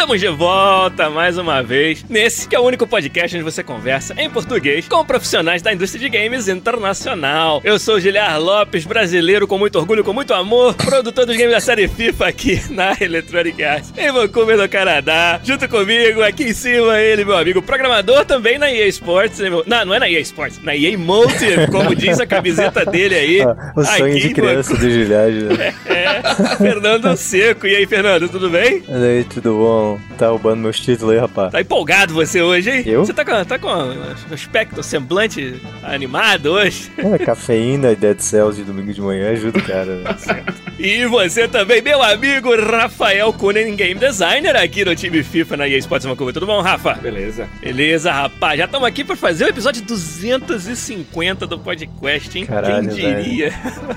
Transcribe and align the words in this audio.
Estamos 0.00 0.18
de 0.18 0.28
volta 0.28 1.10
mais 1.10 1.36
uma 1.36 1.62
vez 1.62 2.02
nesse 2.08 2.48
que 2.48 2.56
é 2.56 2.58
o 2.58 2.62
único 2.62 2.86
podcast 2.86 3.36
onde 3.36 3.44
você 3.44 3.62
conversa 3.62 4.14
em 4.16 4.30
português 4.30 4.88
com 4.88 5.04
profissionais 5.04 5.60
da 5.60 5.74
indústria 5.74 6.00
de 6.00 6.08
games 6.08 6.48
internacional. 6.48 7.60
Eu 7.62 7.78
sou 7.78 7.96
o 7.96 8.00
Giliar 8.00 8.40
Lopes, 8.40 8.86
brasileiro 8.86 9.46
com 9.46 9.58
muito 9.58 9.78
orgulho, 9.78 10.02
com 10.02 10.14
muito 10.14 10.32
amor, 10.32 10.72
produtor 10.72 11.26
dos 11.26 11.36
games 11.36 11.52
da 11.52 11.60
série 11.60 11.86
FIFA 11.86 12.28
aqui 12.28 12.62
na 12.72 12.96
Electronic 12.98 13.62
Arts 13.62 13.92
em 13.94 14.10
Vancouver, 14.10 14.56
no 14.56 14.66
Canadá. 14.70 15.38
Junto 15.44 15.68
comigo, 15.68 16.22
aqui 16.22 16.44
em 16.44 16.54
cima, 16.54 16.98
ele, 16.98 17.22
meu 17.22 17.36
amigo, 17.36 17.60
programador 17.60 18.24
também 18.24 18.58
na 18.58 18.72
EA 18.72 18.88
Sports. 18.88 19.38
Não, 19.66 19.84
não 19.84 19.94
é 19.94 19.98
na 19.98 20.08
EA 20.08 20.20
Sports, 20.20 20.62
na 20.62 20.74
EA 20.74 20.96
Motive, 20.96 21.66
como 21.70 21.94
diz 21.94 22.18
a 22.18 22.26
camiseta 22.26 22.86
dele 22.86 23.14
aí. 23.14 23.40
Ah, 23.50 23.72
o 23.74 23.84
sonho 23.84 24.06
aqui, 24.06 24.28
de 24.28 24.34
criança 24.34 24.76
do 24.76 24.90
Giliar. 24.90 25.28
Né? 25.28 25.74
É, 25.86 25.94
é, 26.52 26.56
Fernando 26.56 27.16
Seco. 27.16 27.66
E 27.66 27.74
aí, 27.74 27.86
Fernando, 27.86 28.28
tudo 28.28 28.48
bem? 28.48 28.82
E 28.88 28.92
aí, 28.92 29.24
tudo 29.24 29.54
bom? 29.54 29.89
Tá 30.18 30.28
roubando 30.28 30.60
meus 30.60 30.78
títulos 30.78 31.14
aí, 31.14 31.20
rapaz. 31.20 31.52
Tá 31.52 31.60
empolgado 31.60 32.12
você 32.12 32.42
hoje, 32.42 32.70
hein? 32.70 32.82
Eu? 32.86 33.04
Você 33.04 33.12
tá 33.12 33.24
com, 33.24 33.44
tá 33.44 33.58
com 33.58 33.68
um 33.68 34.34
aspecto, 34.34 34.82
semblante 34.82 35.60
animado 35.82 36.52
hoje? 36.52 36.90
É, 36.98 37.18
cafeína 37.18 37.92
e 37.92 37.96
Dead 37.96 38.20
Cells 38.20 38.56
de 38.56 38.64
domingo 38.64 38.92
de 38.92 39.00
manhã 39.00 39.30
ajuda, 39.30 39.60
cara. 39.60 40.02
e 40.78 41.06
você 41.06 41.48
também, 41.48 41.80
meu 41.80 42.02
amigo 42.02 42.54
Rafael 42.54 43.32
Kunen, 43.32 43.74
Game 43.74 43.98
Designer 43.98 44.56
aqui 44.56 44.84
no 44.84 44.94
time 44.94 45.22
FIFA 45.22 45.56
na 45.56 45.68
EA 45.68 45.78
Sports 45.78 46.06
Vancouver. 46.06 46.34
Tudo 46.34 46.46
bom, 46.46 46.60
Rafa? 46.60 46.94
Beleza. 46.94 47.48
Beleza, 47.60 48.12
rapaz. 48.12 48.58
Já 48.58 48.64
estamos 48.66 48.86
aqui 48.86 49.04
para 49.04 49.16
fazer 49.16 49.44
o 49.44 49.48
episódio 49.48 49.82
250 49.82 51.46
do 51.46 51.58
podcast, 51.58 52.38
hein? 52.38 52.46
Caralho, 52.46 52.88
Quem 52.88 53.14
diria? 53.14 53.52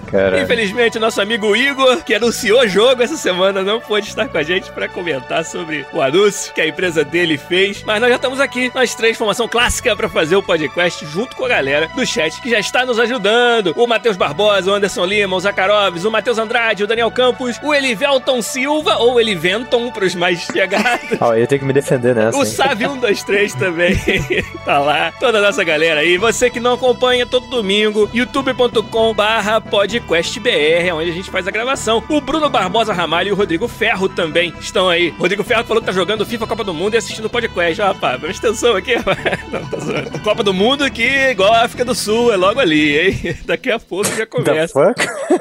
Caralho. 0.10 0.44
Infelizmente, 0.44 1.00
nosso 1.00 1.22
amigo 1.22 1.56
Igor, 1.56 2.04
que 2.04 2.14
anunciou 2.14 2.62
o 2.62 2.68
jogo 2.68 3.02
essa 3.02 3.18
semana, 3.18 3.62
não 3.62 3.80
pôde 3.80 4.08
estar 4.08 4.28
com 4.28 4.38
a 4.38 4.44
gente 4.44 4.72
para 4.72 4.88
comentar 4.88 5.44
sobre 5.46 5.83
o 5.92 6.02
anúncio 6.02 6.54
que 6.54 6.62
a 6.62 6.68
empresa 6.68 7.04
dele 7.04 7.38
fez. 7.38 7.84
Mas 7.84 8.00
nós 8.00 8.10
já 8.10 8.16
estamos 8.16 8.40
aqui, 8.40 8.72
nós 8.74 8.96
três, 8.96 9.18
formação 9.18 9.48
clássica, 9.48 9.96
para 9.96 10.10
fazer 10.10 10.36
o 10.36 10.44
podcast 10.44 11.06
junto 11.06 11.36
com 11.36 11.46
a 11.46 11.50
galera 11.50 11.88
do 11.96 12.06
chat 12.06 12.42
que 12.42 12.50
já 12.50 12.60
está 12.60 12.86
nos 12.86 13.00
ajudando. 13.00 13.74
O 13.76 13.88
Matheus 13.88 14.18
Barbosa, 14.18 14.72
o 14.72 14.74
Anderson 14.74 15.06
Lima, 15.06 15.36
o 15.36 15.40
Zacarovs, 15.40 16.06
o 16.06 16.12
Matheus 16.12 16.38
Andrade, 16.38 16.84
o 16.84 16.88
Daniel 16.88 17.12
Campos, 17.12 17.60
o 17.64 17.74
Elivelton 17.74 18.42
Silva, 18.42 18.98
ou 18.98 19.20
Eliventon 19.20 19.92
pros 19.92 20.16
mais 20.16 20.42
chegados. 20.52 21.18
Ó, 21.20 21.30
oh, 21.30 21.34
eu 21.34 21.48
tenho 21.48 21.60
que 21.60 21.66
me 21.66 21.74
defender 21.74 22.16
nessa. 22.16 22.38
O 22.38 22.46
Sávio 22.46 22.92
123 22.92 23.54
também 23.56 23.96
tá 24.66 24.80
lá. 24.80 25.12
Toda 25.20 25.40
a 25.40 25.42
nossa 25.42 25.64
galera 25.64 26.02
aí. 26.02 26.18
Você 26.18 26.50
que 26.50 26.60
não 26.60 26.74
acompanha 26.74 27.26
todo 27.26 27.48
domingo, 27.48 28.10
youtube.com 28.14 29.14
barra 29.14 29.60
podcastbr, 29.62 30.94
onde 30.94 31.10
a 31.10 31.14
gente 31.14 31.30
faz 31.30 31.48
a 31.48 31.52
gravação. 31.52 32.04
O 32.10 32.22
Bruno 32.22 32.50
Barbosa 32.50 32.94
Ramalho 32.94 33.30
e 33.30 33.32
o 33.32 33.36
Rodrigo 33.36 33.68
Ferro 33.68 34.08
também 34.08 34.54
estão 34.60 34.90
aí. 34.90 35.10
Rodrigo 35.10 35.44
Ferro 35.44 35.64
falou 35.74 35.82
que 35.82 35.88
tá 35.88 35.92
jogando 35.92 36.26
FIFA 36.26 36.46
Copa 36.46 36.64
do 36.64 36.74
Mundo 36.74 36.94
e 36.94 36.98
assistindo 36.98 37.26
o 37.26 37.30
podcast. 37.30 37.82
Ó, 37.82 37.86
rapaz, 37.88 38.20
presta 38.20 38.48
atenção 38.48 38.76
aqui, 38.76 38.94
rapaz. 38.98 39.18
Não, 39.52 39.66
tá 39.68 39.80
zoando. 39.80 40.20
Copa 40.20 40.44
do 40.44 40.54
Mundo 40.54 40.90
que, 40.92 41.32
igual 41.32 41.52
a 41.52 41.64
África 41.64 41.84
do 41.84 41.96
Sul, 41.96 42.32
é 42.32 42.38
logo 42.38 42.60
ali, 42.60 43.00
hein? 43.00 43.38
Daqui 43.46 43.72
a 43.72 43.80
pouco 43.80 44.06
já 44.16 44.26
começa. 44.28 44.94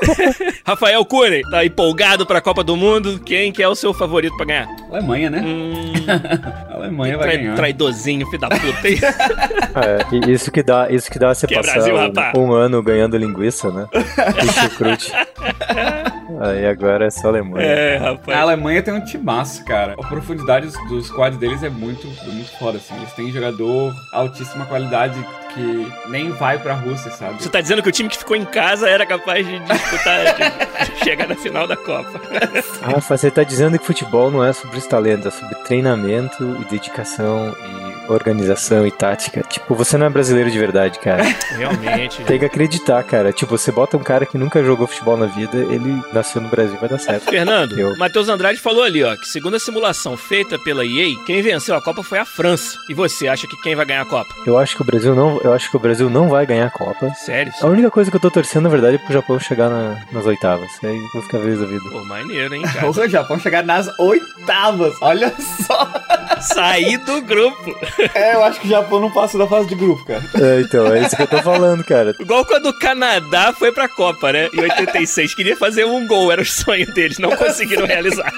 Rafael 0.64 1.04
Kunen, 1.04 1.42
tá 1.50 1.64
empolgado 1.64 2.24
pra 2.24 2.40
Copa 2.40 2.64
do 2.64 2.76
Mundo? 2.76 3.20
Quem 3.20 3.52
que 3.52 3.62
é 3.62 3.68
o 3.68 3.74
seu 3.74 3.92
favorito 3.92 4.34
pra 4.36 4.46
ganhar? 4.46 4.68
Alemanha, 4.90 5.28
né? 5.28 5.42
Hum... 5.44 5.92
Alemanha 6.70 7.18
vai 7.18 7.36
ganhar. 7.36 7.54
Traidorzinho, 7.54 8.26
filho 8.26 8.40
da 8.40 8.48
puta, 8.48 8.88
hein? 8.88 8.98
é, 9.74 10.30
isso 10.30 10.50
que 10.50 10.62
dá, 10.62 10.90
isso 10.90 11.10
que 11.10 11.18
dá 11.18 11.34
você 11.34 11.46
que 11.46 11.54
é 11.54 11.58
passar 11.58 11.74
Brasil, 11.74 11.94
um, 12.36 12.40
um, 12.40 12.52
ano 12.52 12.82
ganhando 12.82 13.18
linguiça, 13.18 13.70
né? 13.70 13.86
E 13.92 14.52
chucrute. 14.52 15.12
Aí 16.40 16.66
agora 16.66 17.06
é 17.06 17.10
só 17.10 17.28
Alemanha. 17.28 17.66
É, 17.66 17.96
rapaz. 17.98 18.38
A 18.38 18.40
Alemanha 18.40 18.82
tem 18.82 18.94
um 18.94 19.04
timaço, 19.04 19.64
cara. 19.64 19.94
A 20.12 20.14
profundidade 20.14 20.68
dos 20.90 21.06
squads 21.06 21.38
deles 21.38 21.62
é 21.62 21.70
muito, 21.70 22.06
muito 22.06 22.58
foda, 22.58 22.76
assim. 22.76 22.94
Eles 22.96 23.10
têm 23.14 23.32
jogador 23.32 23.94
altíssima 24.12 24.66
qualidade 24.66 25.18
que 25.54 26.10
nem 26.10 26.30
vai 26.32 26.58
pra 26.58 26.74
Rússia, 26.74 27.10
sabe? 27.10 27.42
Você 27.42 27.48
tá 27.48 27.62
dizendo 27.62 27.82
que 27.82 27.88
o 27.88 27.92
time 27.92 28.10
que 28.10 28.18
ficou 28.18 28.36
em 28.36 28.44
casa 28.44 28.90
era 28.90 29.06
capaz 29.06 29.46
de 29.46 29.58
disputar, 29.58 30.34
de, 30.34 30.92
de 30.92 30.98
chegar 31.02 31.26
na 31.26 31.34
final 31.34 31.66
da 31.66 31.78
Copa. 31.78 32.20
Rafa, 32.82 33.16
você 33.16 33.30
tá 33.30 33.42
dizendo 33.42 33.78
que 33.78 33.86
futebol 33.86 34.30
não 34.30 34.44
é 34.44 34.52
sobre 34.52 34.76
os 34.76 34.86
talentos, 34.86 35.26
é 35.26 35.30
sobre 35.30 35.54
treinamento 35.64 36.58
e 36.60 36.64
dedicação 36.66 37.56
e 37.78 37.81
organização 38.08 38.86
e 38.86 38.90
tática. 38.90 39.42
Tipo, 39.48 39.74
você 39.74 39.96
não 39.96 40.06
é 40.06 40.10
brasileiro 40.10 40.50
de 40.50 40.58
verdade, 40.58 40.98
cara. 40.98 41.22
Realmente. 41.56 42.22
Tem 42.24 42.38
que 42.38 42.44
acreditar, 42.44 43.02
cara. 43.04 43.32
Tipo, 43.32 43.56
você 43.56 43.70
bota 43.72 43.96
um 43.96 44.02
cara 44.02 44.26
que 44.26 44.38
nunca 44.38 44.62
jogou 44.62 44.86
futebol 44.86 45.16
na 45.16 45.26
vida, 45.26 45.56
ele 45.56 46.02
nasceu 46.12 46.40
no 46.40 46.48
Brasil, 46.48 46.76
vai 46.78 46.88
dar 46.88 46.98
certo. 46.98 47.30
Fernando, 47.30 47.78
Eu... 47.78 47.96
Matheus 47.96 48.28
Andrade 48.28 48.58
falou 48.58 48.82
ali, 48.82 49.02
ó, 49.02 49.16
que 49.16 49.26
segundo 49.26 49.56
a 49.56 49.60
simulação 49.60 50.16
feita 50.16 50.58
pela 50.58 50.84
EA, 50.84 51.16
quem 51.26 51.42
venceu 51.42 51.74
a 51.74 51.82
Copa 51.82 52.02
foi 52.02 52.18
a 52.18 52.24
França. 52.24 52.76
E 52.88 52.94
você 52.94 53.28
acha 53.28 53.46
que 53.46 53.56
quem 53.62 53.74
vai 53.74 53.84
ganhar 53.86 54.02
a 54.02 54.06
Copa? 54.06 54.34
Eu 54.46 54.58
acho 54.58 54.76
que 54.76 54.82
o 54.82 54.84
Brasil 54.84 55.14
não, 55.14 55.40
eu 55.42 55.52
acho 55.52 55.70
que 55.70 55.76
o 55.76 55.80
Brasil 55.80 56.08
não 56.10 56.28
vai 56.28 56.46
ganhar 56.46 56.66
a 56.66 56.70
Copa. 56.70 57.10
Sério? 57.14 57.52
A 57.60 57.66
única 57.66 57.90
coisa 57.90 58.10
que 58.10 58.16
eu 58.16 58.20
tô 58.20 58.30
torcendo, 58.30 58.64
na 58.64 58.68
verdade, 58.68 58.96
é 58.96 58.98
pro 58.98 59.12
Japão 59.12 59.38
chegar 59.38 59.68
na, 59.68 60.00
nas 60.10 60.26
oitavas. 60.26 60.70
Aí 60.82 60.98
vou 61.12 61.22
ficar 61.22 61.38
feliz 61.38 61.58
da 61.60 61.66
vida. 61.66 61.82
Pô, 61.90 62.04
maneiro, 62.04 62.54
hein, 62.54 62.62
cara? 62.62 62.88
o 62.90 63.08
Japão 63.08 63.38
chegar 63.38 63.64
nas 63.64 63.88
oitavas, 63.98 64.94
olha 65.00 65.32
só. 65.66 65.88
Sair 66.42 66.98
do 66.98 67.20
grupo. 67.22 67.76
É, 68.14 68.34
eu 68.34 68.44
acho 68.44 68.60
que 68.60 68.66
o 68.66 68.70
Japão 68.70 69.00
não 69.00 69.10
passa 69.10 69.38
da 69.38 69.46
fase 69.46 69.68
de 69.68 69.74
grupo, 69.74 70.04
cara. 70.04 70.22
É, 70.34 70.60
então, 70.60 70.86
é 70.92 71.00
isso 71.02 71.16
que 71.16 71.22
eu 71.22 71.26
tô 71.26 71.42
falando, 71.42 71.84
cara. 71.84 72.14
Igual 72.18 72.44
quando 72.44 72.66
o 72.66 72.78
Canadá 72.78 73.52
foi 73.52 73.72
pra 73.72 73.88
Copa, 73.88 74.32
né? 74.32 74.48
Em 74.52 74.60
86. 74.60 75.34
Queria 75.34 75.56
fazer 75.56 75.84
um 75.84 76.06
gol, 76.06 76.30
era 76.32 76.42
o 76.42 76.46
sonho 76.46 76.92
deles, 76.92 77.18
não 77.18 77.30
conseguiram 77.36 77.86
realizar. 77.86 78.32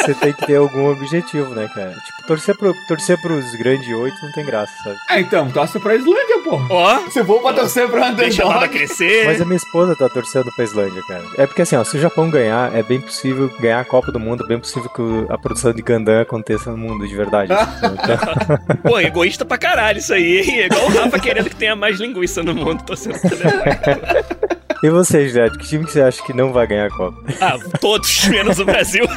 Você 0.00 0.14
tem 0.14 0.32
que 0.32 0.46
ter 0.46 0.56
algum 0.56 0.90
objetivo, 0.90 1.54
né, 1.54 1.68
cara? 1.74 1.92
Tipo, 1.92 2.26
torcer, 2.26 2.56
pro, 2.56 2.74
torcer 2.88 3.20
pros 3.20 3.54
grandes 3.56 3.88
oito 3.94 4.16
não 4.22 4.32
tem 4.32 4.44
graça, 4.44 4.72
sabe? 4.82 4.96
Ah, 5.08 5.20
então, 5.20 5.50
torce 5.50 5.78
pra 5.78 5.94
Islândia, 5.94 6.38
pô. 6.44 6.60
Ó. 6.70 7.10
Se 7.10 7.22
for 7.24 7.40
pra 7.40 7.52
torcer 7.52 7.88
pra 7.88 8.06
underdog. 8.06 8.22
Deixa 8.22 8.42
ela 8.42 8.68
crescer. 8.68 9.26
Mas 9.26 9.40
a 9.40 9.44
minha 9.44 9.56
esposa 9.56 9.94
tá 9.96 10.08
torcendo 10.08 10.50
pra 10.54 10.64
Islândia, 10.64 11.02
cara. 11.06 11.24
É 11.36 11.46
porque 11.46 11.62
assim, 11.62 11.76
ó, 11.76 11.84
se 11.84 11.96
o 11.96 12.00
Japão 12.00 12.30
ganhar, 12.30 12.74
é 12.74 12.82
bem 12.82 13.00
possível 13.00 13.50
ganhar 13.60 13.80
a 13.80 13.84
Copa 13.84 14.10
do 14.10 14.20
Mundo, 14.20 14.44
é 14.44 14.48
bem 14.48 14.58
possível 14.58 14.88
que 14.90 15.02
a 15.28 15.38
produção 15.38 15.72
de 15.72 15.82
Gundam 15.82 16.20
aconteça 16.20 16.70
no 16.70 16.78
mundo 16.78 17.06
de 17.06 17.14
verdade. 17.14 17.52
então... 17.78 18.76
Pô, 18.82 18.98
egoísta 19.00 19.44
pra 19.44 19.58
caralho 19.58 19.98
isso 19.98 20.12
aí, 20.12 20.40
hein? 20.40 20.60
É 20.60 20.66
igual 20.66 20.86
o 20.86 20.88
Rafa 20.88 21.18
querendo 21.18 21.48
que 21.48 21.56
tenha 21.56 21.76
mais 21.76 22.00
linguiça 22.00 22.42
no 22.42 22.54
mundo, 22.54 22.82
torcendo 22.84 23.18
pra 23.20 24.59
E 24.82 24.88
você, 24.88 25.28
Juliette, 25.28 25.58
que 25.58 25.66
time 25.66 25.84
que 25.84 25.92
você 25.92 26.00
acha 26.00 26.22
que 26.22 26.32
não 26.32 26.52
vai 26.52 26.66
ganhar 26.66 26.86
a 26.86 26.90
Copa? 26.90 27.18
Ah, 27.40 27.58
todos, 27.80 28.24
menos 28.28 28.58
o 28.58 28.64
Brasil. 28.64 29.04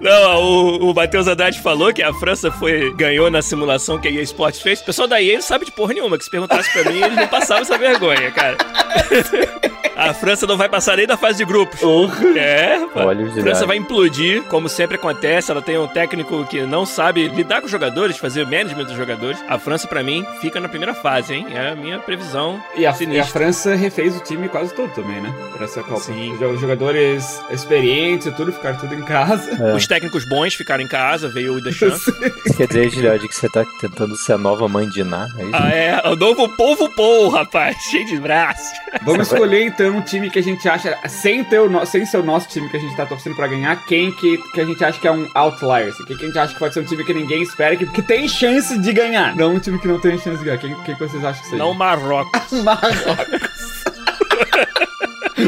Não, 0.00 0.42
o, 0.42 0.90
o 0.90 0.94
Matheus 0.94 1.28
Haddad 1.28 1.60
falou 1.60 1.92
que 1.92 2.02
a 2.02 2.12
França 2.14 2.50
foi, 2.50 2.92
ganhou 2.94 3.30
na 3.30 3.42
simulação 3.42 3.98
que 3.98 4.08
a 4.08 4.10
EA 4.10 4.22
Sports 4.22 4.60
fez. 4.60 4.80
O 4.80 4.84
pessoal 4.84 5.06
da 5.06 5.20
EA 5.20 5.34
não 5.34 5.42
sabe 5.42 5.66
de 5.66 5.72
porra 5.72 5.92
nenhuma, 5.94 6.16
que 6.18 6.24
se 6.24 6.30
perguntasse 6.30 6.70
pra 6.72 6.90
mim, 6.90 7.02
eles 7.02 7.16
não 7.16 7.28
passavam 7.28 7.62
essa 7.62 7.76
vergonha, 7.78 8.30
cara. 8.30 8.56
A 9.96 10.12
França 10.12 10.46
não 10.46 10.56
vai 10.56 10.68
passar 10.68 10.96
nem 10.96 11.06
da 11.06 11.16
fase 11.16 11.38
de 11.38 11.44
grupos. 11.44 11.80
Uhum. 11.80 12.36
É, 12.36 12.84
Olha, 12.96 13.26
a 13.26 13.30
França 13.30 13.66
vai 13.66 13.76
implodir, 13.76 14.42
como 14.44 14.68
sempre 14.68 14.96
acontece. 14.96 15.50
Ela 15.50 15.62
tem 15.62 15.78
um 15.78 15.86
técnico 15.86 16.44
que 16.46 16.62
não 16.62 16.84
sabe 16.84 17.28
lidar 17.28 17.60
com 17.60 17.66
os 17.66 17.70
jogadores, 17.70 18.16
fazer 18.16 18.42
o 18.42 18.46
management 18.46 18.86
dos 18.86 18.96
jogadores. 18.96 19.38
A 19.48 19.58
França, 19.58 19.86
pra 19.86 20.02
mim, 20.02 20.26
fica 20.40 20.58
na 20.58 20.68
primeira 20.68 20.94
fase, 20.94 21.34
hein? 21.34 21.46
É 21.54 21.70
a 21.70 21.76
minha 21.76 21.98
previsão. 22.00 22.60
E 22.76 22.84
a, 22.84 22.94
e 23.08 23.20
a 23.20 23.24
França 23.24 23.74
refez 23.74 24.16
o 24.16 24.20
time 24.20 24.48
quase 24.54 24.72
todo 24.72 24.88
também, 24.94 25.20
né? 25.20 25.34
Pra 25.52 25.64
essa 25.64 25.82
Copa. 25.82 25.98
Sim. 26.00 26.32
Os 26.32 26.60
jogadores 26.60 27.42
experientes 27.50 28.28
e 28.28 28.30
tudo 28.30 28.52
ficaram 28.52 28.78
tudo 28.78 28.94
em 28.94 29.02
casa. 29.02 29.50
É. 29.60 29.74
Os 29.74 29.84
técnicos 29.84 30.24
bons 30.24 30.54
ficaram 30.54 30.80
em 30.84 30.86
casa, 30.86 31.28
veio 31.28 31.54
o 31.54 31.60
Deschamps. 31.60 32.04
Quer 32.56 32.68
dizer, 32.68 32.90
Giliard, 32.90 33.26
que 33.26 33.34
você 33.34 33.48
tá 33.48 33.64
tentando 33.80 34.14
ser 34.16 34.34
a 34.34 34.38
nova 34.38 34.68
mãe 34.68 34.88
de 34.88 35.02
Ná? 35.02 35.26
É 35.36 35.42
isso? 35.42 35.50
ah, 35.54 35.68
é, 35.70 36.08
o 36.08 36.14
novo 36.14 36.48
povo 36.50 36.88
Paul, 36.90 37.30
rapaz, 37.30 37.76
cheio 37.90 38.06
de 38.06 38.16
braços. 38.16 38.68
Vamos 39.02 39.26
escolher 39.26 39.64
então 39.66 39.96
um 39.96 40.02
time 40.02 40.30
que 40.30 40.38
a 40.38 40.42
gente 40.42 40.68
acha, 40.68 40.96
sem, 41.08 41.42
ter 41.42 41.58
o 41.58 41.68
no- 41.68 41.84
sem 41.84 42.06
ser 42.06 42.18
o 42.18 42.22
nosso 42.22 42.48
time 42.48 42.68
que 42.68 42.76
a 42.76 42.80
gente 42.80 42.94
tá 42.96 43.04
torcendo 43.04 43.34
pra 43.34 43.48
ganhar, 43.48 43.84
quem 43.86 44.12
que, 44.12 44.38
que 44.52 44.60
a 44.60 44.64
gente 44.64 44.84
acha 44.84 45.00
que 45.00 45.08
é 45.08 45.10
um 45.12 45.28
outlier, 45.34 45.88
assim, 45.88 46.04
quem 46.04 46.16
que 46.16 46.22
a 46.22 46.26
gente 46.28 46.38
acha 46.38 46.52
que 46.52 46.60
pode 46.60 46.74
ser 46.74 46.80
um 46.80 46.84
time 46.84 47.02
que 47.04 47.12
ninguém 47.12 47.42
espera, 47.42 47.74
que, 47.74 47.86
que 47.86 48.02
tem 48.02 48.28
chance 48.28 48.78
de 48.78 48.92
ganhar. 48.92 49.34
Não 49.34 49.54
um 49.54 49.58
time 49.58 49.80
que 49.80 49.88
não 49.88 49.98
tem 49.98 50.16
chance 50.16 50.38
de 50.38 50.44
ganhar. 50.44 50.58
Quem, 50.58 50.74
quem 50.82 50.94
que 50.94 51.00
vocês 51.00 51.24
acham 51.24 51.42
que 51.42 51.48
seja? 51.48 51.58
Não 51.58 51.74
Marrocos. 51.74 52.52
Marrocos. 52.62 53.53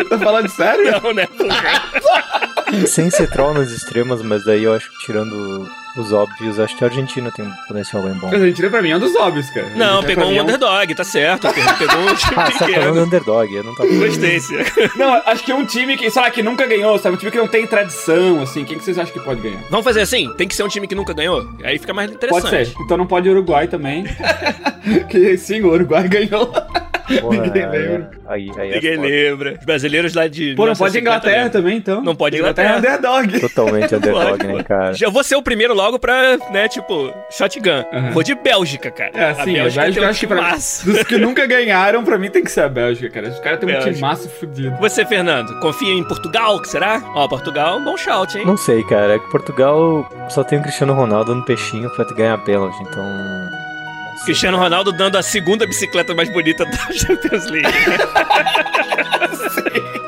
tá 0.08 0.18
falando 0.18 0.48
sério? 0.48 1.00
Não, 1.02 1.12
né? 1.12 1.28
Sem 2.86 3.10
ser 3.10 3.30
troll 3.30 3.54
nas 3.54 3.70
extremas, 3.70 4.22
mas 4.22 4.44
daí 4.44 4.64
eu 4.64 4.74
acho 4.74 4.90
que 4.90 5.06
tirando 5.06 5.68
os 5.96 6.12
óbvios, 6.12 6.58
acho 6.58 6.76
que 6.76 6.84
a 6.84 6.88
Argentina 6.88 7.30
tem 7.30 7.44
um 7.44 7.52
potencial 7.66 8.02
bem 8.02 8.12
bom. 8.14 8.28
A 8.28 8.32
Argentina 8.32 8.68
pra 8.68 8.82
mim 8.82 8.90
é 8.90 8.96
um 8.96 9.00
dos 9.00 9.14
óbvios, 9.14 9.48
cara. 9.50 9.70
Não, 9.74 10.02
pegou 10.02 10.26
mim, 10.28 10.34
um 10.34 10.38
é 10.38 10.42
underdog, 10.42 10.94
tá 10.94 11.04
certo. 11.04 11.48
Pegou 11.78 12.00
um 12.00 12.14
time 12.14 12.34
Ah, 12.36 12.50
você 12.50 12.58
tá 12.58 12.68
falando 12.68 13.00
underdog, 13.06 13.54
eu 13.54 13.64
não 13.64 13.74
tava 13.74 13.88
Gostei. 13.88 14.38
Não, 14.96 15.12
acho 15.26 15.44
que 15.44 15.52
é 15.52 15.54
um 15.54 15.64
time 15.64 15.96
que, 15.96 16.10
sei 16.10 16.22
lá, 16.22 16.30
que 16.30 16.42
nunca 16.42 16.66
ganhou, 16.66 16.98
sabe? 16.98 17.14
Um 17.14 17.18
time 17.18 17.30
que 17.30 17.38
não 17.38 17.48
tem 17.48 17.66
tradição, 17.66 18.42
assim. 18.42 18.64
Quem 18.64 18.76
que 18.78 18.84
vocês 18.84 18.98
acham 18.98 19.12
que 19.12 19.20
pode 19.20 19.40
ganhar? 19.40 19.60
Vamos 19.70 19.84
fazer 19.84 20.00
assim? 20.02 20.32
Tem 20.34 20.46
que 20.46 20.54
ser 20.54 20.64
um 20.64 20.68
time 20.68 20.86
que 20.86 20.94
nunca 20.94 21.14
ganhou? 21.14 21.48
Aí 21.62 21.78
fica 21.78 21.94
mais 21.94 22.10
interessante. 22.10 22.42
Pode 22.42 22.66
ser. 22.66 22.74
Então 22.82 22.96
não 22.96 23.06
pode 23.06 23.28
Uruguai 23.28 23.68
também. 23.68 24.04
que 25.08 25.38
sim, 25.38 25.62
o 25.62 25.68
Uruguai 25.72 26.08
ganhou. 26.08 26.52
Porra, 27.20 27.36
Ninguém 27.42 27.64
aí, 27.64 27.70
lembra. 27.70 28.10
aí, 28.26 28.50
aí 28.58 28.70
é 28.70 28.74
Ninguém 28.74 28.96
foda. 28.96 29.08
lembra. 29.08 29.52
Os 29.58 29.64
brasileiros 29.64 30.14
lá 30.14 30.26
de. 30.28 30.54
Pô, 30.54 30.66
não 30.66 30.74
pode 30.74 30.94
1950 30.94 30.98
Inglaterra 31.00 31.50
também, 31.50 31.76
então. 31.76 32.02
Não 32.02 32.14
pode 32.16 32.36
é 32.36 32.38
Inglaterra. 32.40 32.78
underdog. 32.78 33.40
Totalmente 33.40 33.94
underdog, 33.96 34.30
Pode, 34.38 34.46
né, 34.46 34.62
cara? 34.64 34.92
Já 34.94 35.08
vou 35.08 35.22
ser 35.24 35.36
o 35.36 35.42
primeiro 35.42 35.74
logo 35.74 35.98
pra, 35.98 36.36
né, 36.50 36.68
tipo, 36.68 37.12
shotgun. 37.30 37.84
Aham. 37.92 38.10
Vou 38.10 38.22
de 38.22 38.34
Bélgica, 38.34 38.90
cara. 38.90 39.10
É, 39.14 39.30
assim, 39.30 39.58
a 39.58 39.62
Bélgica 39.64 40.00
eu 40.04 40.08
acho 40.08 40.20
que 40.20 40.26
pra, 40.26 40.50
dos 40.52 41.02
que 41.06 41.18
nunca 41.18 41.46
ganharam, 41.46 42.02
pra 42.04 42.18
mim 42.18 42.30
tem 42.30 42.42
que 42.42 42.50
ser 42.50 42.62
a 42.62 42.68
Bélgica, 42.68 43.08
cara. 43.10 43.28
Os 43.28 43.38
caras 43.40 43.60
têm 43.60 43.68
um 43.68 43.72
Bélgica. 43.72 43.94
timaço 43.94 44.28
fudido. 44.28 44.76
Você, 44.78 45.04
Fernando, 45.04 45.58
confia 45.60 45.92
em 45.92 46.02
Portugal, 46.04 46.60
que 46.60 46.68
será? 46.68 47.02
Ó, 47.14 47.28
Portugal, 47.28 47.80
bom 47.80 47.96
shout, 47.96 48.36
hein? 48.36 48.44
Não 48.46 48.56
sei, 48.56 48.82
cara. 48.84 49.14
É 49.14 49.18
que 49.18 49.30
Portugal 49.30 50.08
só 50.28 50.42
tem 50.42 50.58
o 50.58 50.62
Cristiano 50.62 50.92
Ronaldo 50.94 51.34
no 51.34 51.44
peixinho 51.44 51.88
pra 51.90 52.04
ganhar 52.14 52.36
pênalti, 52.38 52.76
então. 52.82 53.04
Cristiano 54.26 54.58
Ronaldo 54.58 54.90
dando 54.90 55.16
a 55.16 55.22
segunda 55.22 55.64
bicicleta 55.64 56.12
mais 56.12 56.28
bonita 56.28 56.64
da 56.64 56.76
Champions 56.92 57.46
League. 57.48 57.68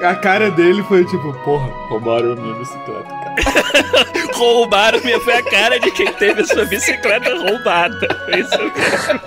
A 0.03 0.15
cara 0.17 0.51
dele 0.51 0.83
foi 0.83 1.05
tipo, 1.05 1.33
porra, 1.45 1.69
roubaram 1.89 2.33
a 2.33 2.35
minha 2.35 2.55
bicicleta, 2.57 3.05
cara. 3.05 4.29
Roubaram, 4.35 5.01
minha 5.05 5.21
foi 5.21 5.35
a 5.35 5.43
cara 5.43 5.79
de 5.79 5.91
quem 5.93 6.13
teve 6.15 6.41
a 6.43 6.47
sua 6.47 6.65
bicicleta 6.65 7.33
roubada. 7.37 8.09
Foi 8.25 8.41
isso 8.41 8.59
mesmo. 8.59 9.21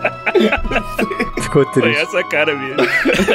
Ficou 1.51 1.65
Foi 1.73 1.81
triste. 1.81 2.01
essa 2.01 2.23
cara 2.23 2.55
mesmo. 2.55 2.77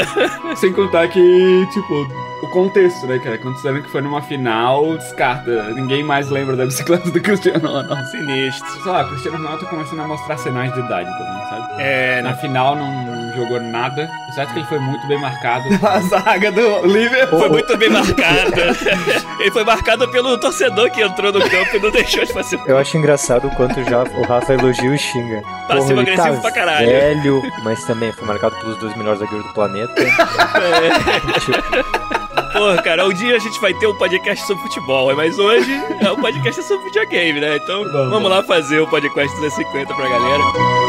Sem 0.56 0.72
contar 0.72 1.06
que, 1.08 1.66
tipo, 1.70 2.08
o 2.42 2.48
contexto, 2.48 3.06
né, 3.06 3.18
cara? 3.18 3.36
Quando 3.36 3.58
sabendo 3.58 3.82
que 3.84 3.90
foi 3.90 4.00
numa 4.00 4.22
final, 4.22 4.96
descarta. 4.96 5.64
Ninguém 5.74 6.02
mais 6.02 6.30
lembra 6.30 6.56
da 6.56 6.64
bicicleta 6.64 7.10
do 7.10 7.20
Cristiano 7.20 7.68
Ronaldo. 7.68 8.04
Sinistro. 8.10 8.82
Sei 8.82 8.90
lá, 8.90 9.04
o 9.04 9.08
Cristiano 9.10 9.36
Ronaldo 9.36 9.64
tá 9.64 9.70
começando 9.70 10.00
a 10.00 10.08
mostrar 10.08 10.38
sinais 10.38 10.72
de 10.72 10.80
idade 10.80 11.10
também, 11.10 11.48
sabe? 11.50 11.82
É, 11.82 12.22
Na 12.22 12.30
né? 12.30 12.36
final 12.36 12.74
não 12.74 13.25
jogou 13.36 13.60
nada. 13.60 14.08
Certo 14.34 14.52
que 14.52 14.58
ele 14.60 14.66
foi 14.66 14.78
muito 14.78 15.06
bem 15.06 15.18
marcado. 15.20 15.64
A 15.86 16.00
zaga 16.00 16.50
do 16.52 16.86
Liverpool. 16.86 17.38
Foi 17.38 17.48
muito 17.48 17.76
bem 17.76 17.88
marcado. 17.90 18.52
Ele 19.38 19.50
foi 19.50 19.64
marcado 19.64 20.08
pelo 20.08 20.36
torcedor 20.38 20.90
que 20.90 21.02
entrou 21.02 21.32
no 21.32 21.40
campo 21.40 21.76
e 21.76 21.78
não 21.78 21.90
deixou 21.90 22.24
de 22.24 22.32
fazer. 22.32 22.58
Eu 22.66 22.78
acho 22.78 22.96
engraçado 22.96 23.46
o 23.48 23.50
quanto 23.54 23.82
já 23.84 24.02
o 24.02 24.22
Rafa 24.22 24.54
elogia 24.54 24.94
e 24.94 24.98
xinga. 24.98 25.40
Porra, 25.42 25.56
ele 25.58 25.80
Passivo-agressivo 25.80 26.34
tá 26.36 26.40
pra 26.42 26.50
caralho. 26.52 26.86
velho, 26.86 27.42
mas 27.62 27.84
também 27.84 28.12
foi 28.12 28.26
marcado 28.26 28.56
pelos 28.56 28.76
dois 28.78 28.96
melhores 28.96 29.20
zagueiros 29.20 29.46
do 29.46 29.52
planeta. 29.54 29.94
Tipo, 31.44 32.06
Porra, 32.52 32.82
cara, 32.82 33.06
um 33.06 33.12
dia 33.12 33.36
a 33.36 33.38
gente 33.38 33.60
vai 33.60 33.74
ter 33.74 33.86
um 33.86 33.94
podcast 33.96 34.46
sobre 34.46 34.62
futebol, 34.62 35.14
mas 35.14 35.38
hoje 35.38 35.70
é 36.00 36.10
um 36.10 36.16
podcast 36.16 36.62
sobre 36.62 36.84
videogame, 36.86 37.40
né? 37.40 37.56
Então 37.56 37.84
Vamos. 38.10 38.30
lá 38.30 38.42
fazer 38.42 38.80
o 38.80 38.86
podcast 38.86 39.34
250 39.36 39.94
pra 39.94 40.08
galera. 40.08 40.85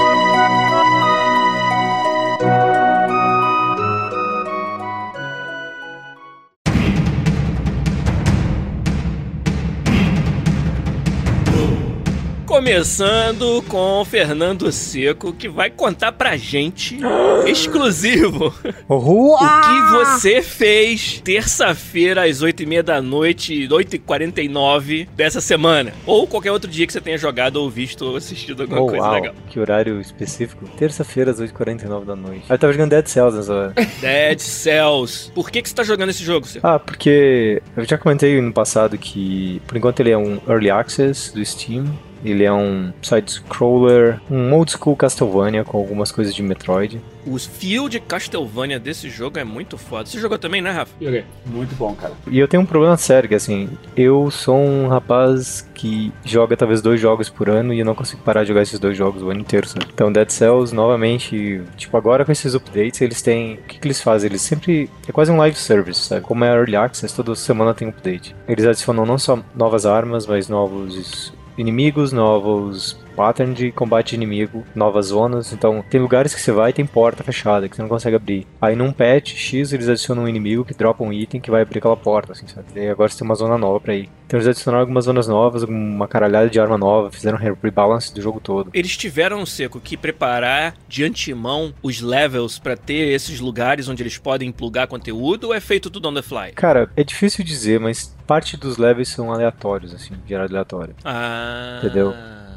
Começando 12.68 13.64
com 13.70 14.02
o 14.02 14.04
Fernando 14.04 14.70
Seco, 14.74 15.32
que 15.32 15.48
vai 15.48 15.70
contar 15.70 16.12
pra 16.12 16.36
gente, 16.36 17.00
exclusivo, 17.48 18.54
Uhul! 18.90 19.36
o 19.36 19.38
que 19.38 19.92
você 19.94 20.42
fez 20.42 21.22
terça-feira 21.24 22.26
às 22.26 22.44
8h30 22.44 22.82
da 22.84 23.02
noite, 23.02 23.66
8h49 23.70 25.08
dessa 25.16 25.40
semana. 25.40 25.94
Ou 26.06 26.28
qualquer 26.28 26.52
outro 26.52 26.70
dia 26.70 26.86
que 26.86 26.92
você 26.92 27.00
tenha 27.00 27.18
jogado 27.18 27.56
ou 27.56 27.70
visto 27.70 28.02
ou 28.04 28.18
assistido 28.18 28.64
alguma 28.64 28.82
Oh, 28.82 28.88
coisa 28.88 29.02
uau, 29.06 29.14
legal. 29.14 29.34
que 29.50 29.60
horário 29.62 30.02
específico. 30.02 30.68
Terça-feira 30.78 31.32
às 31.32 31.40
8h49 31.40 32.04
da 32.04 32.18
noite. 32.18 32.44
Ah, 32.50 32.56
eu 32.56 32.60
tava 32.60 32.74
jogando 32.74 32.90
Dead 32.90 33.08
Cells 33.08 33.38
nessa 33.38 33.54
hora. 33.54 33.74
Dead 34.02 34.40
Cells. 34.40 35.32
Por 35.34 35.50
que, 35.50 35.62
que 35.62 35.70
você 35.70 35.76
tá 35.76 35.84
jogando 35.86 36.10
esse 36.10 36.22
jogo, 36.22 36.46
Seco? 36.46 36.68
Ah, 36.68 36.78
porque 36.78 37.62
eu 37.78 37.86
já 37.86 37.98
comentei 37.98 38.42
no 38.42 38.52
passado 38.52 38.98
que, 38.98 39.62
por 39.66 39.78
enquanto, 39.78 40.02
ele 40.02 40.12
é 40.12 40.18
um 40.18 40.38
Early 40.46 40.70
Access 40.70 41.34
do 41.34 41.44
Steam. 41.46 41.86
Ele 42.24 42.44
é 42.44 42.52
um 42.52 42.92
side-scroller, 43.02 44.20
um 44.30 44.54
old 44.54 44.72
school 44.72 44.96
Castlevania 44.96 45.64
com 45.64 45.78
algumas 45.78 46.12
coisas 46.12 46.34
de 46.34 46.42
Metroid. 46.42 47.02
O 47.26 47.38
fio 47.38 47.90
de 47.90 48.00
Castlevania 48.00 48.80
desse 48.80 49.10
jogo 49.10 49.38
é 49.38 49.44
muito 49.44 49.78
foda. 49.78 50.06
Você 50.06 50.20
jogou 50.20 50.38
também, 50.38 50.62
né, 50.62 50.72
Rafa? 50.72 50.94
Joguei. 51.02 51.26
Muito 51.46 51.76
bom, 51.76 51.94
cara. 51.94 52.14
E 52.28 52.40
eu 52.40 52.48
tenho 52.48 52.64
um 52.64 52.66
problema 52.66 52.96
sério, 52.96 53.28
que 53.28 53.36
assim, 53.36 53.70
eu 53.96 54.32
sou 54.32 54.58
um 54.58 54.88
rapaz 54.88 55.68
que 55.74 56.12
joga 56.24 56.56
talvez 56.56 56.82
dois 56.82 57.00
jogos 57.00 57.30
por 57.30 57.50
ano 57.50 57.74
e 57.74 57.80
eu 57.80 57.86
não 57.86 57.94
consigo 57.94 58.22
parar 58.22 58.44
de 58.44 58.50
jogar 58.50 58.62
esses 58.62 58.80
dois 58.80 58.98
jogos 58.98 59.22
o 59.22 59.30
ano 59.30 59.42
inteiro, 59.42 59.68
sabe? 59.68 59.86
Então 59.94 60.12
Dead 60.12 60.30
Cells, 60.30 60.74
novamente, 60.74 61.62
tipo, 61.76 61.98
agora 61.98 62.24
com 62.24 62.32
esses 62.32 62.56
updates, 62.56 63.02
eles 63.02 63.22
têm... 63.22 63.56
O 63.56 63.58
que, 63.64 63.80
que 63.80 63.88
eles 63.88 64.02
fazem? 64.02 64.30
Eles 64.30 64.42
sempre... 64.42 64.90
É 65.08 65.12
quase 65.12 65.32
um 65.32 65.38
live 65.38 65.58
service, 65.58 66.00
sabe? 66.02 66.22
Como 66.22 66.46
é 66.46 66.50
Early 66.50 66.76
Access, 66.78 67.14
toda 67.14 67.36
semana 67.36 67.74
tem 67.74 67.90
update. 67.90 68.36
Eles 68.48 68.66
adicionam 68.66 69.06
não 69.06 69.18
só 69.18 69.38
novas 69.56 69.86
armas, 69.86 70.26
mas 70.26 70.48
novos 70.48 71.34
inimigos, 71.58 72.14
novos 72.14 72.98
pattern 73.18 73.56
de 73.56 73.72
combate 73.72 74.10
de 74.10 74.16
inimigo, 74.16 74.64
novas 74.76 75.08
zonas. 75.08 75.52
Então, 75.52 75.84
tem 75.90 76.00
lugares 76.00 76.36
que 76.36 76.40
você 76.40 76.52
vai 76.52 76.70
e 76.70 76.74
tem 76.74 76.86
porta 76.86 77.24
fechada 77.24 77.68
que 77.68 77.76
você 77.76 77.82
não 77.82 77.90
consegue 77.90 78.16
abrir. 78.16 78.46
Aí 78.62 78.76
num 78.76 78.92
patch 78.92 79.34
X 79.36 79.74
eles 79.74 79.90
adicionam 79.90 80.24
um 80.24 80.28
inimigo 80.28 80.64
que 80.64 80.76
dropa 80.76 81.04
um 81.04 81.12
item 81.12 81.42
que 81.42 81.50
vai 81.50 81.64
abrir 81.64 81.80
aquela 81.80 81.98
porta, 81.98 82.34
assim, 82.34 82.48
sabe? 82.48 82.68
E 82.76 82.88
agora 82.88 83.10
você 83.10 83.18
tem 83.18 83.26
uma 83.26 83.34
zona 83.34 83.58
nova 83.58 83.80
pra 83.80 83.96
ir. 83.96 84.10
Então 84.28 84.38
eles 84.38 84.48
adicionaram 84.48 84.82
algumas 84.82 85.06
zonas 85.06 85.28
novas, 85.28 85.64
uma 85.64 86.08
caralhada 86.08 86.50
de 86.50 86.60
arma 86.60 86.78
nova, 86.78 87.10
fizeram 87.10 87.38
um 87.38 87.42
rebalance 87.42 88.14
do 88.14 88.22
jogo 88.22 88.40
todo. 88.40 88.70
Eles 88.74 88.96
tiveram, 88.96 89.46
Seco, 89.46 89.80
que 89.80 89.98
preparar 89.98 90.76
de 90.88 91.04
antemão 91.04 91.74
os 91.82 92.02
levels 92.02 92.60
pra 92.60 92.76
ter 92.76 93.14
esses 93.14 93.40
lugares 93.40 93.88
onde 93.88 94.04
eles 94.04 94.18
podem 94.18 94.52
plugar 94.52 94.88
conteúdo 94.88 95.46
ou 95.46 95.54
é 95.54 95.60
feito 95.60 95.90
tudo 95.90 96.10
on 96.10 96.14
the 96.14 96.22
fly? 96.22 96.52
Cara, 96.54 96.90
é 96.96 97.04
difícil 97.04 97.44
dizer, 97.44 97.80
mas 97.80 98.16
parte 98.28 98.58
dos 98.58 98.78
levels 98.78 99.08
são 99.08 99.32
aleatórios, 99.32 99.96
assim, 99.96 100.14
gerado 100.28 100.52
aleatório. 100.52 100.94
Ah. 101.06 101.80
Entendeu? 101.82 102.14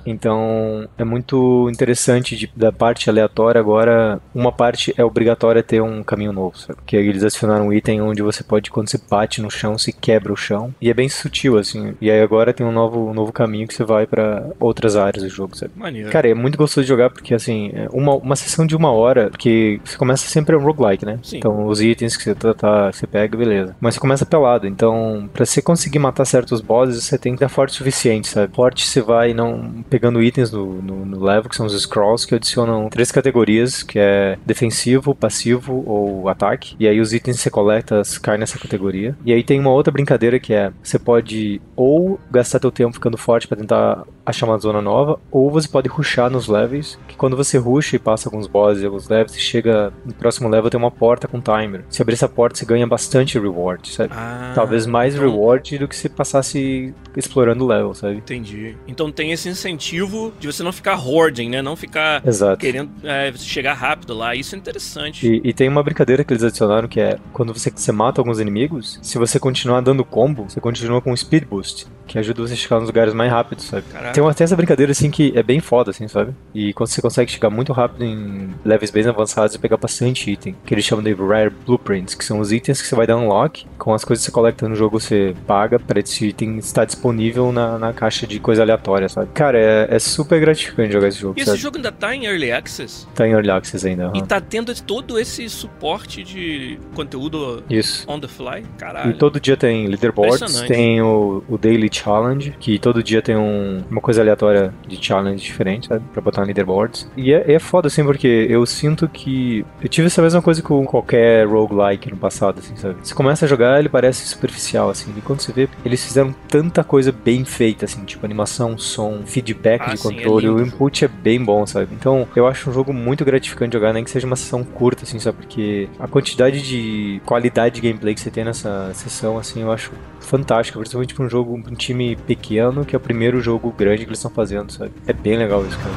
Então 0.07 0.89
é 0.99 1.05
muito 1.05 1.69
interessante 1.71 2.37
de- 2.37 2.51
da 2.57 2.73
parte 2.73 3.09
aleatória. 3.11 3.61
Agora, 3.61 4.21
uma 4.35 4.53
parte 4.53 4.95
é 4.97 5.05
obrigatória 5.05 5.63
ter 5.63 5.81
um 5.83 6.03
caminho 6.03 6.33
novo, 6.33 6.59
sabe? 6.59 6.79
Que 6.87 6.97
eles 6.97 7.23
adicionaram 7.23 7.69
um 7.69 7.73
item 7.73 8.01
onde 8.03 8.23
você 8.23 8.43
pode, 8.43 8.71
quando 8.71 8.89
você 8.91 8.99
bate 9.11 9.41
no 9.41 9.51
chão, 9.51 9.77
se 9.79 9.93
quebra 9.93 10.33
o 10.33 10.37
chão. 10.37 10.75
E 10.81 10.91
é 10.91 10.95
bem 10.95 11.09
sutil, 11.09 11.59
assim. 11.59 11.95
E 12.01 12.11
aí 12.11 12.21
agora 12.21 12.53
tem 12.53 12.67
um 12.67 12.73
novo, 12.73 13.09
um 13.11 13.15
novo 13.15 13.33
caminho 13.33 13.67
que 13.67 13.75
você 13.75 13.85
vai 13.85 14.07
pra 14.07 14.47
outras 14.59 14.97
áreas 14.97 15.23
do 15.23 15.29
jogo, 15.29 15.57
sabe? 15.57 15.73
Maneiro. 15.77 16.11
Cara, 16.11 16.29
é 16.29 16.35
muito 16.35 16.57
gostoso 16.59 16.83
de 16.85 16.89
jogar 16.89 17.11
porque, 17.11 17.35
assim, 17.35 17.71
é 17.75 17.89
uma, 17.93 18.15
uma 18.15 18.37
sessão 18.37 18.67
de 18.67 18.77
uma 18.77 18.91
hora, 18.93 19.31
porque 19.31 19.81
você 19.85 19.97
começa 19.97 20.29
sempre 20.29 20.57
um 20.57 20.61
roguelike, 20.63 21.05
né? 21.05 21.19
Sim. 21.23 21.39
Então, 21.39 21.67
os 21.67 21.81
itens 21.81 22.17
que 22.17 22.23
você, 22.25 22.35
tá, 22.35 22.55
tá- 22.55 22.93
você 22.93 23.07
pega, 23.07 23.37
beleza. 23.37 23.77
Mas 23.81 23.95
você 23.95 24.01
começa 24.01 24.25
pelado, 24.27 24.67
então, 24.67 25.29
pra 25.33 25.45
você 25.45 25.61
conseguir 25.63 25.99
matar 25.99 26.25
certos 26.25 26.61
bosses, 26.61 27.03
você 27.05 27.19
tem 27.19 27.35
que 27.35 27.41
dar 27.41 27.49
forte 27.49 27.73
o 27.73 27.75
suficiente, 27.77 28.29
sabe? 28.29 28.55
Forte 28.55 28.87
você 28.87 29.01
vai 29.01 29.33
não 29.35 29.83
pegando 29.91 30.23
itens 30.23 30.51
no, 30.51 30.81
no, 30.81 31.05
no 31.05 31.23
level, 31.23 31.51
que 31.51 31.57
são 31.57 31.67
os 31.67 31.79
scrolls, 31.83 32.27
que 32.27 32.35
adicionam 32.35 32.89
três 32.89 33.11
categorias, 33.11 33.83
que 33.83 33.99
é 33.99 34.39
defensivo, 34.47 35.15
passivo 35.15 35.83
ou 35.87 36.29
ataque. 36.29 36.77
E 36.79 36.87
aí 36.87 37.01
os 37.01 37.13
itens 37.13 37.37
que 37.37 37.43
você 37.43 37.51
coleta 37.51 38.03
caem 38.23 38.39
nessa 38.39 38.59
categoria. 38.59 39.17
E 39.25 39.33
aí 39.33 39.43
tem 39.43 39.59
uma 39.59 39.71
outra 39.71 39.93
brincadeira 39.93 40.39
que 40.39 40.55
é, 40.55 40.73
você 40.83 40.99
pode 40.99 41.61
ou 41.75 42.19
gastar 42.31 42.61
teu 42.61 42.71
tempo 42.71 42.95
ficando 42.95 43.19
forte 43.19 43.49
pra 43.49 43.57
tentar 43.57 44.05
achar 44.31 44.47
uma 44.47 44.59
zona 44.59 44.81
nova, 44.81 45.19
ou 45.31 45.51
você 45.51 45.69
pode 45.69 45.89
rushar 45.89 46.31
nos 46.31 46.49
levels, 46.49 46.99
que 47.09 47.17
quando 47.17 47.37
você 47.37 47.59
rusha 47.59 47.97
e 47.97 47.99
passa 47.99 48.29
alguns 48.29 48.47
bosses 48.47 48.83
e 48.83 48.87
alguns 48.87 49.09
levels, 49.09 49.33
você 49.33 49.41
chega 49.41 49.93
no 50.05 50.13
próximo 50.15 50.49
level 50.49 50.71
tem 50.71 50.79
uma 50.79 50.91
porta 50.91 51.29
com 51.29 51.41
timer. 51.41 51.85
Se 51.89 52.01
abrir 52.03 52.15
essa 52.15 52.29
porta, 52.29 52.57
você 52.59 52.65
ganha 52.65 52.87
bastante 52.87 53.39
reward, 53.39 53.89
sabe? 53.89 54.13
Ah, 54.17 54.53
Talvez 54.55 54.87
mais 54.87 55.15
então- 55.15 55.29
reward 55.29 55.79
do 55.79 55.89
que 55.89 55.97
se 55.97 56.09
passasse 56.09 56.95
explorando 57.17 57.65
o 57.65 57.67
level, 57.69 57.95
sabe? 57.95 58.17
Entendi. 58.17 58.77
Então 58.87 59.11
tem 59.11 59.33
esse 59.33 59.49
incentivo 59.49 60.33
de 60.39 60.47
você 60.47 60.63
não 60.63 60.73
ficar 60.73 60.97
hoarding, 60.97 61.49
né? 61.51 61.63
Não 61.63 61.77
ficar 61.77 62.27
Exato. 62.27 62.59
querendo 62.59 62.91
é, 63.05 63.33
chegar 63.37 63.75
rápido 63.75 64.15
lá. 64.15 64.35
Isso 64.35 64.55
é 64.55 64.59
interessante. 64.59 65.27
E, 65.27 65.41
e 65.49 65.53
tem 65.53 65.69
uma 65.69 65.83
brincadeira 65.83 66.23
que 66.25 66.33
eles 66.33 66.43
adicionaram 66.43 66.89
que 66.89 67.01
é 67.01 67.19
quando 67.33 67.53
você, 67.53 67.71
você 67.71 67.93
mata 67.93 68.21
alguns 68.21 68.39
inimigos, 68.41 68.99
se 69.03 69.19
você 69.19 69.39
continuar 69.39 69.81
dando 69.81 70.05
combo, 70.05 70.45
você 70.49 70.61
continua 70.61 71.01
com 71.01 71.15
speed 71.17 71.45
boost, 71.45 71.87
que 72.11 72.19
ajuda 72.19 72.43
você 72.43 72.55
a 72.55 72.57
chegar 72.57 72.81
nos 72.81 72.89
lugares 72.89 73.15
mais 73.15 73.31
rápidos, 73.31 73.67
sabe? 73.67 73.85
Caraca. 73.93 74.13
Tem, 74.13 74.21
uma, 74.23 74.35
tem 74.35 74.45
essa 74.45 74.57
brincadeira 74.57 74.91
assim 74.91 75.11
que 75.13 75.33
é 75.37 75.43
bem 75.45 75.61
foda, 75.61 75.93
assim, 75.93 76.09
sabe? 76.09 76.35
E 76.53 76.73
quando 76.73 76.89
você 76.89 77.01
consegue 77.01 77.31
chegar 77.31 77.51
muito 77.51 77.73
rápido 77.73 78.05
em 78.05 78.49
levels 78.65 78.91
bem 78.91 79.07
avançados 79.07 79.55
e 79.55 79.59
pegar 79.61 79.77
bastante 79.77 80.29
item, 80.29 80.57
que 80.67 80.75
eles 80.75 80.85
chamam 80.85 81.05
de 81.05 81.13
Rare 81.15 81.51
Blueprints, 81.65 82.17
que 82.17 82.25
são 82.25 82.41
os 82.41 82.51
itens 82.51 82.83
que 82.83 82.89
você 82.89 82.97
vai 82.97 83.07
dar 83.07 83.17
unlock, 83.17 83.65
com 83.79 83.95
as 83.95 84.05
coisas 84.05 84.25
que 84.25 84.31
você 84.31 84.35
coleta 84.35 84.69
no 84.69 84.75
jogo 84.75 84.99
você 84.99 85.35
paga 85.47 85.79
pra 85.79 86.01
esse 86.01 86.27
item 86.27 86.59
estar 86.59 86.85
disponível 86.85 87.53
na, 87.53 87.79
na 87.79 87.93
caixa 87.93 88.27
de 88.27 88.41
coisa 88.41 88.63
aleatória, 88.63 89.09
sabe? 89.09 89.29
Cara, 89.33 89.57
é, 89.59 89.87
é 89.95 89.99
super 90.01 90.41
gratificante 90.41 90.93
jogar 90.93 91.07
esse 91.09 91.21
jogo, 91.21 91.35
E 91.39 91.43
esse 91.43 91.51
sabe? 91.53 91.63
jogo 91.63 91.77
ainda 91.77 91.93
tá 91.93 92.13
em 92.15 92.27
Early 92.27 92.51
Access? 92.51 93.07
Tá 93.15 93.29
em 93.29 93.31
Early 93.33 93.51
Access 93.51 93.87
ainda. 93.87 94.07
aham. 94.07 94.17
E 94.17 94.23
tá 94.23 94.41
tendo 94.41 94.75
todo 94.83 95.17
esse 95.19 95.49
suporte 95.49 96.25
de 96.25 96.77
conteúdo 96.95 97.63
Isso. 97.71 98.05
on 98.11 98.19
the 98.19 98.27
fly? 98.29 98.61
E 98.63 98.79
Caralho. 98.79 99.17
todo 99.17 99.39
dia 99.39 99.57
tem 99.57 99.87
leaderboards, 99.87 100.61
tem 100.63 101.01
o, 101.01 101.45
o 101.49 101.57
Daily 101.57 101.89
Challenge, 102.05 102.55
que 102.59 102.79
todo 102.79 103.03
dia 103.03 103.21
tem 103.23 103.37
um- 103.37 103.83
uma 103.91 104.01
coisa 104.01 104.21
aleatória 104.21 104.73
de 104.87 104.97
challenge 105.05 105.43
diferente, 105.45 105.89
sabe? 105.89 106.05
Pra 106.13 106.21
botar 106.23 106.41
no 106.41 106.47
leaderboards. 106.47 107.09
E 107.17 107.33
é, 107.33 107.53
é 107.53 107.59
foda, 107.59 107.89
assim, 107.89 108.05
porque 108.05 108.47
eu 108.49 108.65
sinto 108.67 109.09
que. 109.09 109.65
Eu 109.83 109.89
tive 109.89 110.07
essa 110.07 110.23
mesma 110.23 110.41
coisa 110.43 110.63
com 110.63 110.85
qualquer 110.85 111.47
roguelike 111.47 112.11
no 112.11 112.17
passado, 112.17 112.59
assim, 112.59 112.75
sabe? 112.77 112.97
Você 113.03 113.15
começa 113.15 113.45
a 113.45 113.49
jogar, 113.49 113.79
ele 113.79 113.89
parece 113.89 114.27
superficial, 114.27 114.91
assim. 114.91 115.13
E 115.17 115.21
quando 115.21 115.41
você 115.41 115.53
vê, 115.53 115.69
eles 115.85 116.05
fizeram 116.05 116.35
tanta 116.49 116.83
coisa 116.85 117.13
bem 117.13 117.45
feita, 117.45 117.85
assim, 117.85 118.05
tipo 118.05 118.25
animação, 118.25 118.79
som, 118.79 119.21
feedback 119.25 119.83
Ah, 119.83 119.91
de 119.95 119.99
sim, 120.01 120.09
é 120.09 120.23
controle. 120.23 120.49
o 120.49 120.61
input 120.63 121.05
é 121.05 121.09
bem 121.09 121.43
bom, 121.43 121.67
sabe? 121.67 121.89
Então, 121.93 122.27
eu 122.35 122.47
acho 122.47 122.71
um 122.71 122.73
jogo 122.73 122.93
muito 122.93 123.25
gratificante 123.25 123.75
jogar, 123.75 123.93
nem 123.93 124.05
que 124.05 124.11
seja 124.11 124.27
uma 124.27 124.37
sessão 124.37 124.65
curta, 124.65 125.05
assim, 125.05 125.19
sabe? 125.19 125.39
Porque 125.39 125.89
a 125.99 126.07
quantidade 126.09 126.63
de 126.63 127.21
qualidade 127.25 127.77
de 127.77 127.81
gameplay 127.81 128.15
que 128.15 128.21
você 128.21 128.31
tem 128.31 128.45
nessa 128.45 128.91
sessão, 128.95 129.39
assim, 129.39 129.63
eu 129.63 129.71
acho 129.73 129.91
fantástica, 130.21 130.79
principalmente 130.79 131.15
pra 131.15 131.25
um 131.25 131.29
jogo, 131.29 131.55
um 131.55 131.63
time 131.91 132.15
pequeno, 132.15 132.85
que 132.85 132.95
é 132.95 132.99
o 132.99 133.01
primeiro 133.01 133.41
jogo 133.41 133.73
grande 133.73 134.05
que 134.05 134.11
eles 134.11 134.19
estão 134.19 134.31
fazendo, 134.31 134.73
sabe? 134.73 134.93
É 135.07 135.13
bem 135.13 135.37
legal 135.37 135.65
isso, 135.67 135.79
cara. 135.79 135.91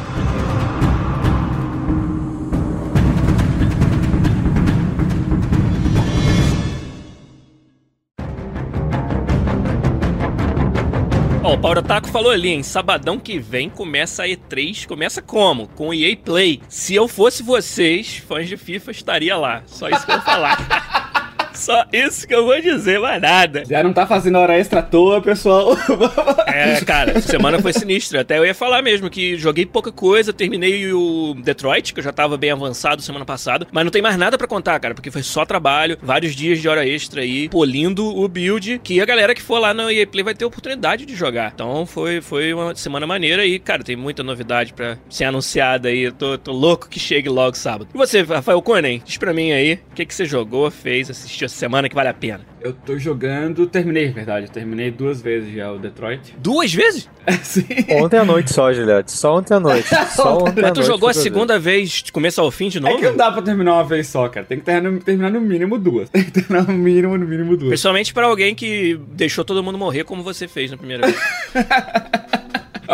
Ó, 11.43 11.53
o 11.53 11.57
Paulo 11.59 11.81
Taco 11.83 12.07
falou 12.07 12.31
ali, 12.31 12.49
hein? 12.49 12.63
Sabadão 12.63 13.19
que 13.19 13.37
vem 13.37 13.69
começa 13.69 14.23
a 14.23 14.27
E3. 14.27 14.87
Começa 14.87 15.21
como? 15.21 15.67
Com 15.67 15.89
o 15.89 15.93
EA 15.93 16.15
Play. 16.17 16.61
Se 16.69 16.95
eu 16.95 17.07
fosse 17.07 17.43
vocês, 17.43 18.17
fãs 18.17 18.47
de 18.47 18.57
FIFA, 18.57 18.91
estaria 18.91 19.37
lá. 19.37 19.61
Só 19.67 19.89
isso 19.89 20.05
que 20.05 20.11
eu 20.11 20.15
vou 20.15 20.25
falar. 20.25 21.03
Só 21.53 21.85
isso 21.91 22.27
que 22.27 22.33
eu 22.33 22.45
vou 22.45 22.59
dizer, 22.59 22.99
mais 22.99 23.21
nada. 23.21 23.63
Já 23.65 23.83
não 23.83 23.93
tá 23.93 24.05
fazendo 24.05 24.37
hora 24.37 24.57
extra 24.57 24.79
à 24.79 24.83
toa, 24.83 25.21
pessoal. 25.21 25.77
É, 26.45 26.79
cara, 26.81 27.19
semana 27.19 27.59
foi 27.59 27.73
sinistra. 27.73 28.21
Até 28.21 28.37
eu 28.37 28.45
ia 28.45 28.53
falar 28.53 28.81
mesmo 28.83 29.09
que 29.09 29.37
joguei 29.37 29.65
pouca 29.65 29.91
coisa, 29.91 30.31
terminei 30.31 30.93
o 30.93 31.33
Detroit, 31.43 31.93
que 31.93 31.99
eu 31.99 32.03
já 32.03 32.11
tava 32.11 32.37
bem 32.37 32.51
avançado 32.51 33.01
semana 33.01 33.25
passada, 33.25 33.67
mas 33.71 33.83
não 33.83 33.91
tem 33.91 34.03
mais 34.03 34.17
nada 34.17 34.37
pra 34.37 34.47
contar, 34.47 34.79
cara, 34.79 34.93
porque 34.93 35.09
foi 35.09 35.23
só 35.23 35.45
trabalho, 35.45 35.97
vários 36.01 36.35
dias 36.35 36.61
de 36.61 36.69
hora 36.69 36.87
extra 36.87 37.21
aí, 37.21 37.49
polindo 37.49 38.05
o 38.05 38.27
build, 38.27 38.79
que 38.83 39.01
a 39.01 39.05
galera 39.05 39.33
que 39.33 39.41
for 39.41 39.57
lá 39.57 39.73
no 39.73 39.89
EA 39.89 40.05
Play 40.05 40.23
vai 40.23 40.35
ter 40.35 40.45
oportunidade 40.45 41.05
de 41.05 41.15
jogar. 41.15 41.51
Então 41.55 41.85
foi, 41.85 42.21
foi 42.21 42.53
uma 42.53 42.75
semana 42.75 43.07
maneira 43.07 43.45
e, 43.45 43.57
cara, 43.57 43.83
tem 43.83 43.95
muita 43.95 44.21
novidade 44.21 44.73
pra 44.73 44.97
ser 45.09 45.25
anunciada 45.25 45.89
aí. 45.89 46.03
Eu 46.03 46.11
tô, 46.11 46.37
tô 46.37 46.51
louco 46.51 46.87
que 46.87 46.99
chegue 46.99 47.29
logo 47.29 47.57
sábado. 47.57 47.87
E 47.93 47.97
você, 47.97 48.21
Rafael 48.21 48.61
Conen, 48.61 49.01
diz 49.03 49.17
pra 49.17 49.33
mim 49.33 49.51
aí, 49.51 49.79
o 49.91 49.95
que, 49.95 50.05
que 50.05 50.13
você 50.13 50.25
jogou, 50.25 50.69
fez, 50.69 51.09
assistiu 51.09 51.42
essa 51.45 51.55
semana 51.55 51.87
que 51.89 51.95
vale 51.95 52.09
a 52.09 52.13
pena? 52.13 52.41
Eu 52.61 52.73
tô 52.73 52.97
jogando, 52.97 53.67
terminei, 53.67 54.07
na 54.07 54.13
verdade. 54.13 54.45
Eu 54.47 54.51
terminei 54.51 54.89
duas 54.89 55.21
vezes 55.21 55.53
já 55.53 55.71
o 55.71 55.77
Detroit. 55.77 56.35
Duas 56.37 56.73
vezes? 56.73 57.09
Sim. 57.43 57.65
Ontem 57.91 58.17
à 58.17 58.25
noite 58.25 58.53
só, 58.53 58.71
Juliette. 58.73 59.11
Só 59.11 59.37
ontem 59.37 59.53
à 59.53 59.59
noite. 59.59 59.87
Só 60.15 60.37
ontem 60.37 60.59
à 60.59 60.63
Mas 60.63 60.71
tu 60.71 60.79
noite 60.79 60.87
jogou 60.87 61.09
a 61.09 61.13
segunda 61.13 61.59
vez 61.59 61.89
de 62.03 62.11
começo 62.11 62.39
ao 62.41 62.49
fim 62.51 62.69
de 62.69 62.79
novo? 62.79 62.95
É 62.95 62.97
que 62.97 63.05
não 63.05 63.17
dá 63.17 63.31
pra 63.31 63.41
terminar 63.41 63.73
uma 63.73 63.83
vez 63.83 64.07
só, 64.07 64.27
cara. 64.29 64.45
Tem 64.45 64.59
que 64.59 64.65
terminar, 64.65 65.01
terminar 65.01 65.31
no 65.31 65.41
mínimo 65.41 65.77
duas. 65.77 66.09
Tem 66.11 66.23
que 66.23 66.31
terminar 66.31 66.67
no 66.67 66.73
mínimo, 66.73 67.17
no 67.17 67.25
mínimo 67.25 67.57
duas. 67.57 67.69
Principalmente 67.69 68.13
pra 68.13 68.27
alguém 68.27 68.55
que 68.55 68.99
deixou 69.09 69.43
todo 69.43 69.63
mundo 69.63 69.77
morrer 69.77 70.03
como 70.03 70.23
você 70.23 70.47
fez 70.47 70.71
na 70.71 70.77
primeira 70.77 71.07
vez. 71.07 71.17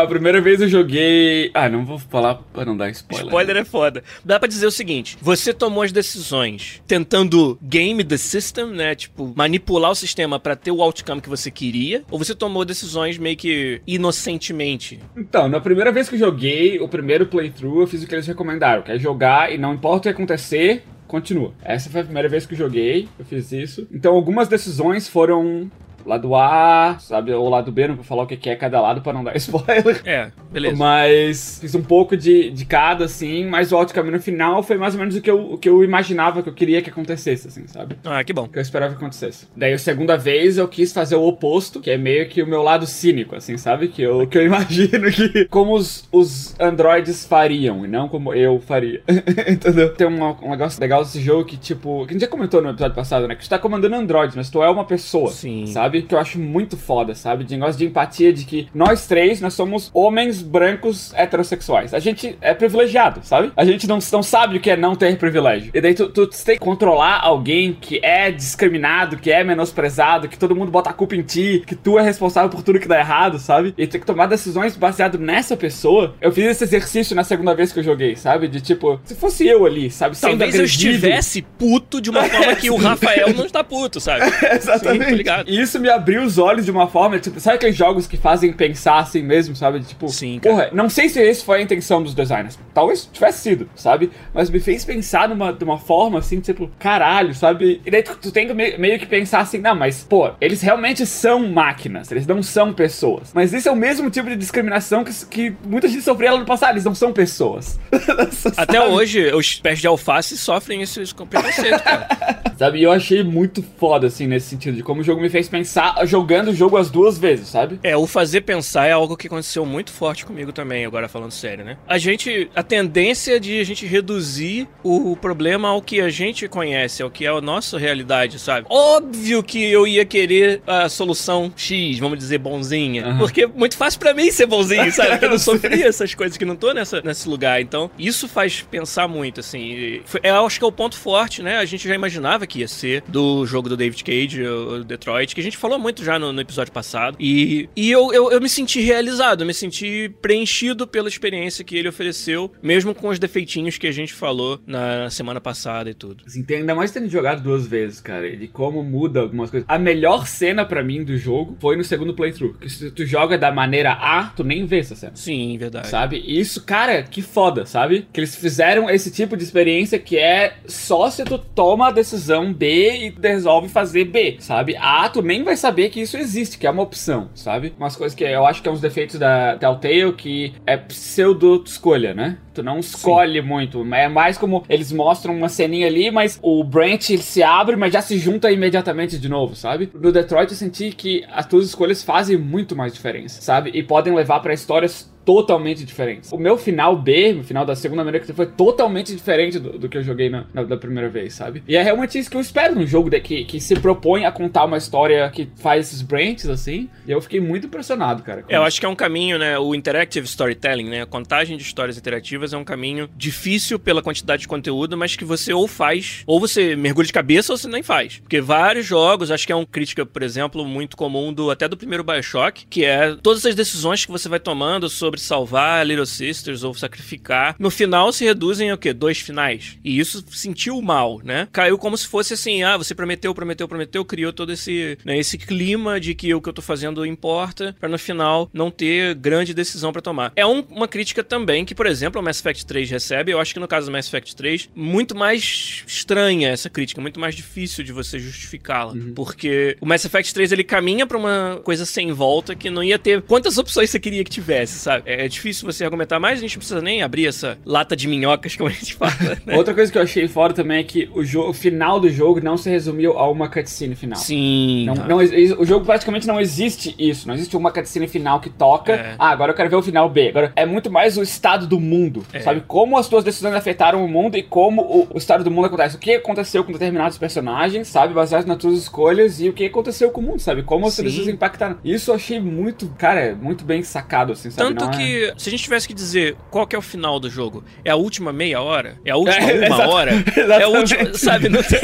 A 0.02 0.08
primeira 0.08 0.40
vez 0.40 0.62
eu 0.62 0.68
joguei. 0.68 1.52
Ah, 1.54 1.68
não 1.70 1.86
vou 1.86 2.00
falar 2.00 2.36
pra 2.54 2.66
não 2.66 2.76
dar 2.76 2.90
spoiler. 2.90 3.28
Spoiler 3.28 3.58
é 3.58 3.66
foda. 3.66 4.04
Dá 4.24 4.40
pra 4.40 4.48
dizer 4.48 4.66
o 4.66 4.72
seguinte: 4.72 5.18
você 5.22 5.54
tomou 5.54 5.84
as 5.84 5.92
decisões 5.92 6.82
tentando 6.88 7.60
game 7.62 8.04
the 8.04 8.18
system, 8.18 8.68
né? 8.68 8.96
Tipo, 8.96 9.34
manipular 9.36 9.92
o 9.92 9.96
sistema 9.96 10.40
pra 10.40 10.56
ter 10.56 10.72
o 10.72 10.82
outcome 10.82 11.22
que 11.22 11.30
você 11.30 11.52
queria, 11.52 12.04
ou 12.10 12.18
você 12.18 12.34
tomou 12.34 12.64
decisões 12.66 13.18
meio 13.18 13.38
que 13.38 13.82
inocentemente? 13.86 15.00
Então, 15.16 15.48
na 15.48 15.60
primeira 15.60 15.92
vez 15.92 16.08
que 16.08 16.16
eu 16.16 16.20
joguei, 16.20 16.80
o 16.80 16.88
primeiro 16.88 17.26
playthrough, 17.26 17.82
eu 17.82 17.88
fiz 17.88 18.04
o 18.04 18.08
que 18.08 18.16
eles 18.16 18.28
recomendaram, 18.28 18.82
que 18.82 18.92
é 18.92 19.00
jogar 19.00 19.54
e 19.54 19.58
não 19.58 19.74
importa 19.74 19.98
o 19.98 20.02
que 20.04 20.10
acontecer, 20.10 20.84
continua. 21.08 21.54
Essa 21.64 21.90
foi 21.90 22.02
a 22.02 22.04
primeira 22.04 22.30
vez 22.30 22.46
que 22.46 22.54
eu 22.54 22.58
joguei, 22.58 23.08
eu 23.18 23.26
fiz 23.26 23.52
isso. 23.52 23.88
Então, 23.92 24.16
algumas 24.16 24.48
decisões 24.48 25.08
foram 25.08 25.70
lado 26.10 26.36
A, 26.36 26.98
sabe, 27.00 27.32
ou 27.32 27.48
lado 27.48 27.72
B, 27.72 27.88
não 27.88 27.96
vou 27.96 28.04
falar 28.04 28.24
o 28.24 28.28
que 28.28 28.50
é 28.50 28.56
cada 28.56 28.82
lado 28.82 29.02
pra 29.02 29.14
não 29.14 29.24
dar 29.24 29.36
spoiler. 29.38 30.02
É, 30.04 30.32
beleza. 30.52 30.76
Mas 30.76 31.60
fiz 31.62 31.76
um 31.76 31.84
pouco 31.84 32.18
de, 32.18 32.50
de 32.50 32.66
cada, 32.66 33.06
assim, 33.06 33.46
mas 33.46 33.72
o 33.72 33.78
outcome 33.78 34.10
no 34.10 34.20
final 34.20 34.64
foi 34.64 34.78
mais 34.78 34.96
ou 34.96 35.00
menos 35.00 35.16
o 35.16 35.22
que, 35.22 35.30
eu, 35.30 35.54
o 35.54 35.58
que 35.58 35.70
eu 35.70 35.84
imaginava 35.84 36.42
que 36.42 36.50
eu 36.50 36.54
queria 36.54 36.82
que 36.82 36.90
acontecesse, 36.90 37.48
assim, 37.48 37.68
sabe? 37.68 37.96
Ah, 38.04 38.24
que 38.24 38.34
bom. 38.34 38.48
que 38.48 38.58
eu 38.58 38.62
esperava 38.62 38.94
que 38.94 38.98
acontecesse. 38.98 39.48
Daí, 39.56 39.74
a 39.74 39.78
segunda 39.78 40.18
vez, 40.18 40.58
eu 40.58 40.68
quis 40.68 40.92
fazer 40.92 41.16
o 41.16 41.24
oposto, 41.24 41.80
que 41.80 41.92
é 41.92 41.98
meio 41.98 42.28
que 42.28 42.42
o 42.42 42.48
meu 42.48 42.64
lado 42.64 42.88
cínico, 42.88 43.36
assim, 43.36 43.56
sabe? 43.58 43.90
Que 43.90 44.02
eu, 44.02 44.26
que 44.26 44.38
eu 44.38 44.42
imagino 44.46 45.12
que... 45.12 45.46
Como 45.46 45.76
os, 45.76 46.08
os 46.12 46.60
androides 46.60 47.26
fariam, 47.26 47.86
e 47.86 47.88
não 47.88 48.10
como 48.10 48.34
eu 48.34 48.60
faria. 48.60 49.04
Entendeu? 49.48 49.94
Tem 49.94 50.08
um, 50.08 50.24
um 50.24 50.50
negócio 50.50 50.82
legal 50.82 51.04
desse 51.04 51.22
jogo 51.22 51.46
que, 51.46 51.58
tipo... 51.58 52.06
Que 52.06 52.12
a 52.12 52.14
gente 52.14 52.22
já 52.22 52.28
comentou 52.28 52.62
no 52.62 52.72
episódio 52.72 52.96
passado, 52.96 53.28
né? 53.28 53.36
Que 53.36 53.44
tu 53.44 53.50
tá 53.50 53.60
comandando 53.60 53.96
androides, 53.96 54.36
mas 54.36 54.50
tu 54.50 54.64
é 54.64 54.70
uma 54.70 54.86
pessoa. 54.86 55.30
Sim. 55.30 55.68
Sabe? 55.68 55.99
Que 56.04 56.16
eu 56.16 56.20
acho 56.20 56.40
muito 56.40 56.78
foda, 56.78 57.14
sabe? 57.16 57.44
De 57.44 57.56
negócio 57.56 57.78
de 57.78 57.86
empatia, 57.86 58.32
de 58.34 58.46
que 58.46 58.68
nós 58.74 59.08
três, 59.08 59.42
nós 59.42 59.54
somos 59.54 59.90
homens 59.94 60.42
brancos 60.42 61.14
heterossexuais. 61.16 61.94
A 61.94 62.00
gente 62.00 62.38
é 62.42 62.54
privilegiado, 62.54 63.22
sabe? 63.24 63.52
A 63.56 63.66
gente 63.66 63.88
não, 63.88 64.00
não 64.12 64.24
sabe 64.24 64.58
o 64.58 64.60
que 64.60 64.70
é 64.72 64.78
não 64.78 64.96
ter 64.96 65.18
privilégio. 65.18 65.72
E 65.74 65.82
daí 65.82 65.94
tu, 65.94 66.10
tu 66.10 66.28
tem 66.28 66.56
que 66.56 66.60
controlar 66.64 67.20
alguém 67.22 67.74
que 67.74 68.00
é 68.04 68.32
discriminado, 68.32 69.18
que 69.18 69.32
é 69.32 69.44
menosprezado, 69.44 70.28
que 70.28 70.38
todo 70.38 70.56
mundo 70.56 70.72
bota 70.72 70.90
a 70.90 70.94
culpa 70.94 71.16
em 71.16 71.22
ti, 71.22 71.64
que 71.66 71.76
tu 71.76 71.98
é 71.98 72.02
responsável 72.02 72.50
por 72.50 72.64
tudo 72.64 72.80
que 72.80 72.88
dá 72.88 73.00
errado, 73.00 73.40
sabe? 73.40 73.74
E 73.78 73.88
tem 73.88 74.00
que 74.00 74.06
tomar 74.08 74.28
decisões 74.28 74.76
baseado 74.76 75.18
nessa 75.18 75.56
pessoa. 75.56 76.16
Eu 76.22 76.32
fiz 76.32 76.46
esse 76.46 76.64
exercício 76.64 77.16
na 77.16 77.24
segunda 77.24 77.54
vez 77.56 77.72
que 77.72 77.80
eu 77.80 77.84
joguei, 77.84 78.16
sabe? 78.16 78.48
De 78.48 78.62
tipo, 78.62 79.00
se 79.04 79.16
fosse 79.16 79.48
eu 79.48 79.66
ali, 79.66 79.90
sabe? 79.90 80.16
Sendo 80.18 80.32
Talvez 80.32 80.56
eu 80.56 80.62
agredido- 80.62 80.90
estivesse 80.96 81.42
puto 81.42 82.02
de 82.02 82.10
uma 82.10 82.24
forma 82.24 82.56
que 82.56 82.70
o 82.70 82.76
Rafael 82.78 83.34
não 83.34 83.46
está 83.46 83.64
puto, 83.64 84.00
sabe? 84.00 84.26
Exatamente. 84.56 85.04
Sim, 85.04 85.10
tô 85.12 85.16
ligado. 85.16 85.50
E 85.50 85.60
isso 85.80 85.82
me 85.82 85.90
abriu 85.90 86.24
os 86.24 86.38
olhos 86.38 86.66
de 86.66 86.72
uma 86.72 86.88
forma, 86.88 87.18
tipo, 87.20 87.40
sabe 87.40 87.56
aqueles 87.56 87.76
jogos 87.76 88.06
que 88.06 88.18
fazem 88.18 88.52
pensar 88.52 89.00
assim 89.00 89.24
mesmo, 89.24 89.56
sabe? 89.56 89.80
Tipo, 89.80 90.10
Sim, 90.10 90.40
cara. 90.40 90.56
porra, 90.56 90.70
não 90.74 90.90
sei 90.90 91.08
se 91.10 91.22
esse 91.22 91.44
foi 91.44 91.60
a 91.60 91.62
intenção 91.62 92.04
dos 92.04 92.14
designers. 92.14 92.60
Talvez 92.74 93.10
tivesse 93.12 93.40
sido, 93.42 93.70
sabe? 93.76 94.12
Mas 94.34 94.50
me 94.50 94.60
fez 94.60 94.84
pensar 94.84 95.30
numa, 95.30 95.54
de 95.54 95.64
uma 95.64 95.78
forma 95.78 96.20
assim, 96.20 96.40
tipo, 96.40 96.70
caralho, 96.78 97.34
sabe? 97.34 97.82
E 97.86 97.90
daí 97.92 98.04
tu, 98.04 98.16
tu 98.18 98.32
tem 98.32 98.48
que 98.48 98.54
me- 98.54 98.78
meio 98.78 99.00
que 99.00 99.06
pensar 99.06 99.40
assim, 99.40 99.58
não, 99.60 99.76
mas, 99.76 100.04
pô, 100.04 100.32
eles 100.42 100.62
realmente 100.62 101.06
são 101.06 101.48
máquinas, 101.48 102.12
eles 102.12 102.28
não 102.28 102.44
são 102.44 102.74
pessoas. 102.74 103.32
Mas 103.34 103.54
esse 103.54 103.68
é 103.68 103.72
o 103.72 103.76
mesmo 103.76 104.10
tipo 104.10 104.30
de 104.30 104.36
discriminação 104.36 105.04
que, 105.04 105.26
que 105.28 105.56
muita 105.66 105.88
gente 105.88 106.02
sofria 106.04 106.34
lá 106.34 106.40
no 106.40 106.46
passado, 106.46 106.72
eles 106.74 106.86
não 106.86 106.96
são 106.96 107.14
pessoas. 107.14 107.80
Até 108.58 108.82
hoje, 108.86 109.34
os 109.34 109.56
pés 109.60 109.80
de 109.80 109.88
alface 109.88 110.38
sofrem 110.38 110.82
esse 110.82 111.00
esse 111.02 111.16
preconceito, 111.16 111.82
cara. 111.84 112.08
Sabe, 112.60 112.80
e 112.80 112.84
eu 112.84 112.92
achei 112.92 113.24
muito 113.24 113.64
foda, 113.80 114.08
assim, 114.08 114.28
nesse 114.28 114.48
sentido, 114.50 114.76
de 114.76 114.84
como 114.84 115.00
o 115.00 115.04
jogo 115.04 115.22
me 115.22 115.30
fez 115.30 115.48
pensar 115.48 115.69
pensar 115.70 115.96
jogando 116.08 116.50
o 116.50 116.54
jogo 116.54 116.78
as 116.78 116.90
duas 116.90 117.18
vezes, 117.18 117.50
sabe? 117.50 117.80
É, 117.84 117.96
o 117.96 118.08
fazer 118.08 118.42
pensar 118.42 118.88
é 118.88 118.92
algo 118.92 119.16
que 119.16 119.28
aconteceu 119.28 119.66
muito 119.66 119.92
forte 119.92 120.26
comigo 120.26 120.52
também, 120.52 120.84
agora 120.86 121.08
falando 121.08 121.32
sério, 121.32 121.64
né? 121.64 121.78
A 121.88 121.98
gente. 121.98 122.50
A 122.56 122.64
tendência 122.64 123.40
de 123.40 123.60
a 123.60 123.64
gente 123.64 123.86
reduzir 123.86 124.68
o 124.84 125.16
problema 125.16 125.70
ao 125.70 125.82
que 125.82 126.02
a 126.02 126.10
gente 126.10 126.48
conhece, 126.48 127.04
ao 127.04 127.10
que 127.12 127.26
é 127.26 127.30
a 127.30 127.40
nossa 127.40 127.78
realidade, 127.78 128.40
sabe? 128.40 128.66
Óbvio 128.70 129.44
que 129.44 129.64
eu 129.64 129.86
ia 129.86 130.04
querer 130.06 130.62
a 130.66 130.90
solução 130.90 131.52
X, 131.56 132.00
vamos 132.00 132.18
dizer, 132.18 132.40
bonzinha. 132.40 133.06
Aham. 133.06 133.18
Porque 133.20 133.44
é 133.44 133.48
muito 133.48 133.78
fácil 133.78 134.00
pra 134.00 134.14
mim 134.14 134.32
ser 134.32 134.48
bonzinho, 134.48 134.92
sabe? 134.92 135.10
Porque 135.12 135.26
eu 135.26 135.30
não 135.30 135.38
sofri 135.40 135.84
essas 135.84 136.16
coisas 136.16 136.38
que 136.38 136.46
não 136.46 136.56
tô 136.56 136.74
nessa, 136.74 137.02
nesse 137.02 137.30
lugar. 137.30 137.62
Então, 137.62 137.92
isso 137.98 138.28
faz 138.28 138.62
pensar 138.62 139.08
muito, 139.08 139.40
assim. 139.40 140.02
Foi- 140.06 140.22
Eu 140.24 140.46
acho 140.46 140.58
que 140.58 140.66
é 140.66 140.68
o 140.68 140.72
ponto 140.72 140.98
forte, 140.98 141.44
né? 141.44 141.58
A 141.58 141.66
gente 141.66 141.88
já 141.88 141.94
imaginava 141.94 142.48
que 142.48 142.60
ia 142.60 142.68
ser 142.68 143.04
do 143.08 143.46
jogo 143.46 143.70
do 143.70 143.78
David 143.78 144.04
Cage, 144.04 144.44
o 144.46 144.84
Detroit, 144.84 145.36
que 145.36 145.42
a 145.42 145.44
gente 145.44 145.58
falou 145.60 145.78
muito 145.78 146.04
já 146.04 146.18
no, 146.18 146.32
no 146.32 146.42
episódio 146.42 146.72
passado. 146.72 147.18
E, 147.20 147.70
e 147.76 147.92
eu, 147.92 148.12
eu, 148.14 148.32
eu 148.32 148.42
me 148.42 148.50
senti 148.50 148.82
realizado, 148.82 149.42
eu 149.42 149.48
me 149.48 149.54
senti 149.54 150.12
preenchido 150.22 150.88
pela 150.88 151.08
experiência 151.08 151.64
que 151.64 151.78
ele 151.78 151.90
ofereceu, 151.90 152.52
mesmo 152.62 152.96
com 152.96 153.10
os 153.10 153.20
defeitinhos 153.20 153.78
que 153.78 153.88
a 153.88 153.92
gente 153.92 154.14
falou 154.14 154.60
na 154.66 155.10
semana 155.10 155.42
passada 155.42 155.90
e 155.90 155.94
tudo. 155.94 156.24
Assim, 156.26 156.44
tem, 156.44 156.58
ainda 156.58 156.76
mais 156.76 156.92
tendo 156.92 157.10
jogado 157.10 157.42
duas 157.42 157.68
vezes, 157.68 158.00
cara, 158.00 158.36
de 158.36 158.48
como 158.48 158.84
muda 158.84 159.20
algumas 159.20 159.50
coisas. 159.50 159.68
A 159.70 159.78
melhor 159.78 160.28
cena 160.28 160.66
pra 160.66 160.84
mim 160.84 161.04
do 161.04 161.18
jogo 161.18 161.58
foi 161.60 161.76
no 161.76 161.84
segundo 161.84 162.14
playthrough. 162.14 162.54
Que 162.54 162.70
se 162.70 162.92
tu 162.92 163.06
joga 163.06 163.38
da 163.38 163.52
maneira 163.52 163.92
A, 163.92 164.26
tu 164.36 164.44
nem 164.44 164.66
vê 164.66 164.80
essa 164.80 164.96
cena. 164.96 165.16
Sim, 165.16 165.58
verdade. 165.58 165.88
Sabe? 165.88 166.24
E 166.26 166.40
isso, 166.40 166.64
cara, 166.64 167.04
que 167.04 167.22
foda, 167.22 167.66
sabe? 167.66 168.08
Que 168.12 168.20
eles 168.20 168.36
fizeram 168.36 168.90
esse 168.90 169.12
tipo 169.12 169.36
de 169.36 169.44
experiência 169.44 170.00
que 170.00 170.18
é 170.18 170.58
só 170.66 171.10
se 171.10 171.24
tu 171.24 171.38
toma 171.38 171.88
a 171.88 171.92
decisão 171.92 172.54
B 172.54 173.08
e 173.08 173.14
resolve 173.22 173.68
fazer 173.68 174.06
B, 174.06 174.38
sabe? 174.40 174.76
A, 174.78 175.10
tu 175.10 175.22
nem 175.22 175.44
vai 175.50 175.58
saber 175.58 175.90
que 175.90 176.00
isso 176.00 176.16
existe, 176.16 176.58
que 176.58 176.68
é 176.68 176.70
uma 176.70 176.84
opção, 176.84 177.30
sabe? 177.34 177.74
Umas 177.78 177.96
coisas 177.96 178.16
que 178.16 178.24
eu 178.24 178.46
acho 178.46 178.62
que 178.62 178.70
é 178.70 178.72
uns 178.72 178.82
defeitos 178.82 179.18
da 179.20 179.58
Telltale 179.58 180.14
que 180.14 180.54
é 180.66 180.78
pseudo-escolha, 180.78 182.14
né? 182.14 182.38
Tu 182.54 182.62
não 182.62 182.80
escolhe 182.80 183.42
muito. 183.42 183.84
É 183.94 184.08
mais 184.08 184.38
como 184.38 184.64
eles 184.70 184.92
mostram 184.92 185.36
uma 185.36 185.50
ceninha 185.50 185.88
ali, 185.88 186.12
mas 186.12 186.40
o 186.42 186.64
branch 186.64 187.10
ele 187.10 187.24
se 187.24 187.42
abre, 187.42 187.76
mas 187.76 187.94
já 187.94 188.02
se 188.02 188.18
junta 188.18 188.52
imediatamente 188.52 189.18
de 189.18 189.28
novo, 189.28 189.56
sabe? 189.56 189.90
No 189.94 190.12
Detroit 190.12 190.52
eu 190.52 190.58
senti 190.58 190.92
que 190.92 191.26
as 191.32 191.46
tuas 191.46 191.66
escolhas 191.66 192.04
fazem 192.04 192.38
muito 192.38 192.76
mais 192.76 192.94
diferença, 192.94 193.42
sabe? 193.42 193.72
E 193.74 193.82
podem 193.82 194.14
levar 194.14 194.40
pra 194.42 194.54
histórias 194.54 195.12
totalmente 195.30 195.86
diferentes. 195.86 196.32
O 196.32 196.38
meu 196.40 196.58
final 196.58 196.96
B, 196.96 197.38
o 197.40 197.44
final 197.44 197.64
da 197.64 197.76
segunda 197.76 198.02
América, 198.02 198.34
foi 198.34 198.48
totalmente 198.48 199.16
diferente 199.16 199.60
do, 199.60 199.78
do 199.78 199.88
que 199.88 199.96
eu 199.96 200.02
joguei 200.04 200.28
na, 200.28 200.46
na- 200.52 200.64
da 200.64 200.76
primeira 200.76 201.08
vez, 201.08 201.36
sabe? 201.36 201.62
E 201.68 201.76
é 201.76 201.84
realmente 201.84 202.18
isso 202.18 202.32
que 202.32 202.36
eu 202.36 202.42
espero 202.42 202.74
num 202.74 202.88
jogo 202.88 203.12
de, 203.12 203.20
que, 203.20 203.60
se 203.60 203.76
propõe 203.80 204.26
a 204.26 204.32
contar 204.32 204.66
uma 204.66 204.76
história 204.78 205.30
que 205.30 205.48
faz 205.58 205.88
esses 205.88 206.02
branches, 206.02 206.50
assim. 206.50 206.90
E 207.08 207.12
eu 207.12 207.22
fiquei 207.22 207.40
muito 207.40 207.68
impressionado, 207.68 208.24
cara. 208.24 208.44
É, 208.50 208.56
eu 208.56 208.60
isso. 208.62 208.68
acho 208.68 208.80
que 208.80 208.86
é 208.88 208.90
um 208.90 208.96
caminho, 208.96 209.38
né? 209.38 209.60
O 209.60 209.76
interactive 209.76 210.26
storytelling, 210.26 210.90
né? 210.90 211.02
A 211.04 211.06
contagem 211.06 211.58
de 211.58 211.64
histórias 211.64 211.96
interativas 211.96 212.52
é 212.52 212.58
um 212.58 212.64
caminho 212.64 213.08
difícil 213.16 213.78
pela 213.78 214.02
quantidade 214.02 214.42
de 214.42 214.48
conteúdo, 214.48 214.98
mas 214.98 215.16
que 215.16 215.24
você 215.24 215.54
ou 215.54 215.68
faz, 215.68 216.24
ou 216.26 216.40
você 216.40 216.76
mergulha 216.76 217.06
de 217.06 217.14
cabeça 217.14 217.54
ou 217.54 217.58
você 217.58 217.68
nem 217.68 217.84
faz. 217.84 218.18
Porque 218.18 218.42
vários 218.42 218.86
jogos, 218.88 219.30
acho 219.30 219.46
que 219.46 219.54
é 219.54 219.56
uma 219.56 219.66
crítica, 219.68 220.06
por 220.08 220.24
exemplo, 220.24 220.66
muito 220.66 220.98
comum 220.98 221.32
do 221.32 221.52
até 221.52 221.68
do 221.68 221.78
primeiro 221.78 222.04
Bioshock, 222.04 222.66
que 222.68 222.84
é 222.84 223.16
todas 223.22 223.46
as 223.46 223.54
decisões 223.54 224.06
que 224.06 224.12
você 224.12 224.28
vai 224.28 224.40
tomando 224.40 224.90
sobre 224.90 225.19
salvar 225.20 225.86
Little 225.86 226.06
Sisters 226.06 226.64
ou 226.64 226.74
sacrificar, 226.74 227.56
no 227.60 227.70
final 227.70 228.12
se 228.12 228.26
reduzem 228.26 228.72
a 228.72 228.76
o 228.76 228.78
quê? 228.78 228.94
Dois 228.94 229.20
finais. 229.20 229.78
E 229.84 230.00
isso 230.00 230.24
sentiu 230.32 230.82
mal, 230.82 231.20
né? 231.24 231.48
Caiu 231.52 231.78
como 231.78 231.98
se 231.98 232.08
fosse 232.08 232.34
assim, 232.34 232.64
ah, 232.64 232.78
você 232.78 232.96
prometeu, 232.96 233.34
prometeu, 233.36 233.68
prometeu, 233.68 234.06
criou 234.06 234.32
todo 234.32 234.52
esse, 234.54 234.98
né, 235.04 235.18
esse 235.18 235.38
clima 235.38 236.00
de 236.00 236.16
que 236.16 236.34
o 236.34 236.42
que 236.42 236.48
eu 236.50 236.54
tô 236.54 236.62
fazendo 236.62 237.06
importa, 237.06 237.76
pra 237.80 237.90
no 237.90 237.98
final 238.00 238.50
não 238.54 238.72
ter 238.72 239.16
grande 239.16 239.54
decisão 239.54 239.92
pra 239.92 240.02
tomar. 240.02 240.32
É 240.36 240.46
um- 240.46 240.62
uma 240.70 240.88
crítica 240.88 241.24
também 241.24 241.66
que, 241.66 241.76
por 241.76 241.86
exemplo, 241.86 242.22
o 242.22 242.24
Mass 242.24 242.40
Effect 242.40 242.66
3 242.66 242.90
recebe, 242.90 243.32
eu 243.32 243.40
acho 243.40 243.54
que 243.54 243.60
no 243.60 243.68
caso 243.68 243.88
do 243.88 243.92
Mass 243.92 244.08
Effect 244.08 244.36
3, 244.36 244.70
muito 244.76 245.16
mais 245.16 245.84
estranha 245.88 246.50
essa 246.50 246.70
crítica, 246.70 247.02
muito 247.02 247.20
mais 247.20 247.36
difícil 247.36 247.84
de 247.84 247.92
você 247.92 248.18
justificá-la, 248.20 248.94
porque 249.16 249.76
o 249.82 249.86
Mass 249.86 250.06
Effect 250.06 250.34
3 250.34 250.52
ele 250.52 250.64
caminha 250.64 251.06
pra 251.06 251.18
uma 251.18 251.60
coisa 251.64 251.86
sem 251.86 252.12
volta 252.12 252.56
que 252.56 252.70
não 252.70 252.84
ia 252.84 252.98
ter 253.00 253.22
quantas 253.24 253.58
opções 253.58 253.90
você 253.90 254.00
queria 254.00 254.24
que 254.24 254.30
tivesse, 254.32 254.80
sabe? 254.80 255.09
É 255.12 255.28
difícil 255.28 255.66
você 255.66 255.84
argumentar 255.84 256.20
mais, 256.20 256.40
a 256.40 256.42
gente 256.42 256.56
não 256.56 256.60
precisa 256.60 256.82
nem 256.82 257.02
abrir 257.02 257.28
essa 257.28 257.58
lata 257.66 257.96
de 257.96 258.08
minhocas 258.08 258.56
como 258.56 258.70
a 258.70 258.72
gente 258.72 258.94
fala, 258.94 259.14
né? 259.46 259.56
Outra 259.58 259.74
coisa 259.74 259.92
que 259.92 259.98
eu 259.98 260.02
achei 260.02 260.28
fora 260.28 260.54
também 260.54 260.80
é 260.80 260.84
que 260.84 261.10
o, 261.16 261.24
jo- 261.24 261.50
o 261.50 261.54
final 261.54 262.00
do 262.00 262.10
jogo 262.10 262.40
não 262.42 262.58
se 262.58 262.70
resumiu 262.70 263.18
a 263.18 263.30
uma 263.30 263.50
cutscene 263.50 263.96
final. 263.96 264.18
Sim. 264.20 264.86
Não, 264.86 264.94
tá. 264.94 265.08
não 265.08 265.18
o 265.18 265.66
jogo 265.66 265.86
praticamente 265.86 266.28
não 266.28 266.40
existe 266.40 266.96
isso. 267.00 267.28
Não 267.28 267.34
existe 267.36 267.56
uma 267.58 267.72
cutscene 267.72 268.08
final 268.08 268.40
que 268.40 268.50
toca. 268.50 268.94
É. 268.94 269.16
Ah, 269.18 269.30
agora 269.30 269.52
eu 269.52 269.56
quero 269.56 269.70
ver 269.70 269.76
o 269.78 269.82
final 269.82 270.08
B. 270.10 270.30
Agora 270.30 270.52
é 270.56 270.66
muito 270.66 270.92
mais 270.92 271.18
o 271.18 271.24
estado 271.24 271.66
do 271.66 271.80
mundo. 271.80 272.24
É. 272.32 272.40
Sabe? 272.42 272.62
Como 272.68 272.98
as 272.98 273.08
tuas 273.08 273.24
decisões 273.24 273.56
afetaram 273.56 274.04
o 274.04 274.08
mundo 274.08 274.38
e 274.38 274.44
como 274.44 274.82
o, 274.82 275.08
o 275.16 275.18
estado 275.18 275.44
do 275.44 275.52
mundo 275.52 275.66
acontece. 275.66 275.96
O 275.96 276.00
que 276.00 276.14
aconteceu 276.16 276.64
com 276.64 276.72
determinados 276.72 277.18
personagens, 277.18 277.88
sabe? 277.88 278.14
Baseado 278.14 278.46
nas 278.46 278.58
tuas 278.58 278.78
escolhas 278.78 279.40
e 279.42 279.50
o 279.50 279.54
que 279.54 279.66
aconteceu 279.66 280.12
com 280.12 280.22
o 280.22 280.24
mundo, 280.24 280.40
sabe? 280.40 280.64
Como 280.64 280.86
as 280.88 280.94
Sim. 280.94 281.04
decisões 281.04 281.28
impactaram. 281.30 281.78
Isso 281.84 282.12
eu 282.12 282.16
achei 282.16 282.40
muito, 282.40 282.88
cara, 282.98 283.36
muito 283.42 283.64
bem 283.64 283.82
sacado, 283.84 284.34
assim, 284.34 284.50
sabe? 284.52 284.74
Tanto 284.76 284.89
É- 284.90 284.98
que, 284.98 285.34
se 285.38 285.50
a 285.50 285.52
gente 285.52 285.64
tivesse 285.64 285.88
que 285.88 285.94
dizer 285.94 286.36
qual 286.50 286.66
que 286.68 286.76
é 286.76 286.80
o 286.80 286.82
final 286.82 287.20
do 287.20 287.30
jogo, 287.30 287.64
é 287.84 287.90
a 287.92 287.96
última 287.96 288.32
meia 288.34 288.62
hora? 288.62 288.98
É 289.06 289.12
a 289.12 289.16
última 289.18 289.50
É, 289.52 289.68
uma 289.68 289.88
hora? 289.88 290.12
É 290.36 290.42
a 290.42 290.44
exatamente. 290.44 290.96
última, 290.96 291.14
sabe? 291.18 291.50
Não 291.50 291.62
tem. 291.64 291.80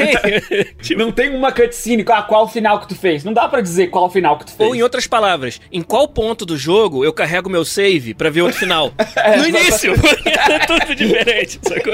tipo, 0.80 1.00
Não 1.00 1.12
tem 1.12 1.34
uma 1.34 1.52
cutscene, 1.52 2.04
qual, 2.04 2.24
qual 2.26 2.44
o 2.44 2.48
final 2.48 2.80
que 2.80 2.88
tu 2.88 2.94
fez. 2.94 3.24
Não 3.24 3.32
dá 3.32 3.48
pra 3.48 3.60
dizer 3.60 3.88
qual 3.88 4.06
o 4.06 4.10
final 4.10 4.38
que 4.38 4.46
tu 4.46 4.52
fez. 4.52 4.68
ou 4.68 4.74
em 4.74 4.82
outras 4.82 5.06
palavras, 5.06 5.60
em 5.72 5.82
qual 5.82 6.08
ponto 6.08 6.44
do 6.46 6.56
jogo 6.56 7.04
eu 7.04 7.12
carrego 7.12 7.48
meu 7.50 7.64
save 7.64 8.14
pra 8.14 8.30
ver 8.30 8.42
outro 8.42 8.58
final? 8.58 8.92
no 9.38 9.46
início! 9.48 9.92
é 10.26 10.58
tudo 10.66 10.94
diferente, 10.94 11.58
sacou? 11.62 11.92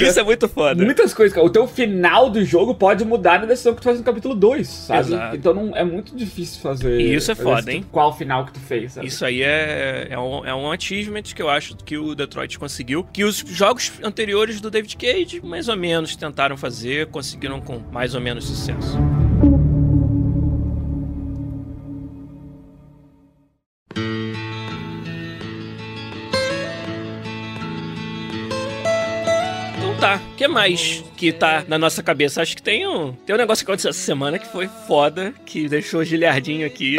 Isso 0.00 0.20
é 0.20 0.22
muito 0.22 0.48
foda. 0.48 0.84
Muitas 0.84 1.12
coisas, 1.14 1.34
cara. 1.34 1.46
O 1.46 1.50
teu 1.50 1.66
final 1.66 2.30
do 2.30 2.44
jogo 2.44 2.74
pode 2.74 3.04
mudar 3.04 3.40
na 3.40 3.46
decisão 3.46 3.74
que 3.74 3.80
tu 3.80 3.84
faz 3.84 3.98
no 3.98 4.04
capítulo 4.04 4.34
2, 4.34 4.66
sabe? 4.68 5.00
Exato. 5.00 5.36
Então 5.36 5.54
não, 5.54 5.76
é 5.76 5.84
muito 5.84 6.14
difícil 6.16 6.60
fazer. 6.60 7.00
E 7.00 7.14
isso 7.14 7.30
é 7.30 7.34
foda, 7.34 7.72
hein? 7.72 7.84
Qual 7.90 8.16
final 8.16 8.44
que 8.46 8.52
tu 8.52 8.60
fez, 8.60 8.92
sabe? 8.92 9.06
Isso 9.06 9.24
aí 9.24 9.42
é, 9.42 10.08
é, 10.10 10.18
um, 10.18 10.44
é 10.50 10.54
um 10.54 10.70
achievement 10.70 11.22
que 11.22 11.40
eu 11.40 11.48
acho 11.48 11.76
que 11.76 11.96
o 11.96 12.14
Detroit 12.14 12.58
conseguiu. 12.58 13.04
Que 13.12 13.24
os 13.24 13.36
jogos 13.36 13.92
anteriores 14.02 14.60
do 14.60 14.70
David 14.70 14.96
Cage, 14.96 15.40
mais 15.42 15.68
ou 15.68 15.76
menos, 15.76 16.16
tentaram 16.16 16.56
fazer, 16.56 17.06
conseguiram 17.06 17.60
com 17.60 17.78
mais 17.92 18.14
ou 18.14 18.20
menos 18.20 18.44
sucesso. 18.44 18.98
Tá, 30.00 30.18
o 30.32 30.34
que 30.34 30.48
mais 30.48 31.04
que 31.16 31.30
tá 31.30 31.62
na 31.68 31.78
nossa 31.78 32.02
cabeça? 32.02 32.40
Acho 32.40 32.56
que 32.56 32.62
tem 32.62 32.88
um, 32.88 33.12
tem 33.12 33.34
um 33.34 33.38
negócio 33.38 33.64
que 33.64 33.70
aconteceu 33.70 33.90
essa 33.90 34.00
semana 34.00 34.38
que 34.38 34.50
foi 34.50 34.68
foda, 34.86 35.34
que 35.44 35.68
deixou 35.68 36.00
o 36.00 36.04
Giliardinho 36.04 36.66
aqui 36.66 36.96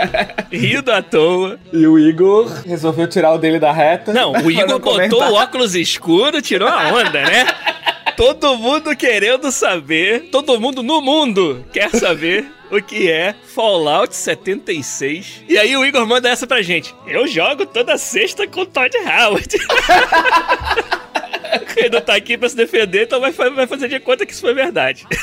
rindo 0.50 0.90
à 0.90 1.02
toa. 1.02 1.60
E 1.70 1.86
o 1.86 1.98
Igor 1.98 2.50
resolveu 2.64 3.06
tirar 3.06 3.34
o 3.34 3.38
dele 3.38 3.58
da 3.58 3.70
reta. 3.70 4.14
Não, 4.14 4.32
o 4.32 4.48
Igor 4.50 4.78
botou 4.78 5.22
o 5.22 5.34
óculos 5.34 5.74
escuro, 5.74 6.40
tirou 6.40 6.68
a 6.68 6.88
onda, 6.88 7.22
né? 7.22 7.46
Todo 8.16 8.56
mundo 8.56 8.96
querendo 8.96 9.52
saber, 9.52 10.30
todo 10.32 10.58
mundo 10.58 10.82
no 10.82 11.00
mundo 11.02 11.64
quer 11.72 11.90
saber 11.90 12.46
o 12.72 12.82
que 12.82 13.10
é 13.10 13.34
Fallout 13.54 14.16
76. 14.16 15.44
E 15.48 15.58
aí 15.58 15.76
o 15.76 15.84
Igor 15.84 16.06
manda 16.06 16.28
essa 16.28 16.46
pra 16.46 16.62
gente. 16.62 16.94
Eu 17.06 17.28
jogo 17.28 17.66
toda 17.66 17.98
sexta 17.98 18.46
com 18.46 18.64
Todd 18.64 18.96
Howard. 18.96 19.58
Ele 21.76 21.90
não 21.90 22.00
tá 22.00 22.14
aqui 22.14 22.36
pra 22.36 22.48
se 22.48 22.56
defender, 22.56 23.04
então 23.04 23.20
vai, 23.20 23.32
vai 23.32 23.66
fazer 23.66 23.88
de 23.88 24.00
conta 24.00 24.24
que 24.26 24.32
isso 24.32 24.40
foi 24.42 24.54
verdade. 24.54 25.06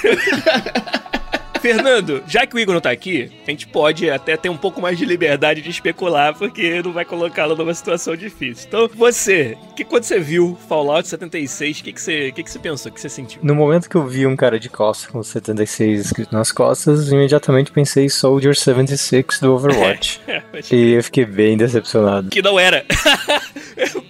Fernando, 1.62 2.22
já 2.28 2.46
que 2.46 2.56
o 2.56 2.60
Igor 2.60 2.76
não 2.76 2.82
tá 2.82 2.92
aqui, 2.92 3.32
a 3.48 3.50
gente 3.50 3.66
pode 3.66 4.08
até 4.08 4.38
ter 4.38 4.50
um 4.50 4.58
pouco 4.58 4.80
mais 4.80 5.00
de 5.00 5.04
liberdade 5.06 5.64
de 5.64 5.70
especular, 5.72 6.36
porque 6.36 6.80
não 6.84 6.94
vai 6.94 7.04
colocá-lo 7.04 7.56
numa 7.56 7.74
situação 7.74 8.16
difícil. 8.16 8.66
Então, 8.68 8.88
você, 8.94 9.58
que 9.76 9.84
quando 9.84 10.04
você 10.04 10.20
viu 10.20 10.56
Fallout 10.70 11.08
76, 11.08 11.80
o 11.80 11.84
que, 11.86 11.94
que, 11.94 12.00
você, 12.02 12.32
que, 12.34 12.44
que 12.44 12.52
você 12.52 12.60
pensou? 12.60 12.92
O 12.92 12.94
que 12.94 13.02
você 13.02 13.10
sentiu? 13.10 13.40
No 13.42 13.56
momento 13.56 13.90
que 13.90 13.96
eu 13.96 14.06
vi 14.06 14.28
um 14.28 14.36
cara 14.36 14.60
de 14.60 14.70
costa 14.70 15.12
com 15.12 15.24
76 15.24 16.06
escrito 16.06 16.32
nas 16.32 16.52
costas, 16.52 17.12
imediatamente 17.12 17.72
pensei 17.72 18.06
em 18.06 18.10
Soldier 18.10 18.56
76 18.56 19.40
do 19.42 19.54
Overwatch. 19.56 20.22
É, 20.28 20.44
mas- 20.54 20.72
e 20.72 20.92
eu 20.92 21.04
fiquei 21.04 21.26
bem 21.26 21.58
decepcionado. 21.58 22.30
que 22.30 22.44
não 22.44 22.60
era. 22.60 22.86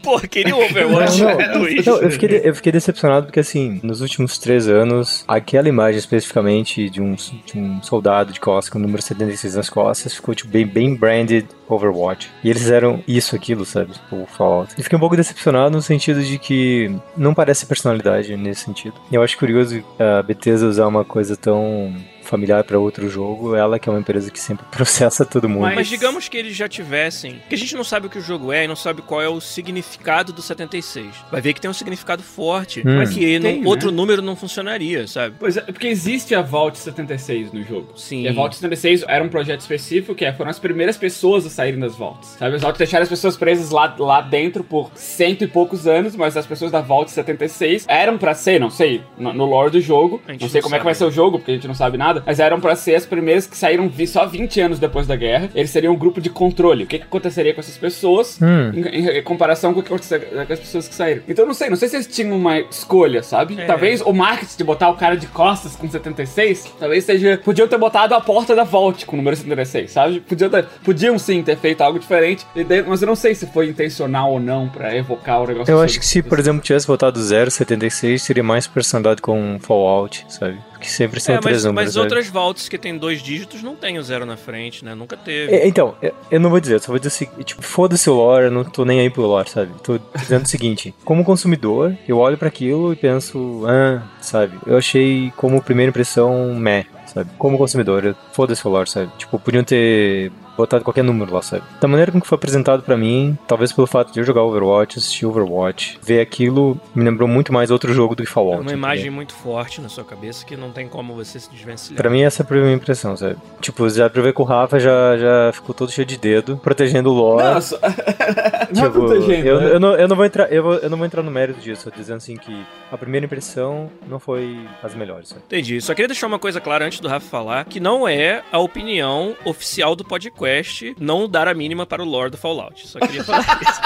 Pô, 0.06 0.20
queria 0.22 0.56
o 0.56 0.63
Overwatch 0.63 1.22
Não, 1.22 1.36
né, 1.36 1.48
não, 1.48 1.60
Luiz. 1.62 1.86
não, 1.86 1.98
eu, 2.02 2.12
fiquei, 2.12 2.30
de- 2.30 2.48
eu 2.48 2.56
fiquei 2.56 2.72
decepcionado 2.72 3.26
porque, 3.26 3.39
assim, 3.39 3.80
nos 3.84 4.00
últimos 4.02 4.38
três 4.38 4.68
anos, 4.68 5.26
aquela 5.28 5.68
imagem 5.68 5.98
especificamente 6.00 6.89
de 6.89 7.02
um, 7.02 7.15
de 7.15 7.58
um 7.58 7.82
soldado 7.82 8.32
de 8.32 8.39
costas 8.39 8.70
com 8.72 8.78
o 8.80 8.82
número 8.82 9.02
76 9.02 9.56
nas 9.56 9.70
costas 9.70 10.13
ficou, 10.13 10.34
tipo, 10.36 10.50
bem, 10.50 10.65
bem 10.65 10.96
branded 10.96 11.46
Overwatch. 11.68 12.30
E 12.44 12.50
eles 12.50 12.62
fizeram 12.62 13.04
isso, 13.08 13.36
aquilo, 13.36 13.65
sabe? 13.65 13.91
Tipo, 13.94 14.18
o 14.18 14.26
Fallout. 14.28 14.74
E 14.78 14.84
fiquei 14.84 14.96
um 14.96 15.00
pouco 15.00 15.15
decepcionado 15.18 15.76
no 15.76 15.82
sentido 15.82 16.24
de 16.24 16.38
que 16.38 16.96
não 17.18 17.34
parece 17.34 17.65
personalidade 17.65 18.36
nesse 18.38 18.62
sentido. 18.62 18.94
E 19.12 19.15
eu 19.15 19.24
acho 19.24 19.38
curioso 19.38 19.84
a 20.00 20.22
Bethesda 20.22 20.68
usar 20.68 20.86
uma 20.88 21.04
coisa 21.04 21.36
tão 21.36 21.94
familiar 22.26 22.64
para 22.64 22.78
outro 22.78 23.10
jogo, 23.10 23.56
ela 23.56 23.78
que 23.80 23.88
é 23.88 23.92
uma 23.92 24.00
empresa 24.00 24.30
que 24.32 24.40
sempre 24.40 24.66
processa 24.72 25.26
todo 25.26 25.48
mundo. 25.50 25.62
Mas, 25.76 25.88
digamos 25.88 26.28
que 26.28 26.38
eles 26.38 26.56
já 26.56 26.68
tivessem. 26.68 27.42
Que 27.50 27.56
a 27.56 27.58
gente 27.58 27.76
não 27.76 27.84
sabe 27.84 28.08
o 28.08 28.10
que 28.10 28.18
o 28.18 28.22
jogo 28.22 28.52
é 28.52 28.66
e 28.66 28.68
não 28.68 28.76
sabe 28.76 29.02
qual 29.02 29.22
é 29.22 29.28
o 29.30 29.40
significado 29.40 30.32
do 30.34 30.42
76. 30.42 31.08
Vai 31.32 31.42
ver 31.42 31.54
que 31.54 31.62
tem 31.62 31.70
um 31.70 31.74
significado 31.74 32.22
forte, 32.24 32.82
Hum. 32.86 32.98
mas 32.98 33.10
que 33.10 33.20
Tem, 33.40 33.40
no- 33.58 33.62
né? 33.64 33.68
outro 33.68 33.92
número 33.92 34.22
não 34.22 34.36
funcionaria, 34.36 35.08
sabe? 35.08 35.36
Pois 35.40 35.58
é, 35.58 35.62
porque 35.62 35.88
existe 35.88 36.34
a 36.36 36.42
Vault 36.42 36.78
76 36.78 37.52
no 37.52 37.64
jogo. 37.64 37.94
Sim. 37.98 38.24
E 38.24 38.28
a 38.28 38.34
Vault 38.34 38.56
76 38.56 39.04
era 39.08 39.24
um 39.24 39.30
projeto 39.30 39.62
específico 39.62 40.16
que 40.16 40.26
é, 40.26 40.34
foram 40.34 40.50
as 40.52 40.60
primeiras 40.60 40.98
pessoas 40.98 41.46
a 41.46 41.50
saírem 41.50 41.80
das 41.80 41.96
Vaults. 41.96 42.36
Sabe, 42.40 42.56
as 42.56 42.62
Vaults 42.62 42.78
deixaram 42.78 43.04
as 43.04 43.10
pessoas 43.10 43.38
presas 43.38 43.70
lá, 43.72 43.94
lá 43.98 44.22
dentro 44.22 44.64
por 44.64 44.92
cento 44.96 45.44
e 45.44 45.48
poucos 45.48 45.88
anos, 45.88 46.16
mas 46.16 46.36
as 46.38 46.46
pessoas 46.46 46.72
da 46.72 46.82
Vault 46.82 47.12
76 47.12 47.86
eram 47.88 48.18
pra 48.18 48.34
ser, 48.34 48.60
não 48.60 48.70
sei, 48.70 49.02
no, 49.18 49.34
no 49.34 49.46
lore 49.46 49.72
do 49.72 49.82
jogo, 49.82 50.22
não 50.28 50.48
sei 50.50 50.60
não 50.62 50.64
como 50.64 50.76
é 50.76 50.80
que 50.80 50.86
vai 50.86 50.94
sabe. 50.96 51.12
ser 51.12 51.14
o 51.14 51.16
jogo, 51.16 51.38
porque 51.40 51.52
a 51.52 51.54
gente 51.56 51.68
não 51.68 51.76
sabe 51.76 51.98
nada, 51.98 52.14
mas 52.25 52.39
eram 52.39 52.60
pra 52.60 52.75
ser 52.75 52.95
as 52.95 53.06
primeiras 53.06 53.47
que 53.47 53.58
saíram 53.58 53.91
só 54.08 54.25
20 54.25 54.62
anos 54.62 54.80
depois 54.80 55.08
da 55.08 55.15
guerra. 55.15 55.49
Eles 55.56 55.69
seriam 55.71 55.93
um 55.93 55.97
grupo 55.97 56.21
de 56.21 56.30
controle. 56.30 56.84
O 56.84 56.88
que, 56.88 56.99
que 56.99 57.06
aconteceria 57.06 57.54
com 57.54 57.60
essas 57.62 57.78
pessoas 57.78 58.39
Hum. 58.41 58.71
em, 58.75 59.08
em 59.17 59.23
comparação 59.23 59.73
com 59.73 59.80
o 59.80 59.84
que 59.84 59.89
aconteceria 59.89 60.45
com 60.45 60.54
as 60.54 60.60
pessoas 60.60 60.88
que 60.88 60.95
saíram? 60.95 61.21
Então 61.28 61.43
eu 61.43 61.47
não 61.47 61.54
sei, 61.54 61.69
não 61.69 61.75
sei 61.78 61.89
se 61.89 61.95
eles 61.95 62.08
tinham 62.08 62.36
uma 62.38 62.60
escolha, 62.60 63.23
sabe? 63.23 63.60
É. 63.60 63.65
Talvez 63.65 64.01
o 64.01 64.12
marketing 64.13 64.58
de 64.58 64.63
botar 64.63 64.89
o 64.89 64.95
cara 64.95 65.15
de 65.15 65.28
costas 65.28 65.75
com 65.75 65.89
76, 65.89 66.73
talvez 66.80 67.04
seja. 67.04 67.39
Podiam 67.43 67.67
ter 67.67 67.78
botado 67.78 68.13
a 68.13 68.21
porta 68.21 68.56
da 68.56 68.63
Vault 68.63 69.06
com 69.06 69.15
o 69.15 69.17
número 69.17 69.36
76, 69.36 69.91
sabe? 69.91 70.19
Podiam, 70.21 70.49
ter- 70.49 70.65
podiam 70.84 71.17
sim 71.19 71.41
ter 71.43 71.58
feito 71.58 71.82
algo 71.82 71.99
diferente, 71.99 72.45
e 72.56 72.63
daí- 72.63 72.84
mas 72.86 73.01
eu 73.01 73.08
não 73.08 73.15
sei 73.15 73.34
se 73.36 73.45
foi 73.47 73.67
intencional 73.69 74.32
ou 74.32 74.39
não 74.39 74.67
pra 74.69 74.95
evocar 74.95 75.41
o 75.41 75.47
negócio. 75.47 75.71
Eu 75.71 75.78
sobre- 75.78 75.86
acho 75.86 75.99
que 75.99 76.06
se, 76.06 76.21
por 76.21 76.39
exemplo, 76.39 76.62
tivesse 76.62 76.88
botado 76.88 77.19
076, 77.19 78.21
seria 78.21 78.43
mais 78.43 78.67
personalizado 78.67 79.21
com 79.21 79.58
Fallout, 79.60 80.25
sabe? 80.30 80.58
Porque 80.76 80.88
sempre 80.90 81.20
são 81.22 81.36
É, 81.36 81.40
três 81.40 81.58
mas, 81.58 81.64
números. 81.66 81.86
mas 81.88 81.94
sabe? 81.94 82.04
outras 82.06 82.28
vaults 82.28 82.68
que 82.70 82.78
tem 82.78 82.98
dois 82.98 83.22
dígitos 83.24 83.64
não 83.64 83.76
tem 83.76 83.98
o 83.98 84.04
zero 84.04 84.26
na 84.26 84.36
frente, 84.36 84.84
né? 84.84 84.94
Nunca 84.94 85.16
teve. 85.16 85.54
É, 85.56 85.66
Então, 85.68 85.96
eu- 86.02 86.14
eu 86.30 86.40
não 86.40 86.50
vou 86.50 86.60
dizer, 86.60 86.76
eu 86.76 86.80
só 86.80 86.88
vou 86.88 87.00
dizer 87.00 87.08
assim, 87.08 87.44
tipo, 87.44 87.62
foda-se 87.62 88.10
o 88.10 88.14
lore, 88.14 88.46
eu 88.46 88.52
não 88.52 88.64
tô 88.64 88.84
nem 88.84 89.00
aí 89.00 89.10
pro 89.10 89.24
lore, 89.24 89.50
sabe? 89.50 89.72
Tô 89.82 89.98
dizendo 90.18 90.44
o 90.44 90.48
seguinte, 90.48 90.94
como 91.06 91.24
consumidor, 91.24 91.96
eu 92.08 92.18
olho 92.18 92.38
pra 92.38 92.50
aquilo 92.50 92.92
e 92.92 92.96
penso, 92.96 93.64
ah, 93.68 94.02
sabe? 94.22 94.58
Eu 94.68 94.78
achei 94.78 95.32
como 95.38 95.62
primeira 95.62 95.90
impressão, 95.90 96.54
meh, 96.56 96.86
sabe? 97.08 97.30
Como 97.38 97.58
consumidor, 97.58 98.04
eu- 98.04 98.16
foda-se 98.36 98.67
o 98.67 98.71
lore, 98.71 98.89
sabe? 98.89 99.10
Tipo, 99.17 99.39
podiam 99.39 99.63
ter 99.63 100.32
botado 100.58 100.84
qualquer 100.86 101.04
número 101.04 101.34
lá, 101.34 101.41
sabe? 101.41 101.63
Da 101.82 101.88
maneira 101.88 102.12
com 102.13 102.21
que 102.21 102.28
foi 102.28 102.38
apresentado 102.38 102.82
pra 102.82 102.95
mim, 102.95 103.38
talvez 103.45 103.74
pelo 103.74 103.86
fato 103.88 104.13
de 104.13 104.19
eu 104.21 104.24
jogar 104.24 104.41
Overwatch, 104.43 104.98
assistir 105.00 105.26
Overwatch, 105.26 106.00
ver 106.02 106.21
aquilo 106.21 106.80
me 106.93 107.04
lembrou 107.04 107.28
muito 107.28 107.52
mais 107.52 107.71
outro 107.71 107.93
jogo 107.93 108.15
do 108.15 108.24
que 108.24 108.30
É 108.30 108.32
Fallout. 108.32 108.56
uma 108.58 108.62
entendeu? 108.63 108.78
imagem 108.78 109.10
muito 109.10 109.34
forte 109.34 109.82
na 109.82 109.89
sua 109.89 110.04
cabeça 110.06 110.45
que 110.45 110.56
não 110.56 110.71
tem 110.71 110.88
como 110.88 111.13
você 111.13 111.39
se 111.41 111.50
desvencilhar. 111.52 111.98
Pra 112.02 112.10
mim, 112.10 112.21
essa 112.21 112.41
é 112.41 112.43
a 112.43 112.48
primeira 112.48 112.74
impressão, 112.74 113.17
sabe? 113.17 113.36
Tipo, 113.60 113.89
já 113.89 114.10
pra 114.10 114.21
ver 114.21 114.34
que 114.34 114.41
o 114.41 114.45
Rafa 114.45 114.80
já, 114.80 115.17
já 115.17 115.52
ficou 115.54 115.76
todo 115.76 115.91
cheio 115.91 116.06
de 116.08 116.17
dedo, 116.17 116.58
protegendo 116.63 117.10
o 117.12 117.13
lore. 117.13 117.43
Não, 117.43 117.52
não 118.74 118.86
é 118.86 118.88
Tipo, 118.88 118.91
protegendo, 119.08 119.48
eu, 119.48 119.60
né? 119.62 119.71
eu, 119.74 119.80
não, 119.80 119.95
eu 119.95 120.08
não 120.08 120.15
vou 120.15 120.26
entrar, 120.26 120.52
eu, 120.52 120.63
vou- 120.63 120.76
eu 120.76 120.89
não 120.89 120.98
vou 120.98 121.06
entrar 121.06 121.21
no 121.21 121.32
mérito 121.32 121.60
disso, 121.60 121.89
tô 121.91 121.95
dizendo 122.00 122.17
assim 122.17 122.38
que 122.38 122.65
a 122.91 122.98
primeira 122.98 123.26
impressão 123.26 123.89
não 124.08 124.19
foi 124.19 124.58
as 124.82 124.95
melhores. 124.95 125.30
Sabe? 125.30 125.41
Entendi. 125.48 125.82
Só 125.82 125.93
queria 125.93 126.08
deixar 126.08 126.28
uma 126.28 126.39
coisa 126.39 126.62
clara 126.62 126.86
antes 126.86 127.00
do 127.02 127.08
Rafa 127.10 127.28
falar, 127.30 127.65
que 127.65 127.80
não 127.82 128.08
é 128.08 128.25
a 128.52 128.60
opinião 128.60 129.36
oficial 129.46 129.96
do 129.96 130.04
podcast 130.04 130.96
não 131.00 131.28
dar 131.28 131.48
a 131.48 131.54
mínima 131.54 131.86
para 131.86 132.02
o 132.02 132.06
lore 132.06 132.32
do 132.32 132.38
Fallout. 132.38 132.88
Só 132.88 133.00
queria 133.00 133.24
falar 133.24 133.42
isso. 133.62 133.82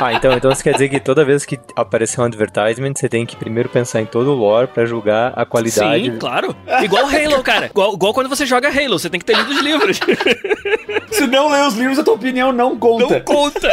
Ah, 0.00 0.12
então, 0.12 0.32
então 0.32 0.50
isso 0.50 0.62
quer 0.62 0.72
dizer 0.72 0.88
que 0.88 1.00
toda 1.00 1.24
vez 1.24 1.44
que 1.44 1.58
aparecer 1.76 2.20
um 2.20 2.24
advertisement, 2.24 2.94
você 2.94 3.08
tem 3.08 3.24
que 3.26 3.36
primeiro 3.36 3.68
pensar 3.68 4.00
em 4.00 4.06
todo 4.06 4.30
o 4.32 4.34
lore 4.34 4.68
pra 4.68 4.84
julgar 4.84 5.32
a 5.36 5.44
qualidade. 5.44 6.04
Sim, 6.04 6.18
claro. 6.18 6.54
Igual 6.82 7.06
Halo, 7.06 7.42
cara. 7.42 7.66
Igual, 7.66 7.94
igual 7.94 8.14
quando 8.14 8.28
você 8.28 8.46
joga 8.46 8.68
Halo, 8.68 8.98
você 8.98 9.10
tem 9.10 9.18
que 9.20 9.26
ter 9.26 9.36
lido 9.36 9.50
os 9.50 9.60
livros. 9.60 10.00
Se 11.10 11.26
não 11.26 11.48
ler 11.50 11.66
os 11.66 11.74
livros, 11.74 11.98
a 11.98 12.04
tua 12.04 12.14
opinião 12.14 12.52
não 12.52 12.78
conta. 12.78 13.08
Não 13.08 13.20
conta. 13.20 13.68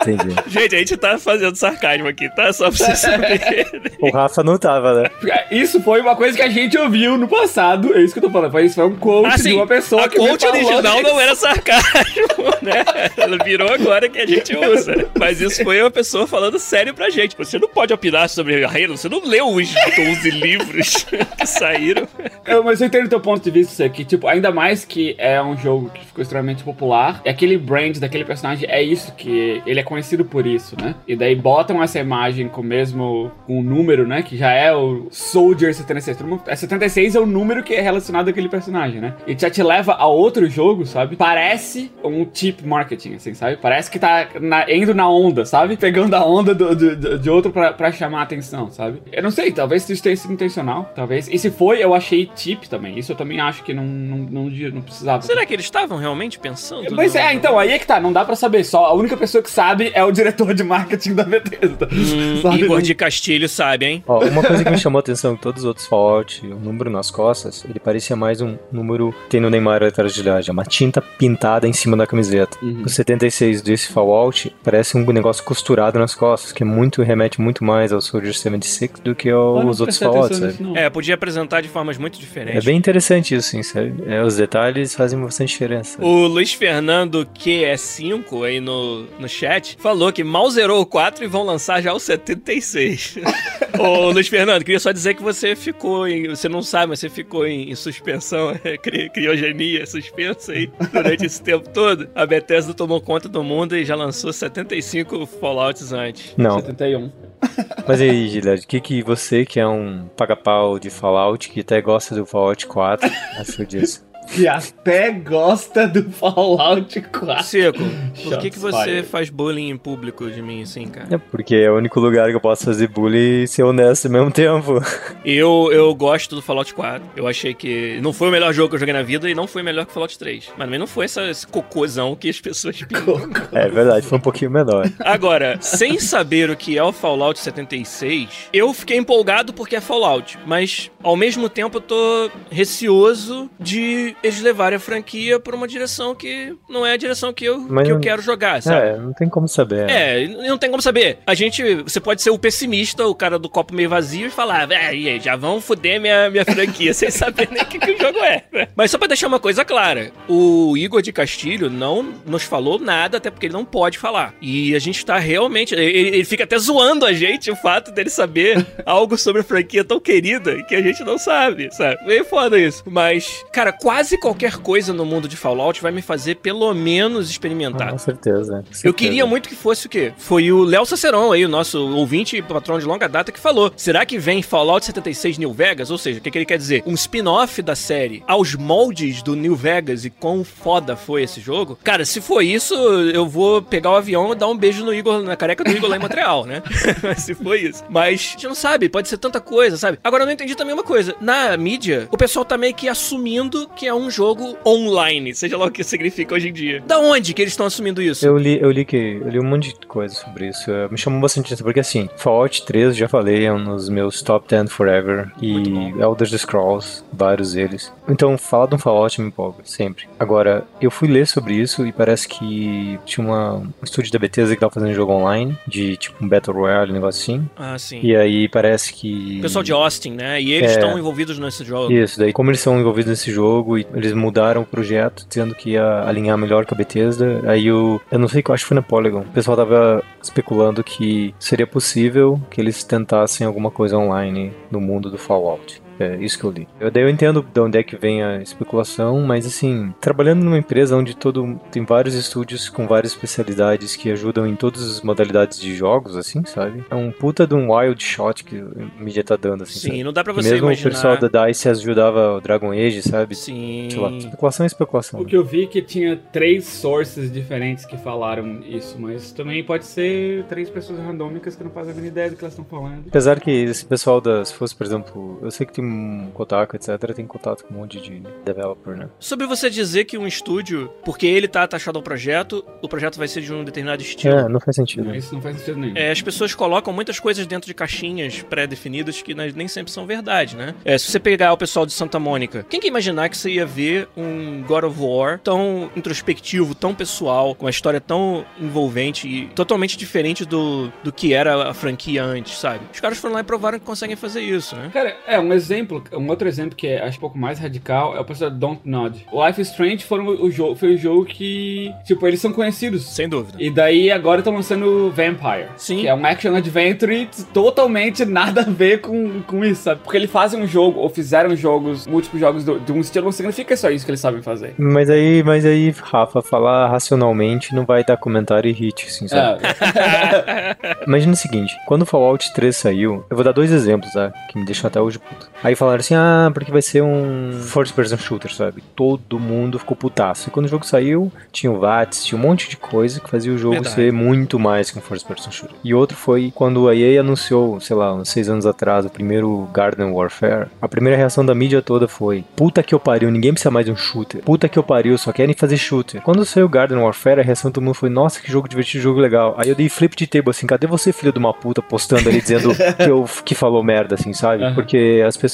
Entendi. 0.00 0.34
Gente, 0.46 0.74
a 0.74 0.78
gente 0.78 0.96
tá 0.96 1.18
fazendo 1.18 1.54
sarcasmo 1.56 2.08
aqui, 2.08 2.28
tá? 2.34 2.52
Só 2.52 2.68
pra 2.70 2.78
vocês 2.78 2.98
saberem. 2.98 3.66
O 4.00 4.10
Rafa 4.10 4.42
não 4.42 4.56
tava, 4.56 5.02
né? 5.02 5.10
Isso 5.50 5.82
foi 5.82 6.00
uma 6.00 6.16
coisa 6.16 6.36
que 6.36 6.42
a 6.42 6.48
gente 6.48 6.78
ouviu 6.78 7.18
no 7.18 7.28
passado. 7.28 7.94
É 7.94 8.00
isso 8.02 8.14
que 8.14 8.18
eu 8.18 8.22
tô 8.22 8.29
falando. 8.30 8.50
Foi, 8.52 8.64
isso 8.64 8.74
foi 8.76 8.86
um 8.86 8.96
quote 8.96 9.28
Ah, 9.32 9.36
de 9.36 9.52
uma 9.54 9.66
pessoa 9.66 10.04
a 10.04 10.08
que 10.08 10.16
quote 10.16 10.44
falou 10.46 10.56
original 10.64 11.02
não 11.02 11.20
era 11.20 11.34
sarcasmo, 11.34 12.44
né? 12.62 12.84
Ela 13.16 13.38
virou 13.44 13.68
agora 13.72 14.08
que 14.08 14.18
a 14.18 14.26
gente 14.26 14.56
usa. 14.56 15.08
Mas 15.18 15.40
isso 15.40 15.62
foi 15.64 15.80
uma 15.80 15.90
pessoa 15.90 16.26
falando 16.26 16.58
sério 16.58 16.94
pra 16.94 17.10
gente. 17.10 17.36
Você 17.36 17.58
não 17.58 17.68
pode 17.68 17.92
opinar 17.92 18.28
sobre 18.28 18.64
Halo, 18.64 18.96
você 18.96 19.08
não 19.08 19.22
leu 19.24 19.46
os 19.48 19.68
12 19.96 20.30
livros 20.30 21.06
que 21.38 21.46
saíram. 21.46 22.06
Eu, 22.46 22.62
mas 22.64 22.80
eu 22.80 22.86
entendo 22.86 23.06
o 23.06 23.08
teu 23.08 23.20
ponto 23.20 23.42
de 23.42 23.50
vista, 23.50 23.88
que, 23.88 24.04
tipo, 24.04 24.26
ainda 24.26 24.50
mais 24.50 24.84
que 24.84 25.14
é 25.18 25.40
um 25.42 25.56
jogo 25.56 25.90
que 25.90 26.04
ficou 26.06 26.22
extremamente 26.22 26.62
popular, 26.62 27.20
e 27.24 27.28
aquele 27.28 27.56
brand 27.58 27.98
daquele 27.98 28.24
personagem 28.24 28.68
é 28.70 28.82
isso, 28.82 29.12
que 29.16 29.62
ele 29.66 29.80
é 29.80 29.82
conhecido 29.82 30.24
por 30.24 30.46
isso, 30.46 30.76
né? 30.80 30.94
E 31.06 31.14
daí 31.16 31.34
botam 31.34 31.82
essa 31.82 31.98
imagem 31.98 32.48
com 32.48 32.60
o 32.60 32.64
mesmo, 32.64 33.30
com 33.46 33.60
o 33.60 33.62
número, 33.62 34.06
né? 34.06 34.22
Que 34.22 34.36
já 34.36 34.50
é 34.52 34.72
o 34.74 35.08
Soldier 35.10 35.74
76. 35.74 36.16
Todo 36.16 36.26
mundo- 36.28 36.42
é 36.46 36.56
76 36.56 37.14
é 37.14 37.20
o 37.20 37.26
número 37.26 37.62
que 37.62 37.74
é 37.74 37.80
relacionado 37.80 38.19
àquele 38.28 38.48
personagem, 38.48 39.00
né? 39.00 39.14
E 39.26 39.36
já 39.38 39.48
te 39.50 39.62
leva 39.62 39.94
a 39.94 40.06
outro 40.06 40.48
jogo, 40.48 40.84
sabe? 40.84 41.16
Parece 41.16 41.90
um 42.04 42.24
tip 42.24 42.62
marketing, 42.66 43.14
assim, 43.14 43.34
sabe? 43.34 43.56
Parece 43.56 43.90
que 43.90 43.98
tá 43.98 44.28
na- 44.40 44.70
indo 44.70 44.94
na 44.94 45.08
onda, 45.08 45.44
sabe? 45.44 45.76
Pegando 45.76 46.14
a 46.14 46.24
onda 46.24 46.54
do- 46.54 46.74
do- 46.74 46.96
do- 46.96 47.18
de 47.18 47.30
outro 47.30 47.50
pra, 47.52 47.72
pra 47.72 47.90
chamar 47.92 48.20
a 48.20 48.22
atenção, 48.22 48.70
sabe? 48.70 49.00
Eu 49.12 49.22
não 49.22 49.30
sei, 49.30 49.52
talvez 49.52 49.88
isso 49.88 50.02
tenha 50.02 50.16
sido 50.16 50.32
intencional, 50.32 50.90
talvez. 50.94 51.28
E 51.28 51.38
se 51.38 51.50
foi, 51.50 51.82
eu 51.82 51.94
achei 51.94 52.26
tip 52.26 52.64
também. 52.68 52.98
Isso 52.98 53.12
eu 53.12 53.16
também 53.16 53.40
acho 53.40 53.62
que 53.62 53.72
não, 53.72 53.84
não, 53.84 54.18
não, 54.18 54.50
não 54.72 54.82
precisava. 54.82 55.22
Será 55.22 55.44
que 55.46 55.52
eles 55.54 55.64
estavam 55.66 55.98
realmente 55.98 56.38
pensando? 56.38 56.94
Mas 56.94 57.14
é, 57.14 57.32
então, 57.32 57.58
aí 57.58 57.70
é 57.70 57.78
que 57.78 57.86
tá, 57.86 58.00
não 58.00 58.12
dá 58.12 58.24
pra 58.24 58.36
saber. 58.36 58.64
Só 58.64 58.86
a 58.86 58.92
única 58.94 59.16
pessoa 59.16 59.42
que 59.42 59.50
sabe 59.50 59.90
é 59.94 60.04
o 60.04 60.10
diretor 60.10 60.52
de 60.54 60.62
marketing 60.62 61.14
da 61.14 61.24
Bethesda. 61.24 61.88
Hum, 61.92 62.40
sabe? 62.42 62.62
Igor 62.64 62.82
de 62.82 62.94
Castilho 62.94 63.48
sabe, 63.48 63.86
hein? 63.86 64.04
Ó, 64.06 64.24
uma 64.24 64.42
coisa 64.42 64.64
que 64.64 64.70
me 64.70 64.78
chamou 64.78 64.98
a 64.98 65.00
atenção 65.00 65.36
todos 65.36 65.62
os 65.62 65.66
outros 65.66 65.86
Fallout, 65.86 66.44
o 66.46 66.54
número 66.58 66.90
nas 66.90 67.10
costas, 67.10 67.64
ele 67.68 67.78
parecia 67.78 68.09
mais 68.16 68.40
um 68.40 68.56
número 68.72 69.12
que 69.12 69.30
tem 69.30 69.40
no 69.40 69.50
Neymar 69.50 69.82
atrás 69.82 70.12
de 70.12 70.20
Lilhagem, 70.22 70.52
uma 70.52 70.64
tinta 70.64 71.00
pintada 71.00 71.66
em 71.66 71.72
cima 71.72 71.96
da 71.96 72.06
camiseta. 72.06 72.56
Uhum. 72.62 72.82
O 72.84 72.88
76 72.88 73.62
desse 73.62 73.92
Fallout 73.92 74.54
parece 74.62 74.96
um 74.96 75.04
negócio 75.12 75.42
costurado 75.44 75.98
nas 75.98 76.14
costas, 76.14 76.52
que 76.52 76.62
é 76.62 76.66
muito 76.66 77.02
remete 77.02 77.40
muito 77.40 77.64
mais 77.64 77.92
ao 77.92 78.00
Soldier 78.00 78.34
76 78.34 78.90
do 79.04 79.14
que 79.14 79.30
aos 79.30 79.80
outros 79.80 79.98
prestei 79.98 80.08
Fallout, 80.08 80.26
atenção 80.26 80.50
sabe? 80.50 80.62
nisso, 80.62 80.74
não. 80.74 80.76
É, 80.76 80.90
podia 80.90 81.14
apresentar 81.14 81.60
de 81.60 81.68
formas 81.68 81.98
muito 81.98 82.16
É 82.18 82.20
diferentes. 82.20 82.64
bem 82.64 82.76
interessante 82.76 83.34
isso, 83.34 83.48
sim, 83.50 83.62
sabe? 83.62 83.94
É, 84.06 84.22
os 84.22 84.36
detalhes 84.36 84.94
fazem 84.94 85.20
bastante 85.20 85.50
diferença. 85.50 86.02
O 86.02 86.26
Luiz 86.26 86.52
Fernando, 86.52 87.26
que 87.32 87.64
é 87.64 87.76
5 87.76 88.44
aí 88.44 88.60
no, 88.60 89.02
no 89.18 89.28
chat, 89.28 89.76
falou 89.80 90.12
que 90.12 90.24
mal 90.24 90.50
zerou 90.50 90.80
o 90.80 90.86
4 90.86 91.24
e 91.24 91.28
vão 91.28 91.42
lançar 91.44 91.82
já 91.82 91.92
o 91.92 91.98
76. 92.00 93.18
Ô, 93.78 94.10
Luiz 94.10 94.28
Fernando, 94.28 94.64
queria 94.64 94.80
só 94.80 94.92
dizer 94.92 95.14
que 95.14 95.22
você 95.22 95.56
ficou 95.56 96.06
em. 96.06 96.28
Você 96.28 96.48
não 96.48 96.60
sabe, 96.62 96.90
mas 96.90 97.00
você 97.00 97.08
ficou 97.08 97.46
em, 97.46 97.70
em 97.70 97.74
suspensão, 98.00 98.50
é, 98.64 98.76
cri- 98.76 99.10
criogenia, 99.10 99.86
suspensa 99.86 100.52
aí 100.52 100.70
durante 100.92 101.26
esse 101.26 101.42
tempo 101.42 101.68
todo. 101.68 102.08
A 102.14 102.26
Bethesda 102.26 102.74
tomou 102.74 103.00
conta 103.00 103.28
do 103.28 103.44
mundo 103.44 103.76
e 103.76 103.84
já 103.84 103.94
lançou 103.94 104.32
75 104.32 105.26
Fallouts 105.26 105.92
antes. 105.92 106.34
Não, 106.36 106.58
71. 106.58 107.12
mas 107.86 108.00
aí, 108.00 108.28
Gilad, 108.28 108.60
o 108.62 108.66
que, 108.66 108.80
que 108.80 109.02
você, 109.02 109.44
que 109.44 109.60
é 109.60 109.66
um 109.66 110.06
paga-pau 110.16 110.78
de 110.78 110.90
Fallout, 110.90 111.48
que 111.48 111.60
até 111.60 111.80
gosta 111.80 112.14
do 112.14 112.26
Fallout 112.26 112.66
4, 112.66 113.10
achou 113.38 113.64
disso? 113.64 114.09
Que 114.34 114.48
até 114.48 115.10
gosta 115.10 115.86
do 115.86 116.10
Fallout 116.10 117.00
4. 117.00 117.44
Seco, 117.44 117.78
por 118.24 118.38
que, 118.38 118.50
que 118.50 118.58
você 118.58 119.02
faz 119.02 119.28
bullying 119.28 119.70
em 119.70 119.76
público 119.76 120.30
de 120.30 120.40
mim 120.40 120.62
assim, 120.62 120.86
cara? 120.86 121.08
É 121.10 121.18
porque 121.18 121.54
é 121.54 121.70
o 121.70 121.76
único 121.76 122.00
lugar 122.00 122.30
que 122.30 122.36
eu 122.36 122.40
posso 122.40 122.64
fazer 122.64 122.88
bullying 122.88 123.42
e 123.42 123.48
ser 123.48 123.62
honesto 123.62 124.06
ao 124.06 124.12
mesmo 124.12 124.30
tempo. 124.30 124.80
Eu, 125.24 125.68
eu 125.72 125.94
gosto 125.94 126.34
do 126.34 126.42
Fallout 126.42 126.72
4. 126.72 127.10
Eu 127.16 127.26
achei 127.26 127.52
que 127.52 128.00
não 128.02 128.12
foi 128.12 128.28
o 128.28 128.30
melhor 128.30 128.52
jogo 128.54 128.70
que 128.70 128.76
eu 128.76 128.80
joguei 128.80 128.94
na 128.94 129.02
vida 129.02 129.28
e 129.28 129.34
não 129.34 129.46
foi 129.46 129.62
melhor 129.62 129.84
que 129.84 129.90
o 129.90 129.94
Fallout 129.94 130.18
3. 130.18 130.52
Mas 130.56 130.70
também 130.70 130.78
não 130.78 130.86
foi 130.86 131.06
essa, 131.06 131.28
esse 131.28 131.46
cocôzão 131.46 132.14
que 132.14 132.28
as 132.28 132.40
pessoas 132.40 132.80
pintam. 132.82 133.28
É 133.52 133.68
verdade, 133.68 134.06
foi 134.06 134.18
um 134.18 134.20
pouquinho 134.20 134.52
menor. 134.52 134.88
Agora, 135.00 135.58
sem 135.60 135.98
saber 135.98 136.48
o 136.48 136.56
que 136.56 136.78
é 136.78 136.82
o 136.82 136.92
Fallout 136.92 137.38
76, 137.40 138.48
eu 138.52 138.72
fiquei 138.72 138.96
empolgado 138.96 139.52
porque 139.52 139.74
é 139.74 139.80
Fallout. 139.80 140.38
Mas, 140.46 140.90
ao 141.02 141.16
mesmo 141.16 141.48
tempo, 141.48 141.78
eu 141.78 141.80
tô 141.80 142.30
receoso 142.50 143.50
de 143.58 144.14
eles 144.22 144.40
levarem 144.40 144.76
a 144.76 144.80
franquia 144.80 145.38
por 145.38 145.54
uma 145.54 145.66
direção 145.66 146.14
que 146.14 146.54
não 146.68 146.84
é 146.84 146.92
a 146.92 146.96
direção 146.96 147.32
que 147.32 147.44
eu, 147.44 147.58
Mas 147.58 147.86
que 147.86 147.92
eu 147.92 148.00
quero 148.00 148.22
jogar, 148.22 148.62
sabe? 148.62 148.88
É, 148.88 148.96
não 148.96 149.12
tem 149.12 149.28
como 149.28 149.48
saber. 149.48 149.88
É, 149.90 150.26
não 150.26 150.58
tem 150.58 150.70
como 150.70 150.82
saber. 150.82 151.18
A 151.26 151.34
gente, 151.34 151.62
você 151.82 152.00
pode 152.00 152.22
ser 152.22 152.30
o 152.30 152.38
pessimista, 152.38 153.06
o 153.06 153.14
cara 153.14 153.38
do 153.38 153.48
copo 153.48 153.74
meio 153.74 153.88
vazio 153.88 154.26
e 154.26 154.30
falar, 154.30 154.70
é, 154.70 154.94
e 154.94 155.08
aí, 155.08 155.20
já 155.20 155.36
vão 155.36 155.60
foder 155.60 156.00
minha, 156.00 156.30
minha 156.30 156.44
franquia 156.44 156.92
sem 156.94 157.10
saber 157.10 157.48
nem 157.50 157.62
o 157.62 157.66
que, 157.66 157.78
que 157.78 157.92
o 157.92 157.98
jogo 157.98 158.18
é. 158.18 158.44
Mas 158.74 158.90
só 158.90 158.98
pra 158.98 159.08
deixar 159.08 159.26
uma 159.26 159.40
coisa 159.40 159.64
clara, 159.64 160.12
o 160.28 160.76
Igor 160.76 161.02
de 161.02 161.12
Castilho 161.12 161.70
não 161.70 162.14
nos 162.26 162.42
falou 162.42 162.78
nada, 162.78 163.18
até 163.18 163.30
porque 163.30 163.46
ele 163.46 163.54
não 163.54 163.64
pode 163.64 163.98
falar. 163.98 164.34
E 164.40 164.74
a 164.74 164.78
gente 164.78 165.04
tá 165.04 165.18
realmente, 165.18 165.74
ele, 165.74 166.16
ele 166.16 166.24
fica 166.24 166.44
até 166.44 166.58
zoando 166.58 167.04
a 167.06 167.12
gente 167.12 167.50
o 167.50 167.56
fato 167.56 167.90
dele 167.92 168.10
saber 168.10 168.66
algo 168.84 169.16
sobre 169.16 169.40
a 169.40 169.44
franquia 169.44 169.84
tão 169.84 170.00
querida 170.00 170.62
que 170.64 170.74
a 170.74 170.82
gente 170.82 171.02
não 171.04 171.18
sabe, 171.18 171.72
sabe? 171.74 172.04
Meio 172.06 172.24
foda 172.24 172.58
isso. 172.58 172.82
Mas, 172.86 173.44
cara, 173.52 173.72
quase 173.72 174.09
qualquer 174.18 174.56
coisa 174.58 174.92
no 174.92 175.04
mundo 175.04 175.28
de 175.28 175.36
Fallout 175.36 175.80
vai 175.82 175.92
me 175.92 176.02
fazer 176.02 176.36
pelo 176.36 176.72
menos 176.74 177.30
experimentar. 177.30 177.90
Com 177.92 177.98
certeza. 177.98 178.52
com 178.52 178.58
Eu 178.58 178.64
certeza. 178.74 178.94
queria 178.94 179.26
muito 179.26 179.48
que 179.48 179.54
fosse 179.54 179.86
o 179.86 179.90
quê? 179.90 180.12
Foi 180.16 180.50
o 180.52 180.62
Léo 180.64 180.84
Saceron 180.86 181.32
aí, 181.32 181.44
o 181.44 181.48
nosso 181.48 181.78
ouvinte 181.96 182.36
e 182.36 182.42
patrão 182.42 182.78
de 182.78 182.84
longa 182.86 183.08
data, 183.08 183.32
que 183.32 183.40
falou: 183.40 183.72
será 183.76 184.04
que 184.06 184.18
vem 184.18 184.42
Fallout 184.42 184.84
76 184.84 185.38
New 185.38 185.52
Vegas? 185.52 185.90
Ou 185.90 185.98
seja, 185.98 186.18
o 186.18 186.22
que, 186.22 186.30
que 186.30 186.38
ele 186.38 186.44
quer 186.46 186.58
dizer? 186.58 186.82
Um 186.86 186.94
spin-off 186.94 187.60
da 187.62 187.74
série 187.74 188.22
aos 188.26 188.54
moldes 188.54 189.22
do 189.22 189.34
New 189.36 189.54
Vegas 189.56 190.04
e 190.04 190.10
quão 190.10 190.44
foda 190.44 190.96
foi 190.96 191.22
esse 191.22 191.40
jogo? 191.40 191.78
Cara, 191.82 192.04
se 192.04 192.20
for 192.20 192.42
isso, 192.42 192.74
eu 192.74 193.28
vou 193.28 193.60
pegar 193.62 193.90
o 193.90 193.96
avião 193.96 194.32
e 194.32 194.34
dar 194.36 194.48
um 194.48 194.56
beijo 194.56 194.84
no 194.84 194.92
Igor, 194.94 195.22
na 195.22 195.36
careca 195.36 195.62
do 195.64 195.70
Igor 195.70 195.88
lá 195.88 195.96
em 195.96 196.00
Montreal, 196.00 196.44
né? 196.46 196.62
se 197.16 197.34
for 197.34 197.56
isso. 197.56 197.84
Mas 197.88 198.08
a 198.20 198.32
gente 198.32 198.46
não 198.46 198.54
sabe, 198.54 198.88
pode 198.88 199.08
ser 199.08 199.18
tanta 199.18 199.40
coisa, 199.40 199.76
sabe? 199.76 199.98
Agora 200.02 200.22
eu 200.22 200.26
não 200.26 200.32
entendi 200.32 200.54
também 200.54 200.74
uma 200.74 200.82
coisa. 200.84 201.14
Na 201.20 201.56
mídia, 201.56 202.08
o 202.10 202.16
pessoal 202.16 202.44
tá 202.44 202.56
meio 202.56 202.74
que 202.74 202.88
assumindo 202.88 203.68
que 203.76 203.86
é 203.90 203.94
um 203.94 204.10
jogo 204.10 204.56
online, 204.66 205.34
seja 205.34 205.56
lá 205.58 205.66
o 205.66 205.70
que 205.70 205.82
significa 205.84 206.34
hoje 206.34 206.48
em 206.48 206.52
dia. 206.52 206.82
Da 206.86 206.98
onde 206.98 207.34
que 207.34 207.42
eles 207.42 207.52
estão 207.52 207.66
assumindo 207.66 208.00
isso? 208.00 208.24
Eu 208.26 208.36
li, 208.36 208.58
eu 208.60 208.70
li 208.70 208.84
que 208.84 209.20
eu 209.22 209.28
li 209.28 209.38
um 209.40 209.44
monte 209.44 209.68
de 209.78 209.86
coisa 209.86 210.14
sobre 210.14 210.48
isso. 210.48 210.70
Eh, 210.70 210.88
Me 210.90 210.96
chamou 210.98 211.20
bastante 211.20 211.46
atenção, 211.46 211.64
porque 211.64 211.80
assim, 211.80 212.08
Fallout 212.16 212.64
3, 212.64 212.96
já 212.96 213.08
falei, 213.08 213.44
é 213.44 213.52
um 213.52 213.64
dos 213.64 213.88
meus 213.88 214.22
top 214.22 214.48
10 214.48 214.70
forever. 214.72 215.30
E 215.42 215.54
Elder 216.00 216.28
Scrolls, 216.38 217.02
vários 217.12 217.52
deles. 217.52 217.92
Então, 218.08 218.36
falar 218.38 218.66
de 218.66 218.74
um 218.74 218.78
Fallout 218.78 219.20
me 219.20 219.28
empolga, 219.28 219.58
sempre. 219.64 220.04
Agora, 220.18 220.64
eu 220.80 220.90
fui 220.90 221.08
ler 221.08 221.26
sobre 221.26 221.54
isso 221.54 221.86
e 221.86 221.92
parece 221.92 222.28
que 222.28 222.98
tinha 223.04 223.26
uma, 223.26 223.54
um 223.56 223.68
estúdio 223.82 224.12
da 224.12 224.18
Bethesda 224.18 224.54
que 224.54 224.60
tava 224.60 224.72
fazendo 224.72 224.94
jogo 224.94 225.12
online, 225.12 225.56
de 225.66 225.96
tipo 225.96 226.24
um 226.24 226.28
Battle 226.28 226.56
Royale, 226.56 226.90
um 226.90 226.94
negócio 226.94 227.20
assim. 227.22 227.48
Ah, 227.56 227.78
sim. 227.78 228.00
E 228.02 228.14
aí 228.16 228.48
parece 228.48 228.92
que. 228.92 229.38
O 229.38 229.42
pessoal 229.42 229.62
de 229.62 229.72
Austin, 229.72 230.12
né? 230.12 230.40
E 230.40 230.52
eles 230.52 230.70
É. 230.72 230.74
estão 230.74 230.98
envolvidos 230.98 231.38
nesse 231.38 231.64
jogo. 231.64 231.92
Isso, 231.92 232.18
daí 232.18 232.32
como 232.32 232.50
eles 232.50 232.60
são 232.60 232.78
envolvidos 232.80 233.10
nesse 233.10 233.30
jogo 233.32 233.78
e 233.80 233.86
eles 233.94 234.12
mudaram 234.12 234.62
o 234.62 234.66
projeto, 234.66 235.26
dizendo 235.28 235.54
que 235.54 235.70
ia 235.70 236.02
alinhar 236.02 236.36
melhor 236.38 236.66
com 236.66 236.74
a 236.74 236.78
Bethesda, 236.78 237.42
aí 237.46 237.70
o... 237.70 238.00
Eu 238.10 238.18
não 238.18 238.28
sei, 238.28 238.42
eu 238.46 238.54
acho 238.54 238.64
que 238.64 238.68
foi 238.68 238.74
na 238.74 238.82
Polygon. 238.82 239.20
O 239.20 239.32
pessoal 239.32 239.56
tava 239.56 240.02
especulando 240.22 240.84
que 240.84 241.34
seria 241.38 241.66
possível 241.66 242.40
que 242.50 242.60
eles 242.60 242.84
tentassem 242.84 243.46
alguma 243.46 243.70
coisa 243.70 243.96
online 243.96 244.52
no 244.70 244.80
mundo 244.80 245.10
do 245.10 245.18
Fallout. 245.18 245.82
É 246.00 246.16
isso 246.16 246.38
que 246.38 246.44
eu 246.44 246.50
li. 246.50 246.66
Eu, 246.80 246.90
daí 246.90 247.02
eu 247.02 247.10
entendo 247.10 247.42
de 247.42 247.60
onde 247.60 247.78
é 247.78 247.82
que 247.82 247.94
vem 247.94 248.22
a 248.22 248.40
especulação, 248.40 249.20
mas 249.20 249.44
assim, 249.44 249.92
trabalhando 250.00 250.42
numa 250.42 250.56
empresa 250.56 250.96
onde 250.96 251.14
todo 251.14 251.60
tem 251.70 251.84
vários 251.84 252.14
estúdios 252.14 252.68
com 252.70 252.86
várias 252.86 253.12
especialidades 253.12 253.96
que 253.96 254.10
ajudam 254.10 254.46
em 254.46 254.56
todas 254.56 254.82
as 254.82 255.02
modalidades 255.02 255.60
de 255.60 255.74
jogos, 255.74 256.16
assim, 256.16 256.42
sabe? 256.46 256.82
É 256.90 256.94
um 256.94 257.12
puta 257.12 257.46
de 257.46 257.54
um 257.54 257.72
wild 257.74 258.02
shot 258.02 258.42
que 258.42 258.58
a 258.58 259.02
mídia 259.02 259.22
tá 259.22 259.36
dando, 259.36 259.64
assim, 259.64 259.78
sabe? 259.78 259.96
Sim, 259.96 260.02
não 260.02 260.12
dá 260.12 260.24
pra 260.24 260.32
você 260.32 260.52
mesmo 260.52 260.66
imaginar. 260.66 260.88
o 260.88 260.92
pessoal 260.92 261.16
da 261.18 261.46
DICE 261.46 261.68
ajudava 261.68 262.36
o 262.36 262.40
Dragon 262.40 262.72
Age, 262.72 263.02
sabe? 263.02 263.34
Sim. 263.34 263.88
Sei 263.90 264.00
lá, 264.00 264.10
especulação 264.12 264.64
é 264.64 264.66
especulação. 264.68 265.20
O 265.20 265.24
que 265.26 265.36
eu 265.36 265.44
vi 265.44 265.64
é 265.64 265.66
que 265.66 265.82
tinha 265.82 266.16
três 266.32 266.64
sources 266.64 267.30
diferentes 267.30 267.84
que 267.84 267.98
falaram 267.98 268.60
isso, 268.66 268.96
mas 268.98 269.32
também 269.32 269.62
pode 269.62 269.84
ser 269.84 270.44
três 270.44 270.70
pessoas 270.70 270.98
randômicas 270.98 271.54
que 271.54 271.62
não 271.62 271.70
fazem 271.70 271.92
a 271.92 271.94
mínima 271.94 272.10
ideia 272.12 272.30
do 272.30 272.36
que 272.36 272.42
elas 272.42 272.54
estão 272.54 272.64
falando. 272.64 273.04
Apesar 273.08 273.38
que 273.38 273.50
esse 273.50 273.84
pessoal 273.84 274.20
da, 274.20 274.44
se 274.44 274.54
fosse, 274.54 274.74
por 274.74 274.86
exemplo, 274.86 275.38
eu 275.42 275.50
sei 275.50 275.66
que 275.66 275.72
tem 275.72 275.89
um 275.90 276.30
Kotaku, 276.30 276.76
etc, 276.76 277.12
tem 277.14 277.26
contato 277.26 277.64
com 277.64 277.74
um 277.74 277.78
monte 277.78 278.00
de 278.00 278.22
developer, 278.44 278.96
né? 278.96 279.08
Sobre 279.18 279.46
você 279.46 279.68
dizer 279.68 280.04
que 280.04 280.16
um 280.16 280.26
estúdio, 280.26 280.90
porque 281.04 281.26
ele 281.26 281.48
tá 281.48 281.62
atachado 281.62 281.98
ao 281.98 282.02
projeto, 282.02 282.64
o 282.82 282.88
projeto 282.88 283.18
vai 283.18 283.28
ser 283.28 283.40
de 283.40 283.52
um 283.52 283.64
determinado 283.64 284.02
estilo. 284.02 284.34
É, 284.34 284.48
não 284.48 284.60
faz 284.60 284.76
sentido. 284.76 285.14
Isso 285.14 285.34
não 285.34 285.42
faz 285.42 285.56
sentido 285.58 285.78
nenhum. 285.78 285.96
É, 285.96 286.10
as 286.10 286.22
pessoas 286.22 286.54
colocam 286.54 286.92
muitas 286.92 287.18
coisas 287.18 287.46
dentro 287.46 287.66
de 287.66 287.74
caixinhas 287.74 288.42
pré-definidas 288.42 289.20
que 289.22 289.34
nem 289.34 289.68
sempre 289.68 289.92
são 289.92 290.06
verdade, 290.06 290.56
né? 290.56 290.74
É, 290.84 290.96
se 290.96 291.10
você 291.10 291.18
pegar 291.18 291.52
o 291.52 291.56
pessoal 291.56 291.84
de 291.86 291.92
Santa 291.92 292.18
Mônica, 292.18 292.64
quem 292.68 292.80
que 292.80 292.86
ia 292.86 292.90
imaginar 292.90 293.28
que 293.28 293.36
você 293.36 293.50
ia 293.50 293.66
ver 293.66 294.08
um 294.16 294.62
God 294.62 294.84
of 294.84 294.96
War 295.00 295.40
tão 295.40 295.90
introspectivo, 295.96 296.74
tão 296.74 296.94
pessoal, 296.94 297.54
com 297.54 297.66
uma 297.66 297.70
história 297.70 298.00
tão 298.00 298.44
envolvente 298.58 299.28
e 299.28 299.46
totalmente 299.48 299.96
diferente 299.96 300.44
do, 300.44 300.92
do 301.02 301.12
que 301.12 301.32
era 301.32 301.70
a 301.70 301.74
franquia 301.74 302.24
antes, 302.24 302.58
sabe? 302.58 302.80
Os 302.92 303.00
caras 303.00 303.18
foram 303.18 303.34
lá 303.34 303.40
e 303.40 303.44
provaram 303.44 303.78
que 303.78 303.84
conseguem 303.84 304.16
fazer 304.16 304.40
isso, 304.40 304.76
né? 304.76 304.90
Cara, 304.92 305.16
é 305.26 305.38
um 305.38 305.52
exemplo, 305.52 305.79
um 306.16 306.28
outro 306.28 306.46
exemplo 306.48 306.74
que 306.76 306.86
é 306.86 307.02
acho 307.02 307.18
um 307.18 307.20
pouco 307.20 307.38
mais 307.38 307.58
radical 307.58 308.16
é 308.16 308.20
o 308.20 308.24
pessoal 308.24 308.50
Don't 308.50 308.80
Nod. 308.84 309.26
O 309.32 309.44
Life 309.46 309.60
is 309.60 309.68
Strange 309.70 310.04
foram 310.04 310.26
o 310.26 310.50
jogo, 310.50 310.74
foi 310.76 310.94
o 310.94 310.98
jogo 310.98 311.24
que, 311.24 311.92
tipo, 312.04 312.26
eles 312.26 312.40
são 312.40 312.52
conhecidos. 312.52 313.04
Sem 313.06 313.28
dúvida. 313.28 313.56
E 313.60 313.70
daí 313.70 314.10
agora 314.10 314.40
estão 314.40 314.54
lançando 314.54 315.10
Vampire. 315.10 315.68
Sim. 315.76 316.00
Que 316.00 316.08
é 316.08 316.14
um 316.14 316.24
action 316.24 316.54
adventure 316.54 317.28
totalmente 317.52 318.24
nada 318.24 318.62
a 318.62 318.64
ver 318.64 319.00
com, 319.00 319.42
com 319.42 319.64
isso, 319.64 319.82
sabe? 319.82 320.00
Porque 320.02 320.16
eles 320.16 320.30
fazem 320.30 320.60
um 320.62 320.66
jogo, 320.66 321.00
ou 321.00 321.08
fizeram 321.08 321.54
jogos, 321.56 322.06
múltiplos 322.06 322.40
jogos 322.40 322.64
do- 322.64 322.78
de 322.80 322.92
um 322.92 323.00
estilo, 323.00 323.24
não 323.26 323.32
significa 323.32 323.76
só 323.76 323.90
isso 323.90 324.04
que 324.04 324.10
eles 324.10 324.20
sabem 324.20 324.42
fazer. 324.42 324.74
Mas 324.78 325.08
aí, 325.10 325.42
mas 325.42 325.64
aí, 325.64 325.90
Rafa, 326.02 326.40
falar 326.42 326.88
racionalmente 326.88 327.74
não 327.74 327.84
vai 327.84 328.04
dar 328.04 328.16
comentário 328.16 328.68
e 328.68 328.72
hit, 328.72 329.06
assim, 329.06 329.28
sabe? 329.28 329.60
É, 329.64 331.04
Imagina 331.06 331.32
o 331.32 331.36
seguinte, 331.36 331.74
quando 331.86 332.02
o 332.02 332.06
Fallout 332.06 332.52
3 332.54 332.76
saiu, 332.76 333.24
eu 333.30 333.36
vou 333.36 333.44
dar 333.44 333.52
dois 333.52 333.70
exemplos, 333.72 334.12
tá? 334.12 334.32
Que 334.50 334.58
me 334.58 334.64
deixam 334.64 334.88
até 334.88 335.00
hoje 335.00 335.18
puto. 335.18 335.48
Aí 335.70 335.76
falaram 335.76 336.00
assim, 336.00 336.16
ah, 336.16 336.50
porque 336.52 336.72
vai 336.72 336.82
ser 336.82 337.00
um 337.00 337.52
first 337.62 337.94
person 337.94 338.16
shooter, 338.18 338.52
sabe? 338.52 338.82
Todo 338.96 339.38
mundo 339.38 339.78
ficou 339.78 339.96
putaço. 339.96 340.48
E 340.48 340.50
quando 340.50 340.66
o 340.66 340.68
jogo 340.68 340.84
saiu, 340.84 341.30
tinha 341.52 341.70
o 341.70 341.78
VATS, 341.78 342.24
tinha 342.24 342.36
um 342.36 342.42
monte 342.42 342.68
de 342.68 342.76
coisa 342.76 343.20
que 343.20 343.30
fazia 343.30 343.52
o 343.52 343.56
jogo 343.56 343.74
Verdade. 343.74 343.94
ser 343.94 344.12
muito 344.12 344.58
mais 344.58 344.90
que 344.90 344.98
um 344.98 345.00
first 345.00 345.24
person 345.24 345.52
shooter. 345.52 345.76
E 345.84 345.94
outro 345.94 346.16
foi 346.16 346.52
quando 346.52 346.88
a 346.88 346.96
EA 346.96 347.20
anunciou, 347.20 347.78
sei 347.78 347.94
lá, 347.94 348.12
uns 348.12 348.30
seis 348.30 348.48
anos 348.48 348.66
atrás, 348.66 349.06
o 349.06 349.10
primeiro 349.10 349.68
Garden 349.72 350.10
Warfare. 350.10 350.66
A 350.82 350.88
primeira 350.88 351.16
reação 351.16 351.46
da 351.46 351.54
mídia 351.54 351.80
toda 351.80 352.08
foi, 352.08 352.44
puta 352.56 352.82
que 352.82 352.92
eu 352.92 352.98
pariu, 352.98 353.30
ninguém 353.30 353.52
precisa 353.52 353.70
mais 353.70 353.86
de 353.86 353.92
um 353.92 353.96
shooter. 353.96 354.42
Puta 354.42 354.68
que 354.68 354.76
eu 354.76 354.82
pariu, 354.82 355.16
só 355.16 355.30
querem 355.30 355.54
fazer 355.54 355.76
shooter. 355.76 356.20
Quando 356.22 356.44
saiu 356.44 356.66
o 356.66 356.68
Garden 356.68 356.98
Warfare, 356.98 357.38
a 357.38 357.44
reação 357.44 357.70
do 357.70 357.80
mundo 357.80 357.94
foi, 357.94 358.10
nossa, 358.10 358.40
que 358.40 358.50
jogo 358.50 358.68
divertido, 358.68 359.04
jogo 359.04 359.20
legal. 359.20 359.54
Aí 359.56 359.68
eu 359.68 359.76
dei 359.76 359.88
flip 359.88 360.16
de 360.16 360.26
table 360.26 360.50
assim, 360.50 360.66
cadê 360.66 360.88
você, 360.88 361.12
filho 361.12 361.32
de 361.32 361.38
uma 361.38 361.54
puta, 361.54 361.80
postando 361.80 362.28
ali 362.28 362.40
dizendo 362.40 362.74
que 362.98 363.08
eu 363.08 363.24
que 363.44 363.54
falou 363.54 363.84
merda, 363.84 364.16
assim, 364.16 364.32
sabe? 364.32 364.64
Aham. 364.64 364.74
Porque 364.74 365.22
as 365.24 365.36
pessoas, 365.36 365.49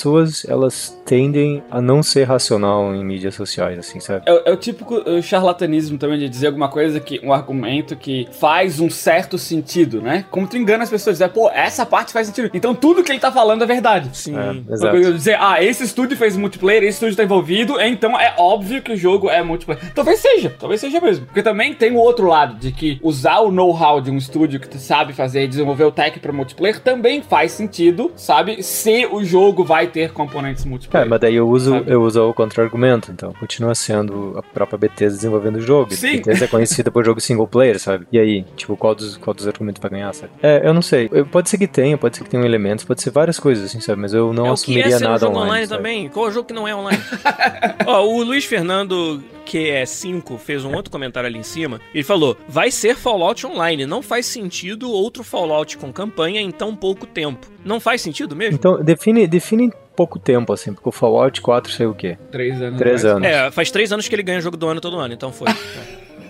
elas 0.49 0.97
tendem 1.05 1.63
a 1.71 1.81
não 1.81 2.03
ser 2.03 2.25
racional 2.25 2.95
em 2.95 3.05
mídias 3.05 3.35
sociais, 3.35 3.79
assim, 3.79 4.01
sabe? 4.01 4.23
É, 4.27 4.33
o- 4.33 4.43
é 4.47 4.53
o 4.53 4.57
típico 4.57 4.97
uh, 4.97 5.23
charlatanismo 5.23 5.99
também 5.99 6.19
de 6.19 6.29
dizer 6.29 6.49
alguma 6.49 6.69
coisa 6.69 6.99
que 7.01 7.21
um 7.23 7.33
argumento 7.33 7.95
que 7.97 8.27
faz 8.33 8.81
um 8.81 8.91
certo 8.91 9.39
sentido, 9.39 10.01
né? 10.03 10.25
Como 10.31 10.47
tu 10.47 10.57
engana 10.57 10.85
as 10.85 10.91
pessoas, 10.91 11.17
dizer, 11.19 11.29
pô, 11.31 11.49
essa 11.51 11.87
parte 11.87 12.13
faz 12.13 12.27
sentido. 12.27 12.51
Então 12.53 12.75
tudo 12.75 13.03
que 13.05 13.13
ele 13.13 13.19
tá 13.21 13.31
falando 13.33 13.63
é 13.63 13.67
verdade. 13.67 14.11
Sim. 14.17 14.35
É, 14.37 14.73
exato. 14.73 15.13
dizer, 15.13 15.37
ah, 15.41 15.63
esse 15.63 15.85
estúdio 15.85 16.17
fez 16.17 16.37
multiplayer, 16.37 16.83
esse 16.83 16.93
estúdio 16.97 17.17
tá 17.17 17.25
envolvido, 17.25 17.81
então 17.81 18.19
é 18.19 18.35
óbvio 18.39 18.83
que 18.83 18.93
o 18.93 18.97
jogo 18.97 19.31
é 19.31 19.43
multiplayer. 19.43 19.93
Talvez 19.95 20.19
seja, 20.21 20.55
talvez 20.59 20.81
seja 20.81 21.01
mesmo. 21.01 21.27
Porque 21.27 21.43
também 21.43 21.73
tem 21.75 21.93
o 21.93 21.97
outro 21.97 22.27
lado, 22.27 22.57
de 22.59 22.73
que 22.73 22.99
usar 23.03 23.41
o 23.41 23.51
know-how 23.51 24.01
de 24.01 24.11
um 24.11 24.17
estúdio 24.17 24.59
que 24.61 24.69
tu 24.69 24.79
sabe 24.79 25.13
fazer 25.13 25.45
e 25.45 25.49
desenvolver 25.49 25.85
o 25.85 25.91
tech 25.93 26.19
pra 26.19 26.33
multiplayer 26.33 26.81
também 26.81 27.23
faz 27.23 27.53
sentido, 27.53 28.13
sabe? 28.17 28.63
Se 28.63 29.07
o 29.11 29.25
jogo 29.25 29.65
vai 29.65 29.86
ter 29.89 30.13
componentes 30.13 30.65
É, 30.65 30.69
multiplayer. 30.69 31.09
mas 31.09 31.21
daí 31.21 31.35
eu 31.37 31.49
uso, 31.49 31.71
Sabe? 31.71 31.91
eu 31.93 32.03
uso 32.03 32.23
o 32.29 32.35
contra-argumento, 32.35 33.11
então 33.13 33.33
continua 33.35 33.75
sendo 33.75 34.35
a 34.39 34.43
própria 34.43 34.79
Bethesda 34.79 35.17
desenvolvendo 35.17 35.57
o 35.57 35.61
jogo. 35.61 35.93
Sim. 35.95 36.17
Bethesda 36.17 36.45
é 36.45 36.49
conhecida 36.49 36.91
por 36.91 37.05
jogo 37.05 37.21
single 37.21 37.47
player, 37.47 37.79
sabe? 37.79 38.07
E 38.13 38.19
aí, 38.19 38.45
tipo, 38.57 38.77
qual 38.77 38.95
dos, 38.95 39.17
qual 39.17 39.35
dos 39.35 39.47
argumentos 39.47 39.81
vai 39.81 39.91
ganhar, 39.91 40.13
sabe? 40.13 40.33
É, 40.43 40.63
eu 40.67 40.73
não 40.75 40.83
sei. 40.83 41.09
Pode 41.31 41.49
ser 41.49 41.59
que 41.59 41.67
tenha, 41.67 41.97
pode 41.99 42.17
ser 42.17 42.25
que 42.25 42.31
tenha 42.31 42.45
elementos, 42.45 42.85
pode 42.85 43.03
ser 43.03 43.11
várias 43.11 43.39
coisas, 43.39 43.65
assim, 43.65 43.81
sabe? 43.81 44.01
Mas 44.01 44.13
eu 44.15 44.33
não 44.33 44.47
é 44.47 44.51
o 44.51 44.55
que 44.55 44.79
é 44.79 44.81
assumiria 44.83 44.99
ser 44.99 45.05
um 45.05 45.09
nada 45.09 45.21
jogo 45.21 45.33
online. 45.37 45.51
online, 45.51 45.69
também. 45.69 46.09
Qual 46.09 46.27
é 46.27 46.29
o 46.29 46.33
jogo 46.33 46.49
que 46.49 46.55
não 46.55 46.67
é 46.69 46.75
online? 46.75 47.03
Ó, 47.87 48.05
o 48.07 48.23
Luiz 48.23 48.45
Fernando, 48.45 49.23
que 49.47 49.71
é 49.71 49.87
5, 49.87 50.37
fez 50.37 50.65
um 50.65 50.75
outro 50.75 50.91
comentário 50.91 51.29
ali 51.29 51.39
em 51.39 51.45
cima. 51.45 51.81
Ele 51.95 52.05
falou: 52.05 52.37
vai 52.49 52.71
ser 52.71 52.97
Fallout 52.97 53.47
Online. 53.47 53.87
Não 53.87 54.03
faz 54.03 54.27
sentido 54.27 54.91
outro 54.91 55.23
Fallout 55.23 55.79
com 55.79 55.93
campanha 55.93 56.41
em 56.41 56.51
tão 56.51 56.75
pouco 56.75 57.07
tempo. 57.07 57.47
Não 57.65 57.81
faz 57.81 58.03
sentido 58.03 58.35
mesmo? 58.35 58.57
Então, 58.57 58.83
define, 58.83 59.27
define 59.27 59.73
pouco 59.95 60.19
tempo, 60.19 60.53
assim, 60.53 60.75
porque 60.75 60.89
o 60.89 60.93
Fallout 60.93 61.41
4 61.41 61.73
saiu 61.73 61.91
o 61.91 61.95
quê? 61.95 62.19
Três 62.31 62.61
anos. 62.61 62.79
Três 62.79 63.05
anos. 63.05 63.27
É, 63.27 63.51
faz 63.51 63.71
três 63.71 63.93
anos 63.93 64.07
que 64.07 64.15
ele 64.15 64.23
ganha 64.23 64.41
jogo 64.41 64.57
do 64.57 64.69
ano 64.69 64.81
todo 64.81 64.99
ano, 64.99 65.15
então 65.15 65.33
foi. 65.33 65.49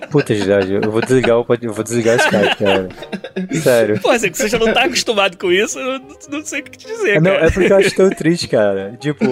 É. 0.00 0.06
Puta, 0.06 0.34
Gilad, 0.34 0.70
eu 0.70 0.90
vou 0.90 1.00
desligar 1.00 1.36
eu 1.36 1.72
vou 1.72 1.84
desligar 1.84 2.16
o 2.16 2.20
Skype, 2.20 2.56
cara. 2.56 2.88
Sério. 3.62 4.00
Pô, 4.00 4.10
assim, 4.10 4.30
que 4.30 4.36
você 4.38 4.48
já 4.48 4.58
não 4.58 4.72
tá 4.72 4.84
acostumado 4.84 5.36
com 5.36 5.50
isso, 5.50 5.78
eu 5.78 6.00
não, 6.30 6.44
sei 6.44 6.60
o 6.60 6.64
que 6.64 6.78
te 6.78 6.86
dizer, 6.86 7.20
Não, 7.20 7.32
cara. 7.32 7.46
é 7.46 7.50
porque 7.50 7.72
eu 7.72 7.76
acho 7.76 7.94
tão 7.94 8.10
triste, 8.10 8.48
cara. 8.48 8.96
Tipo, 8.98 9.24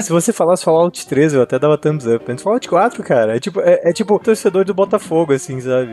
se 0.00 0.10
você 0.10 0.32
falasse 0.32 0.64
Fallout 0.64 1.06
3, 1.06 1.34
eu 1.34 1.42
até 1.42 1.58
dava 1.58 1.78
thumbs 1.78 2.06
up. 2.06 2.24
Mas 2.26 2.42
Fallout 2.42 2.68
4, 2.68 3.02
cara, 3.02 3.36
é 3.36 3.40
tipo, 3.40 3.60
é, 3.60 3.80
é 3.84 3.92
tipo 3.92 4.18
torcedor 4.18 4.64
do 4.64 4.74
Botafogo, 4.74 5.32
assim, 5.32 5.60
sabe? 5.60 5.92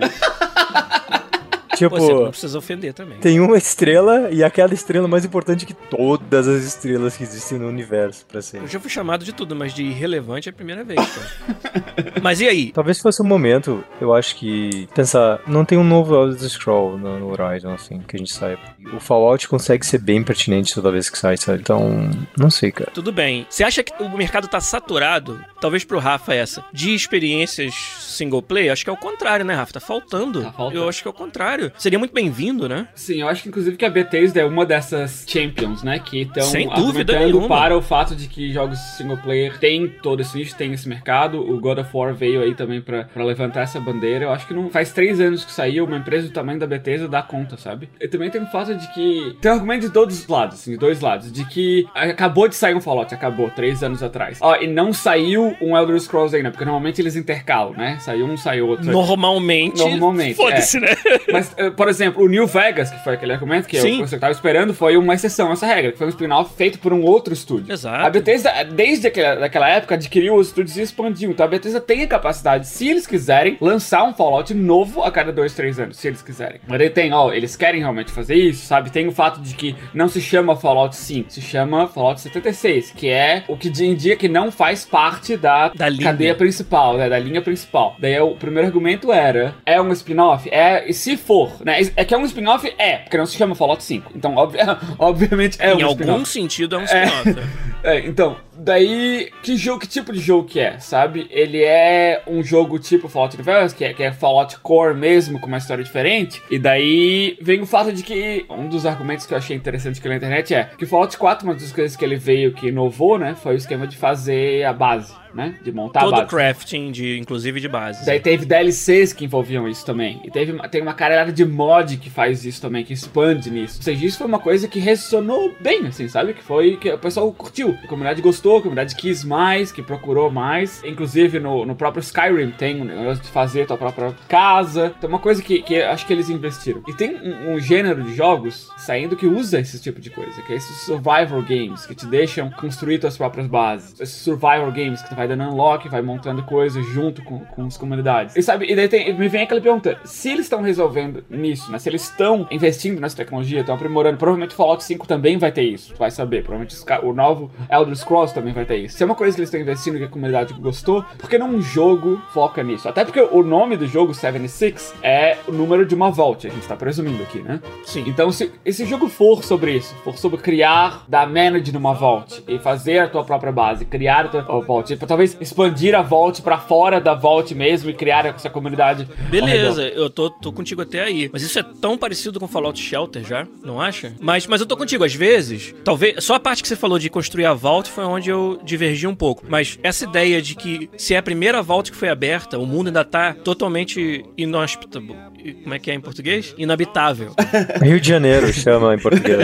tipo, 1.78 1.96
Pô, 1.96 2.00
você 2.00 2.14
não 2.14 2.30
precisa 2.30 2.58
ofender 2.58 2.94
também. 2.94 3.20
tem 3.20 3.40
uma 3.40 3.58
estrela 3.58 4.30
e 4.32 4.44
aquela 4.44 4.74
estrela 4.74 5.08
mais 5.08 5.26
importante 5.26 5.66
que 5.66 5.74
todas 5.74 6.48
as 6.48 6.64
estrelas 6.64 7.18
que 7.18 7.24
existem 7.24 7.58
no 7.58 7.68
universo, 7.68 8.26
pra 8.26 8.42
ser. 8.42 8.58
Eu 8.58 8.68
já 8.68 8.80
fui 8.80 8.90
chamado 8.90 9.26
de 9.26 9.34
tudo, 9.34 9.56
mas 9.56 9.74
de 9.74 9.84
irrelevante 9.84 10.50
é 10.50 10.52
a 10.52 10.54
primeira 10.54 10.84
vez, 10.84 11.00
cara. 11.00 12.14
mas 12.22 12.42
e 12.42 12.48
aí? 12.48 12.72
Talvez 12.72 13.00
fosse 13.00 13.22
um 13.22 13.26
momento, 13.26 13.84
eu 14.00 14.14
acho 14.14 14.36
que 14.36 14.88
pensar, 14.94 15.42
não 15.48 15.66
tem 15.66 15.78
um 15.78 15.84
novo 15.84 16.16
Elder 16.16 16.50
Scroll 16.50 16.98
no, 16.98 17.20
no 17.20 17.32
Horizon, 17.32 17.74
assim, 17.74 18.00
que 18.00 18.16
a 18.16 18.20
gente 18.20 18.32
saiba. 18.32 18.62
O 18.94 19.00
Fallout 19.00 19.48
consegue 19.48 19.86
ser 19.86 20.00
bem 20.00 20.24
pertinente 20.24 20.74
toda 20.74 20.92
vez 20.92 21.10
que 21.10 21.18
sai, 21.18 21.38
sabe? 21.38 21.60
Então, 21.60 22.10
não 22.38 22.50
sei, 22.50 22.72
cara. 22.72 22.92
Tudo 22.92 23.12
bem. 23.12 23.46
Você 23.50 23.64
acha 23.64 23.84
que 23.84 23.94
o 24.02 24.10
mercado 24.18 24.48
tá 24.48 24.60
saturado? 24.60 25.44
Talvez 25.60 25.84
pro 25.84 26.00
Rafa 26.00 26.34
essa. 26.34 26.64
De 26.74 26.94
experiências 26.94 27.74
single 27.74 28.42
player? 28.42 28.72
Acho 28.72 28.84
que 28.84 28.90
é 28.90 28.94
o 28.94 28.98
contrário, 28.98 29.46
né, 29.46 29.54
Rafa? 29.54 29.74
Tá 29.74 29.80
faltando. 29.80 30.44
Tá 30.44 30.52
faltando. 30.52 30.84
Eu 30.84 30.90
acho 30.90 31.02
que 31.02 31.08
é 31.08 31.12
o 31.12 31.14
contrário. 31.14 31.63
Seria 31.78 32.00
muito 32.00 32.14
bem-vindo, 32.14 32.68
né? 32.68 32.88
Sim, 32.96 33.22
eu 33.22 33.28
acho 33.28 33.44
que 33.44 33.50
inclusive 33.50 33.78
que 33.78 33.86
a 33.86 33.90
Bethesda 33.90 34.42
é 34.42 34.46
uma 34.46 34.66
dessas 34.66 35.26
champions, 35.28 35.84
né? 35.84 36.00
Que 36.00 36.22
estão 36.22 36.44
argumentando 36.72 37.20
nenhuma. 37.20 37.48
para 37.48 37.78
o 37.78 37.82
fato 37.82 38.16
de 38.16 38.28
que 38.28 38.52
jogos 38.52 38.80
single 38.98 39.18
player 39.18 39.58
tem 39.60 39.88
todo 39.88 40.22
esse 40.22 40.38
nicho, 40.38 40.56
tem 40.56 40.74
esse 40.74 40.88
mercado. 40.88 41.40
O 41.40 41.60
God 41.60 41.80
of 41.80 41.90
War 41.94 42.14
veio 42.14 42.42
aí 42.42 42.54
também 42.56 42.82
pra, 42.82 43.06
pra 43.06 43.24
levantar 43.24 43.62
essa 43.62 43.80
bandeira. 43.80 44.26
Eu 44.26 44.32
acho 44.32 44.48
que 44.48 44.54
não 44.54 44.70
faz 44.70 44.92
três 44.92 45.20
anos 45.20 45.46
que 45.46 45.52
saiu, 45.52 45.86
uma 45.86 45.98
empresa 45.98 46.28
do 46.28 46.34
tamanho 46.34 46.60
da 46.60 46.68
Bethesda 46.68 47.08
dá 47.08 47.22
conta, 47.22 47.58
sabe? 47.58 47.90
E 48.00 48.08
também 48.08 48.30
tem 48.30 48.42
o 48.42 48.48
fato 48.48 48.76
de 48.76 48.88
que. 48.94 49.36
Tem 49.42 49.52
argumento 49.52 49.88
de 49.88 49.90
todos 49.94 50.20
os 50.20 50.28
lados, 50.28 50.60
assim, 50.60 50.72
de 50.72 50.78
dois 50.78 51.00
lados. 51.02 51.32
De 51.32 51.46
que 51.46 51.86
acabou 51.94 52.48
de 52.48 52.56
sair 52.56 52.76
um 52.76 52.82
Fallout, 52.82 53.14
acabou, 53.14 53.50
três 53.50 53.84
anos 53.84 54.04
atrás. 54.04 54.38
Ó, 54.42 54.56
e 54.56 54.68
não 54.68 54.94
saiu 54.94 55.56
um 55.62 55.78
Elder 55.78 56.00
Scrolls 56.00 56.36
ainda, 56.36 56.52
porque 56.52 56.66
normalmente 56.66 57.02
eles 57.02 57.16
intercalam, 57.16 57.74
né? 57.74 57.98
Saiu 58.00 58.26
um, 58.26 58.38
saiu 58.38 58.68
outro. 58.68 58.86
Normalmente. 58.86 59.78
Normalmente, 59.78 60.36
Foda-se, 60.36 60.80
né? 60.80 60.90
Mas, 61.32 61.53
por 61.76 61.88
exemplo, 61.88 62.24
o 62.24 62.28
New 62.28 62.48
Vegas, 62.48 62.90
que 62.90 63.04
foi 63.04 63.14
aquele 63.14 63.34
argumento 63.34 63.68
que 63.68 63.80
Sim. 63.80 64.02
eu, 64.02 64.20
tava 64.20 64.32
esperando, 64.32 64.74
foi 64.74 64.98
uma 64.98 65.14
exceção 65.14 65.50
a 65.50 65.54
essa 65.54 65.66
regra, 65.66 65.92
que 65.92 65.98
foi 65.98 66.08
um 66.08 66.10
spin-off 66.10 66.56
feito 66.56 66.80
por 66.80 66.94
um 66.94 67.04
outro 67.04 67.34
estúdio. 67.34 67.72
Exato. 67.72 68.06
A 68.06 68.10
Bethesda, 68.10 68.52
desde 68.64 69.08
aquela, 69.08 69.36
daquela 69.36 69.70
época, 69.70 69.96
adquiriu 69.96 70.36
os 70.36 70.48
estúdios 70.48 70.78
e 70.78 70.82
expandiu. 70.82 71.32
Então 71.32 71.46
a 71.46 71.50
Bethesda 71.50 71.80
tem 71.80 72.04
a 72.04 72.08
capacidade, 72.08 72.68
se 72.68 72.88
eles 72.90 73.06
quiserem, 73.06 73.58
lançar 73.60 74.04
um 74.04 74.14
Fallout 74.14 74.54
novo 74.54 75.04
a 75.04 75.12
cada 75.12 75.32
dois, 75.32 75.54
três 75.54 75.80
anos, 75.80 75.98
se 75.98 76.08
eles 76.08 76.22
quiserem. 76.22 76.60
Mas 76.68 76.80
ele 76.80 76.90
tem, 76.90 77.14
ó, 77.14 77.32
eles 77.32 77.56
querem 77.56 77.82
realmente 77.82 78.12
fazer 78.12 78.36
isso, 78.36 78.66
sabe? 78.66 78.92
Tem 78.92 79.08
o 79.08 79.12
fato 79.12 79.42
de 79.42 79.54
que 79.56 79.76
não 79.94 80.08
se 80.08 80.22
chama 80.22 80.56
Fallout 80.56 80.96
5, 80.96 81.32
se 81.32 81.42
chama 81.42 81.88
Fallout 81.88 82.20
76, 82.22 82.92
que 82.92 83.10
é 83.10 83.44
o 83.48 83.58
que 83.58 83.70
indica 83.84 84.16
que 84.16 84.30
não 84.30 84.52
faz 84.52 84.86
parte 84.86 85.36
da, 85.36 85.70
Da 85.70 85.96
cadeia 85.98 86.36
principal, 86.36 86.98
né? 86.98 87.10
Da 87.10 87.20
linha 87.20 87.42
principal. 87.42 87.96
Daí 88.00 88.20
o 88.20 88.36
primeiro 88.36 88.68
argumento 88.68 89.12
era: 89.12 89.56
é 89.66 89.82
um 89.82 89.92
spin-off? 89.92 90.50
É, 90.50 90.90
e 90.90 90.94
se 90.94 91.18
for, 91.18 91.43
né? 91.64 91.82
É 91.96 92.04
que 92.06 92.14
é 92.14 92.18
um 92.18 92.26
spin-off? 92.26 92.74
É, 92.78 92.98
porque 92.98 93.18
não 93.18 93.26
se 93.26 93.38
chama 93.38 93.56
Fallout 93.56 93.84
5. 93.84 94.12
Então, 94.16 94.36
obvi- 94.36 94.60
obviamente, 95.00 95.58
é 95.60 95.74
em 95.74 95.84
um 95.84 95.88
algum 95.88 96.02
spin-off. 96.04 96.26
sentido 96.28 96.76
é 96.76 96.80
um 96.80 96.84
spin-off. 96.84 97.30
né? 97.34 97.44
É, 97.86 98.00
então, 98.08 98.38
daí, 98.58 99.30
que 99.42 99.56
jogo, 99.58 99.80
que 99.80 99.88
tipo 99.88 100.12
de 100.14 100.20
jogo 100.20 100.48
que 100.48 100.60
é, 100.60 100.80
sabe? 100.80 101.28
Ele 101.30 101.62
é 101.64 102.22
um 102.28 102.44
jogo 102.44 102.80
tipo 102.80 103.08
Fallout 103.10 103.36
New 103.36 103.46
Vegas, 103.46 103.74
que 103.74 103.84
é, 103.84 103.94
que 103.94 104.04
é 104.04 104.12
Fallout 104.12 104.58
Core 104.60 104.96
mesmo, 104.96 105.40
com 105.40 105.48
uma 105.48 105.58
história 105.58 105.84
diferente. 105.84 106.42
E 106.50 106.58
daí 106.60 107.38
vem 107.42 107.62
o 107.62 107.66
fato 107.66 107.92
de 107.92 108.04
que, 108.04 108.46
um 108.50 108.68
dos 108.68 108.86
argumentos 108.86 109.26
que 109.26 109.34
eu 109.34 109.38
achei 109.38 109.56
interessante 109.56 110.02
que 110.02 110.08
na 110.10 110.16
internet 110.16 110.54
é 110.54 110.70
que 110.78 110.84
o 110.84 110.88
Fallout 110.88 111.18
4, 111.18 111.46
uma 111.48 111.54
das 111.56 111.72
coisas 111.72 111.96
que 111.96 112.04
ele 112.06 112.16
veio 112.16 112.54
que 112.54 112.68
inovou, 112.68 113.18
né, 113.18 113.36
foi 113.42 113.56
o 113.56 113.58
esquema 113.58 113.88
de 113.88 113.98
fazer 113.98 114.64
a 114.64 114.74
base, 114.74 115.14
né? 115.34 115.56
De 115.64 115.72
montar 115.72 116.02
a 116.02 116.04
Todo 116.04 116.16
base. 116.18 116.28
crafting, 116.28 116.92
de, 116.92 117.18
inclusive 117.18 117.60
de 117.60 117.68
bases. 117.68 118.06
Daí 118.06 118.20
teve 118.20 118.46
DLCs 118.46 119.14
que 119.14 119.26
envolviam 119.26 119.68
isso 119.68 119.86
também. 119.86 120.22
E 120.24 120.30
teve, 120.32 120.52
uma- 120.52 120.68
tem 120.68 120.82
uma 120.82 120.94
caralhada 120.94 121.32
de 121.32 121.44
mod 121.46 121.98
que 121.98 122.10
faz 122.10 122.46
isso 122.46 122.62
também, 122.62 122.84
que 122.84 122.94
expande 122.94 123.50
nisso. 123.50 123.78
Ou 123.78 123.84
seja, 123.84 124.06
isso 124.06 124.18
foi 124.20 124.28
uma 124.28 124.40
coisa 124.40 124.68
que 124.68 124.80
ressonou 124.80 125.54
bem, 125.60 125.88
assim, 125.88 126.08
sabe? 126.08 126.34
Que 126.34 126.44
foi 126.44 126.78
que 126.78 126.90
o 126.92 126.98
pessoal 127.00 127.32
curtiu. 127.34 127.76
A 127.84 127.88
comunidade 127.88 128.22
gostou, 128.22 128.43
a 128.58 128.62
comunidade 128.62 128.96
quis 128.96 129.24
mais, 129.24 129.72
que 129.72 129.82
procurou 129.82 130.30
mais. 130.32 130.84
Inclusive 130.84 131.40
no, 131.40 131.66
no 131.66 131.76
próprio 131.76 132.02
Skyrim 132.02 132.52
tem 132.52 132.82
um 132.82 132.86
negócio 132.86 133.24
de 133.24 133.30
fazer 133.30 133.66
tua 133.66 133.78
própria 133.78 134.14
casa. 134.28 134.94
Então, 134.98 135.10
uma 135.10 135.20
coisa 135.20 135.42
que, 135.42 135.62
que 135.62 135.82
acho 135.82 136.06
que 136.06 136.14
eles 136.14 136.30
investiram. 136.30 136.84
E 136.88 136.94
tem 136.94 137.16
um, 137.16 137.54
um 137.54 137.60
gênero 137.60 138.04
de 138.04 138.14
jogos 138.16 138.70
saindo 138.78 139.16
que 139.16 139.26
usa 139.26 139.60
esse 139.60 139.82
tipo 139.82 140.00
de 140.02 140.10
coisa, 140.10 140.42
que 140.42 140.54
é 140.54 140.56
esses 140.56 140.76
survival 140.82 141.42
games, 141.42 141.86
que 141.86 141.96
te 141.96 142.06
deixam 142.06 142.50
construir 142.52 143.00
tuas 143.00 143.18
próprias 143.18 143.48
bases. 143.48 144.00
Esses 144.00 144.16
survival 144.22 144.72
games 144.72 145.02
que 145.02 145.10
tu 145.10 145.16
vai 145.16 145.28
dando 145.28 145.44
unlock, 145.44 145.88
vai 145.90 146.02
montando 146.02 146.44
coisas 146.44 146.86
junto 146.88 147.24
com, 147.24 147.40
com 147.40 147.66
as 147.66 147.78
comunidades. 147.78 148.36
E 148.36 148.42
sabe, 148.42 148.66
e 148.72 148.76
daí 148.76 148.88
tem- 148.88 149.14
me 149.18 149.28
vem 149.28 149.44
aquela 149.44 149.62
pergunta: 149.62 150.00
se 150.04 150.30
eles 150.30 150.46
estão 150.46 150.62
resolvendo 150.62 151.24
nisso, 151.30 151.72
né? 151.72 151.80
Se 151.80 151.90
eles 151.90 152.04
estão 152.04 152.48
investindo 152.52 153.00
nessa 153.00 153.16
tecnologia, 153.18 153.62
estão 153.62 153.76
aprimorando, 153.76 154.18
provavelmente 154.18 154.52
o 154.54 154.56
Fallout 154.56 154.84
5 154.84 155.08
também 155.08 155.38
vai 155.38 155.52
ter 155.52 155.64
isso. 155.64 155.94
Tu 155.94 156.00
vai 156.00 156.12
saber. 156.12 156.44
Provavelmente 156.44 156.76
o 157.04 157.14
novo 157.14 157.52
Elder 157.72 157.96
Scrolls 157.96 158.33
também 158.34 158.54
vai 158.54 158.66
ter 158.66 158.78
isso. 158.78 158.98
Se 158.98 159.04
é 159.04 159.06
uma 159.06 159.16
coisa 159.16 159.36
que 159.36 159.42
eles 159.42 159.48
estão 159.48 159.62
investindo 159.62 159.98
que 159.98 160.04
a 160.04 160.10
comunidade 160.10 160.54
gostou, 160.54 161.04
por 161.18 161.30
que 161.30 161.38
não 161.38 161.50
um 161.50 161.62
jogo 161.62 162.22
foca 162.34 162.64
nisso? 162.64 162.88
Até 162.88 163.06
porque 163.06 163.22
o 163.22 163.44
nome 163.44 163.78
do 163.78 163.88
jogo 163.88 164.14
76 164.14 164.94
é 165.02 165.38
o 165.48 165.52
número 165.52 165.86
de 165.86 165.96
uma 165.96 166.12
vault, 166.12 166.48
a 166.48 166.50
gente 166.50 166.68
tá 166.68 166.76
presumindo 166.76 167.22
aqui, 167.24 167.40
né? 167.40 167.62
Sim. 167.86 168.04
Então, 168.08 168.32
se 168.32 168.52
esse 168.66 168.86
jogo 168.86 169.08
for 169.08 169.44
sobre 169.44 169.78
isso, 169.78 169.96
for 170.04 170.18
sobre 170.18 170.40
criar, 170.40 171.06
dar 171.08 171.28
manage 171.28 171.72
numa 171.72 171.94
vault 171.94 172.44
e 172.48 172.58
fazer 172.60 173.00
a 173.00 173.08
tua 173.08 173.24
própria 173.24 173.52
base, 173.52 173.86
criar 173.86 174.26
a 174.26 174.30
tua 174.30 174.62
vault, 174.62 174.88
tipo, 174.88 175.06
talvez 175.06 175.38
expandir 175.40 175.96
a 175.96 176.02
vault 176.02 176.42
pra 176.42 176.58
fora 176.58 177.00
da 177.00 177.14
vault 177.14 177.54
mesmo 177.54 177.90
e 177.90 177.94
criar 177.94 178.26
essa 178.26 178.50
comunidade. 178.50 179.08
Beleza, 179.30 179.84
eu 179.90 180.10
tô, 180.10 180.30
tô 180.30 180.52
contigo 180.52 180.82
até 180.82 181.02
aí. 181.02 181.30
Mas 181.32 181.42
isso 181.42 181.60
é 181.60 181.64
tão 181.64 181.98
parecido 181.98 182.40
com 182.40 182.48
Fallout 182.48 182.80
Shelter 182.80 183.24
já, 183.24 183.48
não 183.64 183.80
acha? 183.80 184.14
Mas, 184.20 184.48
mas 184.48 184.62
eu 184.62 184.68
tô 184.68 184.76
contigo, 184.78 185.04
às 185.04 185.14
vezes, 185.14 185.74
talvez. 185.84 186.24
Só 186.24 186.36
a 186.36 186.40
parte 186.40 186.62
que 186.62 186.68
você 186.68 186.76
falou 186.76 187.00
de 187.00 187.10
construir 187.10 187.46
a 187.46 187.54
Vault 187.54 187.90
foi 187.90 188.04
onde 188.04 188.23
eu 188.30 188.60
divergi 188.64 189.08
um 189.08 189.16
pouco. 189.16 189.44
Mas 189.48 189.80
essa 189.84 190.06
ideia 190.06 190.42
de 190.42 190.56
que 190.56 190.90
se 190.98 191.14
é 191.14 191.18
a 191.18 191.24
primeira 191.24 191.62
Vault 191.62 191.92
que 191.92 191.98
foi 191.98 192.10
aberta, 192.10 192.58
o 192.58 192.66
mundo 192.66 192.88
ainda 192.88 193.04
tá 193.04 193.34
totalmente 193.34 194.26
inhospitable. 194.38 195.33
Como 195.64 195.74
é 195.74 195.80
que 195.80 195.92
é 195.92 195.94
em 195.94 196.00
português? 196.00 196.54
Inabitável. 196.58 197.32
Rio 197.82 198.00
de 198.00 198.08
Janeiro 198.08 198.52
chama 198.54 198.96
em 198.96 199.00
português. 199.00 199.38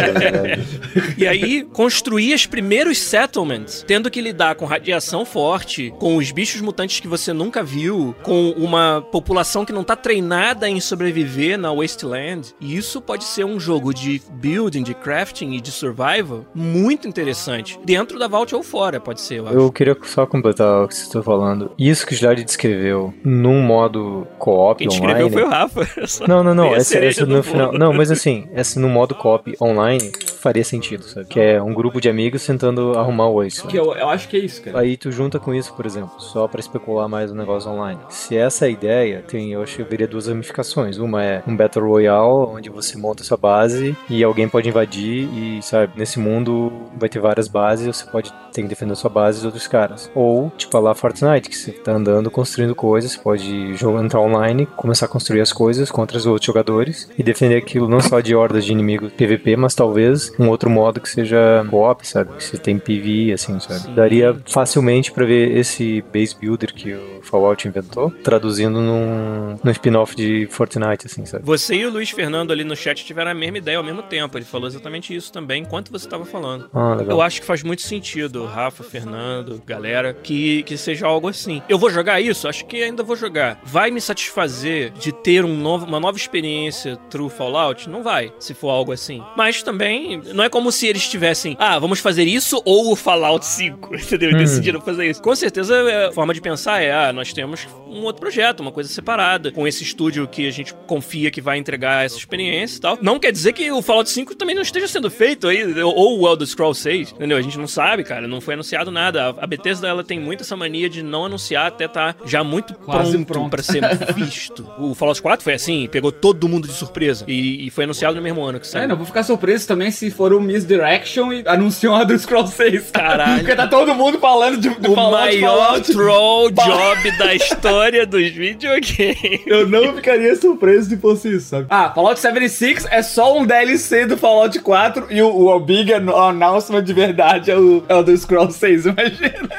E 1.18 1.28
aí, 1.28 1.64
construir 1.74 2.34
os 2.34 2.46
primeiros 2.46 2.98
settlements, 2.98 3.84
tendo 3.88 4.10
que 4.10 4.22
lidar 4.22 4.56
com 4.56 4.66
radiação 4.66 5.26
forte, 5.26 5.94
com 6.00 6.16
os 6.16 6.32
bichos 6.32 6.62
mutantes 6.62 7.00
que 7.00 7.08
você 7.08 7.34
nunca 7.34 7.64
viu, 7.64 8.16
com 8.24 8.52
uma 8.52 9.06
população 9.12 9.66
que 9.66 9.74
não 9.74 9.84
tá 9.84 9.96
treinada 9.96 10.70
em 10.70 10.80
sobreviver 10.80 11.58
na 11.58 11.74
Wasteland. 11.74 12.54
E 12.60 12.76
isso 12.76 13.02
pode 13.02 13.24
ser 13.24 13.46
um 13.46 13.60
jogo 13.60 13.94
de 13.94 14.22
building, 14.34 14.84
de 14.84 14.94
crafting 14.94 15.54
e 15.54 15.62
de 15.62 15.72
survival 15.72 16.46
muito 16.54 17.08
interessante. 17.08 17.80
Dentro 17.84 18.18
da 18.18 18.28
Vault 18.28 18.54
ou 18.56 18.64
fora, 18.64 19.00
pode 19.00 19.22
ser, 19.22 19.40
eu 19.40 19.48
acho. 19.48 19.58
Eu 19.58 19.72
queria 19.72 19.98
só 20.04 20.26
completar 20.26 20.84
o 20.84 20.88
que 20.88 20.96
você 20.96 21.04
está 21.04 21.22
falando. 21.22 21.72
Isso 21.78 22.06
que 22.06 22.14
o 22.14 22.18
Gilad 22.18 22.40
descreveu 22.44 23.14
num 23.24 23.62
modo 23.62 24.28
co-op 24.38 24.78
Quem 24.80 24.88
online. 24.88 25.08
descreveu 25.08 25.30
foi 25.30 25.44
o 25.44 25.50
Rafa. 25.50 25.88
Não, 26.28 26.43
não, 26.43 26.54
não. 26.54 26.75
Essa, 26.75 27.25
no 27.25 27.43
final. 27.43 27.71
Não, 27.73 27.93
mas 27.93 28.12
assim, 28.12 28.47
essa 28.54 28.80
no 28.80 28.89
modo 28.89 29.15
co-op 29.15 29.56
online 29.62 30.12
faria 30.39 30.63
sentido, 30.63 31.04
sabe? 31.04 31.28
Que 31.28 31.39
é 31.39 31.62
um 31.62 31.73
grupo 31.73 31.99
de 31.99 32.10
amigos 32.10 32.45
tentando 32.45 32.97
arrumar 32.97 33.28
o 33.28 33.36
Waze. 33.36 33.67
Que 33.67 33.78
eu, 33.78 33.93
eu 33.93 34.10
acho 34.10 34.28
que 34.28 34.38
é 34.38 34.39
isso, 34.39 34.62
cara. 34.62 34.80
Aí 34.80 34.97
tu 34.97 35.12
junta 35.12 35.39
com 35.39 35.54
isso, 35.54 35.73
por 35.73 35.86
exemplo, 35.86 36.19
só 36.19 36.47
pra 36.47 36.60
especular 36.60 37.08
mais 37.08 37.32
o 37.32 37.36
negócio 37.36 37.69
online. 37.69 37.99
Se 38.10 38.36
essa 38.38 38.65
é 38.65 38.67
a 38.67 38.71
ideia, 38.71 39.23
tem, 39.28 39.52
eu 39.52 39.62
acho 39.62 39.75
que 39.75 39.82
eu 39.82 39.86
veria 39.86 40.08
duas 40.08 40.28
ramificações. 40.28 40.97
Uma 40.97 41.23
é 41.23 41.43
um 41.45 41.56
Battle 41.56 41.88
Royale, 41.88 42.49
onde 42.49 42.69
você 42.69 42.97
monta 42.97 43.23
sua 43.23 43.38
base 43.38 43.95
e 44.10 44.23
alguém 44.23 44.47
pode 44.47 44.69
invadir 44.69 45.28
e, 45.34 45.62
sabe, 45.62 45.93
nesse 45.95 46.19
mundo 46.19 46.71
vai 46.97 47.10
ter 47.10 47.19
várias 47.19 47.47
bases 47.47 47.88
você 47.88 48.06
pode 48.06 48.32
ter 48.54 48.62
que 48.62 48.67
defender 48.67 48.95
sua 48.95 49.10
base 49.10 49.41
e 49.41 49.45
outros 49.45 49.67
caras. 49.67 50.12
Ou, 50.15 50.52
tipo, 50.58 50.75
a 50.78 50.80
lá 50.80 50.95
Fortnite, 50.95 51.49
que 51.49 51.58
você 51.58 51.71
tá 51.71 51.91
andando, 51.91 52.32
construindo 52.32 52.75
coisas, 52.75 53.12
você 53.12 53.19
pode 53.19 53.75
jogar, 53.75 54.04
entrar 54.04 54.21
online, 54.21 54.65
começar 54.65 55.06
a 55.06 55.10
construir 55.10 55.41
as 55.41 55.52
coisas 55.52 55.91
contra 55.91 56.17
os 56.17 56.25
outros 56.25 56.45
jogadores 56.45 57.10
e 57.17 57.23
defender 57.23 57.58
aquilo 57.58 57.88
não 57.88 57.99
só 57.99 58.19
de 58.19 58.36
hordas 58.36 58.65
de 58.65 58.71
inimigos 58.71 59.12
PVP, 59.13 59.56
mas 59.56 59.75
talvez 59.75 60.29
talvez 60.30 60.39
um 60.39 60.50
outro 60.50 60.70
modo 60.70 61.00
que 61.00 61.10
seja 61.10 61.65
co-op, 61.70 62.08
sabe? 62.08 62.36
Que 62.36 62.44
você 62.44 62.58
tem 62.58 62.78
PvE, 62.78 63.34
assim, 63.34 63.60
sabe? 63.60 63.80
Sim. 63.82 63.94
Daria 63.94 64.38
facilmente 64.48 65.12
pra 65.12 65.26
ver 65.26 65.58
esse 65.58 66.04
base 66.13 66.36
builder 66.39 66.74
que 66.74 66.94
o 66.94 67.22
Fallout 67.22 67.68
inventou, 67.68 68.12
traduzindo 68.24 68.82
num, 68.82 69.58
num 69.63 69.72
spin-off 69.72 70.15
de 70.15 70.48
Fortnite, 70.50 71.06
assim, 71.06 71.26
sabe? 71.26 71.46
Você 71.46 71.76
e 71.76 71.86
o 71.86 71.92
Luiz 71.92 72.10
Fernando 72.10 72.52
ali 72.52 72.63
no 72.63 72.76
chat 72.76 73.04
tiveram 73.06 73.32
a 73.32 73.34
mesma 73.34 73.58
ideia 73.58 73.78
ao 73.78 73.84
mesmo 73.84 74.04
tempo. 74.04 74.38
Ele 74.38 74.46
falou 74.46 74.68
exatamente 74.68 75.15
isso 75.15 75.32
também 75.32 75.62
enquanto 75.63 75.92
você 75.92 76.06
estava 76.06 76.26
falando. 76.26 76.70
Ah, 76.74 76.96
legal. 76.96 77.18
Eu 77.18 77.22
acho 77.22 77.42
que 77.42 77.48
faz 77.48 77.63
muito 77.63 77.82
sentido, 77.82 78.46
Rafa, 78.46 78.84
Fernando, 78.84 79.62
galera, 79.65 80.13
que, 80.13 80.63
que 80.63 80.78
seja 80.78 81.08
algo 81.08 81.28
assim. 81.28 81.62
Eu 81.70 81.78
vou 81.78 81.89
jogar 81.89 82.22
isso? 82.22 82.48
Acho 82.48 82.65
que 82.65 82.84
ainda 82.84 83.04
vou 83.04 83.15
jogar. 83.15 83.60
Vai 83.63 83.92
me 83.92 84.02
satisfazer 84.02 84.92
de 84.92 85.12
ter 85.12 85.46
um 85.46 85.56
novo, 85.58 85.86
uma 85.86 86.00
nova 86.00 86.18
experiência 86.18 86.98
through 87.10 87.30
Fallout? 87.30 87.89
Não 87.89 88.04
vai, 88.04 88.32
se 88.39 88.54
for 88.54 88.70
algo 88.70 88.92
assim. 88.92 89.24
Mas 89.36 89.62
também, 89.63 90.18
não 90.34 90.43
é 90.43 90.49
como 90.49 90.71
se 90.71 90.88
eles 90.88 91.08
tivessem, 91.08 91.55
ah, 91.60 91.77
vamos 91.79 91.99
fazer 91.99 92.23
isso 92.23 92.62
ou 92.65 92.91
o 92.91 92.95
Fallout 92.95 93.45
5, 93.45 93.95
entendeu? 93.95 94.32
E 94.32 94.36
Hum. 94.36 94.38
decidiram 94.39 94.82
fazer 94.82 95.10
isso. 95.10 95.21
Com 95.21 95.36
certeza, 95.36 95.75
é, 95.75 96.08
a 96.08 96.12
forma 96.12 96.34
de 96.34 96.41
pensar 96.41 96.82
é, 96.82 96.91
ah, 96.91 97.12
nós 97.13 97.34
temos 97.34 97.67
um 97.88 98.03
outro 98.03 98.21
projeto, 98.21 98.60
uma 98.62 98.71
coisa 98.71 98.89
separada, 98.89 99.51
com 99.51 99.67
esse 99.67 99.84
estúdio 99.84 100.27
que 100.27 100.47
a 100.47 100.51
gente 100.51 100.73
confia 100.88 101.32
que 101.32 101.41
vai 101.41 101.58
entregar 101.58 102.05
essa 102.05 102.17
experiência 102.17 102.77
e 102.77 102.82
tal. 102.82 102.97
Não 103.01 103.19
quer 103.19 103.32
dizer 103.32 103.53
que 103.53 103.71
o 103.71 103.82
Fallout 103.82 104.10
5 104.10 104.36
também 104.36 104.55
não 104.55 104.62
esteja 104.62 104.88
sendo 104.88 105.10
feito 105.10 105.47
aí, 105.47 105.82
ou 105.82 106.19
o 106.21 106.27
Elder 106.27 106.47
Scrolls 106.47 106.79
6, 106.82 107.12
entendeu? 107.13 107.38
A 107.38 107.41
gente 107.41 107.58
não 107.58 107.67
sabe, 107.67 108.03
cara, 108.03 108.27
não 108.27 108.39
foi 108.41 108.53
anunciado 108.53 108.91
nada. 108.91 109.36
A 109.39 109.47
Bethesda, 109.47 109.88
ela 109.88 110.03
tem 110.03 110.19
muito 110.19 110.41
essa 110.41 110.55
mania 110.55 110.89
de 110.89 111.01
não 111.03 111.25
anunciar 111.25 111.67
até 111.67 111.88
tá 111.88 112.15
já 112.25 112.43
muito 112.43 112.73
Quase 112.75 113.12
pronto, 113.13 113.25
pronto. 113.27 113.49
pra 113.49 113.63
ser 113.63 113.82
visto. 114.15 114.67
O 114.77 114.93
Fallout 114.93 115.21
4 115.21 115.43
foi 115.43 115.53
assim, 115.53 115.88
pegou 115.91 116.12
todo 116.12 116.47
mundo 116.47 116.67
de 116.67 116.73
surpresa 116.73 117.25
e, 117.27 117.65
e 117.67 117.69
foi 117.69 117.84
anunciado 117.86 118.15
no 118.15 118.21
mesmo 118.21 118.43
ano 118.43 118.60
que 118.60 118.67
É, 118.67 118.69
saiu. 118.69 118.88
não 118.88 118.95
vou 118.95 119.05
ficar 119.05 119.23
surpreso 119.23 119.67
também 119.67 119.91
se 119.91 120.09
for 120.10 120.34
um 120.34 120.39
Misdirection 120.39 121.32
e 121.34 121.43
anunciam 121.45 121.95
a 121.95 122.04
do 122.04 122.17
Scroll 122.17 122.48
6. 122.48 122.91
Caralho. 122.91 123.39
Porque 123.39 123.56
tá 123.56 123.67
todo 123.67 123.93
mundo 123.95 124.19
falando 124.19 124.58
de, 124.58 124.69
de 124.69 124.88
o 124.89 124.93
Fallout, 124.95 125.38
maior 125.39 125.65
Fallout. 125.67 125.91
troll 125.91 126.52
job 126.52 127.18
da 127.18 127.34
história 127.36 128.05
dos 128.05 128.30
videogames. 128.30 129.41
Eu 129.45 129.68
não 129.68 129.93
ficaria 129.93 130.36
surpreso 130.36 130.89
se 130.89 130.97
fosse 130.97 131.36
isso, 131.36 131.47
sabe? 131.49 131.68
Ah, 131.70 131.91
Fallout 131.93 132.20
76 132.20 132.86
é 132.89 133.01
só 133.01 133.38
um 133.38 133.45
DLC 133.45 134.05
do 134.05 134.18
Fallout 134.18 134.57
4 134.60 135.07
e 135.10 135.22
o, 135.22 135.47
o 135.47 135.60
big 135.60 135.93
an- 135.93 136.12
announcement 136.30 136.84
de 136.84 136.93
verdade 136.93 137.51
é 137.51 137.57
o, 137.57 137.84
é 137.88 137.95
o 137.95 138.03
do 138.03 138.16
Scroll 138.18 138.49
6, 138.51 138.86
imagina. 138.88 139.49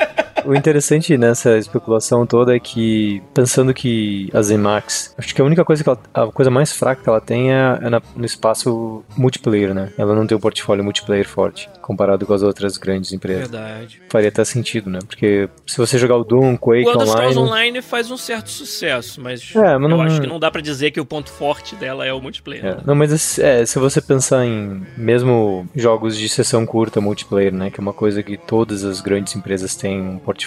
O 0.50 0.54
interessante 0.54 1.16
nessa 1.16 1.56
especulação 1.58 2.26
toda 2.26 2.56
é 2.56 2.58
que, 2.58 3.22
pensando 3.32 3.72
que 3.72 4.28
a 4.34 4.42
ZeniMax, 4.42 5.14
acho 5.16 5.32
que 5.32 5.40
a 5.40 5.44
única 5.44 5.64
coisa 5.64 5.84
que 5.84 5.88
ela, 5.88 5.98
a 6.12 6.26
coisa 6.26 6.50
mais 6.50 6.72
fraca 6.72 7.02
que 7.04 7.08
ela 7.08 7.20
tem 7.20 7.52
é, 7.52 7.78
é 7.82 7.88
na- 7.88 8.02
no 8.16 8.24
espaço 8.26 9.04
multiplayer, 9.16 9.72
né? 9.72 9.92
Ela 9.96 10.12
não 10.12 10.26
tem 10.26 10.36
um 10.36 10.40
portfólio 10.40 10.82
multiplayer 10.82 11.28
forte, 11.28 11.68
comparado 11.80 12.26
com 12.26 12.32
as 12.34 12.42
outras 12.42 12.76
grandes 12.76 13.12
empresas. 13.12 13.48
Verdade. 13.48 14.02
Faria 14.08 14.28
até 14.28 14.44
sentido, 14.44 14.90
né? 14.90 14.98
Porque 15.06 15.48
se 15.64 15.78
você 15.78 15.96
jogar 15.98 16.16
o 16.16 16.24
Doom, 16.24 16.56
Quake 16.56 16.84
O 16.84 16.90
Elder 16.90 17.06
Scrolls 17.06 17.38
Online... 17.38 17.50
Online 17.50 17.82
faz 17.82 18.10
um 18.10 18.16
certo 18.16 18.50
sucesso, 18.50 19.20
mas, 19.20 19.54
É, 19.54 19.78
mas 19.78 19.82
eu 19.82 19.88
não- 19.88 20.00
acho 20.02 20.20
que 20.20 20.26
não 20.26 20.40
dá 20.40 20.50
pra 20.50 20.60
dizer 20.60 20.90
que 20.90 21.00
o 21.00 21.04
ponto 21.04 21.30
forte 21.30 21.76
dela 21.76 22.04
é 22.04 22.12
o 22.12 22.20
multiplayer. 22.20 22.64
É, 22.64 22.76
não, 22.84 22.96
mas 22.96 23.38
é, 23.38 23.64
se 23.64 23.78
você 23.78 24.00
pensar 24.00 24.44
em 24.44 24.82
mesmo 24.96 25.68
jogos 25.76 26.18
de 26.18 26.28
sessão 26.28 26.66
curta 26.66 27.00
multiplayer, 27.00 27.54
né, 27.54 27.70
que 27.70 27.78
é 27.78 27.82
uma 27.82 27.92
coisa 27.92 28.20
que 28.20 28.36
todas 28.36 28.82
as 28.84 29.00
grandes 29.00 29.36
empresas 29.36 29.76
têm 29.76 30.00
um 30.00 30.18
portfólio, 30.18 30.39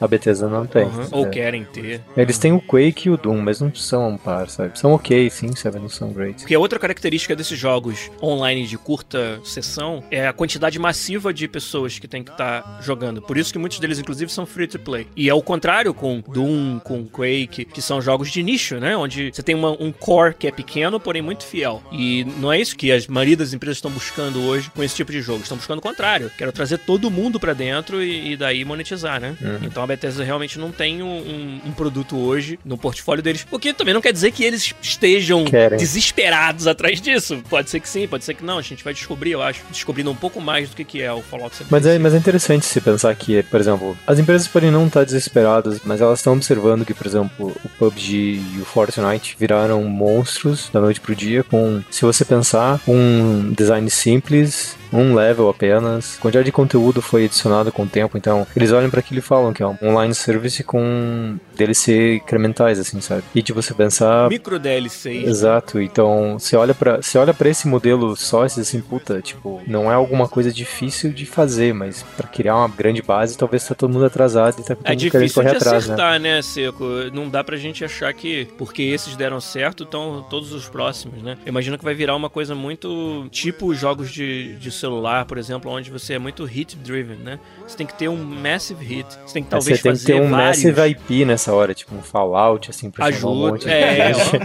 a 0.00 0.06
Bethesda 0.06 0.48
não 0.48 0.66
tem. 0.66 0.84
Uhum. 0.84 1.08
Ou 1.12 1.26
É. 1.26 1.30
querem 1.30 1.64
ter. 1.64 2.00
Eles 2.16 2.38
têm 2.38 2.52
o 2.52 2.60
Quake 2.60 3.08
e 3.08 3.10
o 3.10 3.16
Doom, 3.16 3.38
mas 3.40 3.60
não 3.60 3.74
são 3.74 4.10
um 4.10 4.16
par, 4.16 4.48
sabe? 4.48 4.78
São 4.78 4.92
ok, 4.92 5.28
sim, 5.30 5.54
sabe? 5.54 5.78
Não 5.78 5.88
são 5.88 6.10
great. 6.12 6.40
Porque 6.40 6.56
outra 6.56 6.78
característica 6.78 7.34
desses 7.36 7.58
jogos 7.58 8.10
online 8.22 8.66
de 8.66 8.76
curta 8.78 9.40
sessão 9.44 10.02
é 10.10 10.26
a 10.26 10.32
quantidade 10.32 10.78
massiva 10.78 11.32
de 11.32 11.46
pessoas 11.48 11.98
que 11.98 12.08
tem 12.08 12.22
que 12.22 12.30
estar 12.30 12.80
jogando. 12.82 13.20
Por 13.22 13.36
isso 13.36 13.52
que 13.52 13.58
muitos 13.58 13.78
deles, 13.78 13.98
inclusive, 13.98 14.30
são 14.32 14.46
free 14.46 14.66
to 14.66 14.78
play. 14.78 15.06
E 15.16 15.28
é 15.28 15.34
o 15.34 15.42
contrário 15.42 15.92
com 15.94 16.22
Doom, 16.26 16.78
com 16.80 17.04
Quake, 17.06 17.64
que 17.64 17.82
são 17.82 18.00
jogos 18.00 18.30
de 18.30 18.42
nicho, 18.42 18.76
né? 18.76 18.96
Onde 18.96 19.30
você 19.32 19.42
tem 19.42 19.54
uma- 19.54 19.72
um 19.82 19.92
core 19.92 20.34
que 20.34 20.46
é 20.46 20.50
pequeno, 20.50 20.98
porém 21.00 21.22
muito 21.22 21.44
fiel. 21.44 21.82
E 21.92 22.24
não 22.38 22.52
é 22.52 22.60
isso 22.60 22.76
que 22.76 22.92
a 22.92 22.98
maioria 23.08 23.36
das 23.36 23.52
empresas 23.52 23.78
estão 23.78 23.90
buscando 23.90 24.42
hoje 24.42 24.70
com 24.74 24.82
esse 24.82 24.94
tipo 24.94 25.10
de 25.12 25.20
jogo. 25.20 25.42
Estão 25.42 25.56
buscando 25.56 25.78
o 25.78 25.82
contrário. 25.82 26.30
Quero 26.36 26.52
trazer 26.52 26.78
todo 26.78 27.10
mundo 27.10 27.38
pra 27.40 27.52
dentro 27.52 28.02
e, 28.02 28.32
e 28.32 28.36
daí 28.36 28.64
monetizar, 28.64 29.20
né? 29.20 29.25
Então 29.62 29.82
a 29.82 29.86
Bethesda 29.86 30.22
realmente 30.24 30.58
não 30.58 30.70
tem 30.70 31.02
um, 31.02 31.06
um- 31.06 31.60
um 31.66 31.72
produto 31.72 32.16
hoje 32.16 32.58
no 32.64 32.76
portfólio 32.78 33.22
deles. 33.22 33.46
O 33.50 33.58
que 33.58 33.72
também 33.72 33.94
não 33.94 34.00
quer 34.00 34.12
dizer 34.12 34.30
que 34.32 34.44
eles 34.44 34.74
estejam 34.82 35.44
Querem. 35.44 35.78
desesperados 35.78 36.66
atrás 36.66 37.00
disso. 37.00 37.42
Pode 37.48 37.70
ser 37.70 37.80
que 37.80 37.88
sim, 37.88 38.06
pode 38.06 38.24
ser 38.24 38.34
que 38.34 38.44
não. 38.44 38.58
A 38.58 38.62
gente 38.62 38.82
vai 38.84 38.92
descobrir, 38.94 39.32
eu 39.32 39.42
acho. 39.42 39.60
Descobrindo 39.70 40.10
um 40.10 40.14
pouco 40.14 40.40
mais 40.40 40.70
do 40.70 40.76
que, 40.76 40.84
que 40.84 41.02
é 41.02 41.12
o 41.12 41.22
Fallout 41.22 41.54
76. 41.56 41.70
Mas 41.70 41.86
é, 41.86 41.98
mas 41.98 42.14
é 42.14 42.16
interessante 42.18 42.66
se 42.66 42.80
pensar 42.80 43.14
que, 43.14 43.42
por 43.44 43.60
exemplo, 43.60 43.96
as 44.06 44.18
empresas 44.18 44.46
podem 44.48 44.70
não 44.70 44.86
estar 44.86 45.04
desesperadas, 45.04 45.80
mas 45.84 46.00
elas 46.00 46.18
estão 46.20 46.32
observando 46.34 46.84
que, 46.84 46.94
por 46.94 47.06
exemplo, 47.06 47.56
o 47.64 47.68
PUBG 47.78 48.40
e 48.56 48.58
o 48.60 48.64
Fortnite 48.64 49.36
viraram 49.38 49.82
monstros 49.84 50.68
da 50.72 50.80
noite 50.80 51.00
pro 51.00 51.14
dia 51.14 51.42
com, 51.44 51.82
se 51.90 52.02
você 52.04 52.24
pensar, 52.24 52.80
um 52.86 53.52
design 53.52 53.88
simples, 53.90 54.76
um 54.92 55.14
level 55.14 55.48
apenas, 55.48 56.16
quantidade 56.18 56.46
de 56.46 56.52
conteúdo 56.52 57.02
foi 57.02 57.24
adicionado 57.24 57.72
com 57.72 57.82
o 57.82 57.86
tempo, 57.86 58.16
então 58.16 58.46
eles 58.54 58.72
olham 58.72 58.90
para 58.90 59.00
aquilo 59.00 59.18
e 59.18 59.22
falam 59.22 59.52
que 59.52 59.62
é 59.62 59.66
um 59.66 59.76
online 59.82 60.14
service 60.14 60.62
com 60.62 61.36
DLC 61.56 62.16
incrementais, 62.16 62.78
assim, 62.78 63.00
sabe? 63.00 63.22
E 63.34 63.42
de 63.42 63.52
você 63.52 63.74
pensar 63.74 64.28
Micro 64.28 64.58
DLCs. 64.58 65.28
Exato, 65.28 65.80
então 65.80 66.38
você 66.38 66.56
olha 66.56 66.74
para 66.74 66.96
você 67.02 67.18
olha 67.18 67.34
para 67.34 67.48
esse 67.48 67.66
modelo 67.68 68.16
só 68.16 68.44
e 68.44 68.46
assim, 68.46 68.80
puta, 68.80 69.20
tipo, 69.20 69.60
não 69.66 69.90
é 69.90 69.94
alguma 69.94 70.28
coisa 70.28 70.52
difícil 70.52 71.12
de 71.12 71.26
fazer, 71.26 71.74
mas 71.74 72.02
pra 72.16 72.28
criar 72.28 72.56
uma 72.56 72.68
grande 72.68 73.02
base, 73.02 73.36
talvez 73.36 73.66
tá 73.66 73.74
todo 73.74 73.92
mundo 73.92 74.04
atrasado 74.04 74.60
e 74.60 74.64
tá 74.64 74.76
É 74.84 74.94
difícil 74.94 75.42
correr 75.42 75.50
de 75.50 75.56
atrás, 75.56 75.86
né? 75.86 75.94
acertar, 75.94 76.20
né? 76.20 76.42
Seco? 76.42 76.84
Não 77.12 77.28
dá 77.28 77.42
pra 77.42 77.56
gente 77.56 77.84
achar 77.84 78.12
que 78.12 78.46
porque 78.56 78.82
esses 78.82 79.16
deram 79.16 79.40
certo, 79.40 79.84
então 79.84 80.24
todos 80.28 80.52
os 80.52 80.68
próximos, 80.68 81.22
né? 81.22 81.36
Eu 81.44 81.50
imagino 81.50 81.78
que 81.78 81.84
vai 81.84 81.94
virar 81.94 82.14
uma 82.14 82.30
coisa 82.30 82.54
muito 82.54 83.26
tipo 83.30 83.66
os 83.66 83.78
jogos 83.78 84.10
de, 84.10 84.56
de 84.56 84.70
celular, 84.76 85.24
por 85.24 85.38
exemplo, 85.38 85.70
onde 85.70 85.90
você 85.90 86.14
é 86.14 86.18
muito 86.18 86.44
hit-driven, 86.44 87.16
né? 87.16 87.38
Você 87.66 87.76
tem 87.76 87.86
que 87.86 87.94
ter 87.98 88.08
um 88.08 88.16
massive 88.16 88.84
hit. 88.84 89.06
Você 89.26 89.34
tem 89.34 89.42
que 89.42 89.48
Mas 89.54 89.64
talvez 89.64 89.80
você 89.80 89.82
tem 89.82 89.92
que 89.92 89.98
fazer 89.98 90.12
ter 90.14 90.20
um 90.20 90.30
vários. 90.30 90.62
massive 90.64 90.88
IP 90.90 91.24
nessa 91.24 91.52
hora, 91.52 91.74
tipo 91.74 91.94
um 91.94 92.02
Fallout, 92.02 92.70
assim, 92.70 92.90
pra 92.90 93.10
chamar 93.12 93.32
um 93.32 93.36
Ajuda. 93.36 93.52
monte 93.52 93.64
de 93.64 93.70
É, 93.72 94.14
gente. 94.14 94.36
ó. 94.36 94.40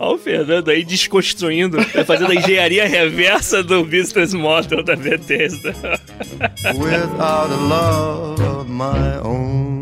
Ó 0.00 0.14
o 0.14 0.18
Fernando 0.18 0.70
aí 0.70 0.82
desconstruindo, 0.84 1.80
fazendo 2.04 2.32
a 2.32 2.34
engenharia 2.34 2.88
reversa 2.88 3.62
do 3.62 3.84
business 3.84 4.32
model 4.34 4.82
da 4.82 4.96
Bethesda. 4.96 5.72
without 6.74 7.52
a 7.52 7.56
love 7.56 8.42
of 8.42 8.68
my 8.70 9.18
own. 9.22 9.75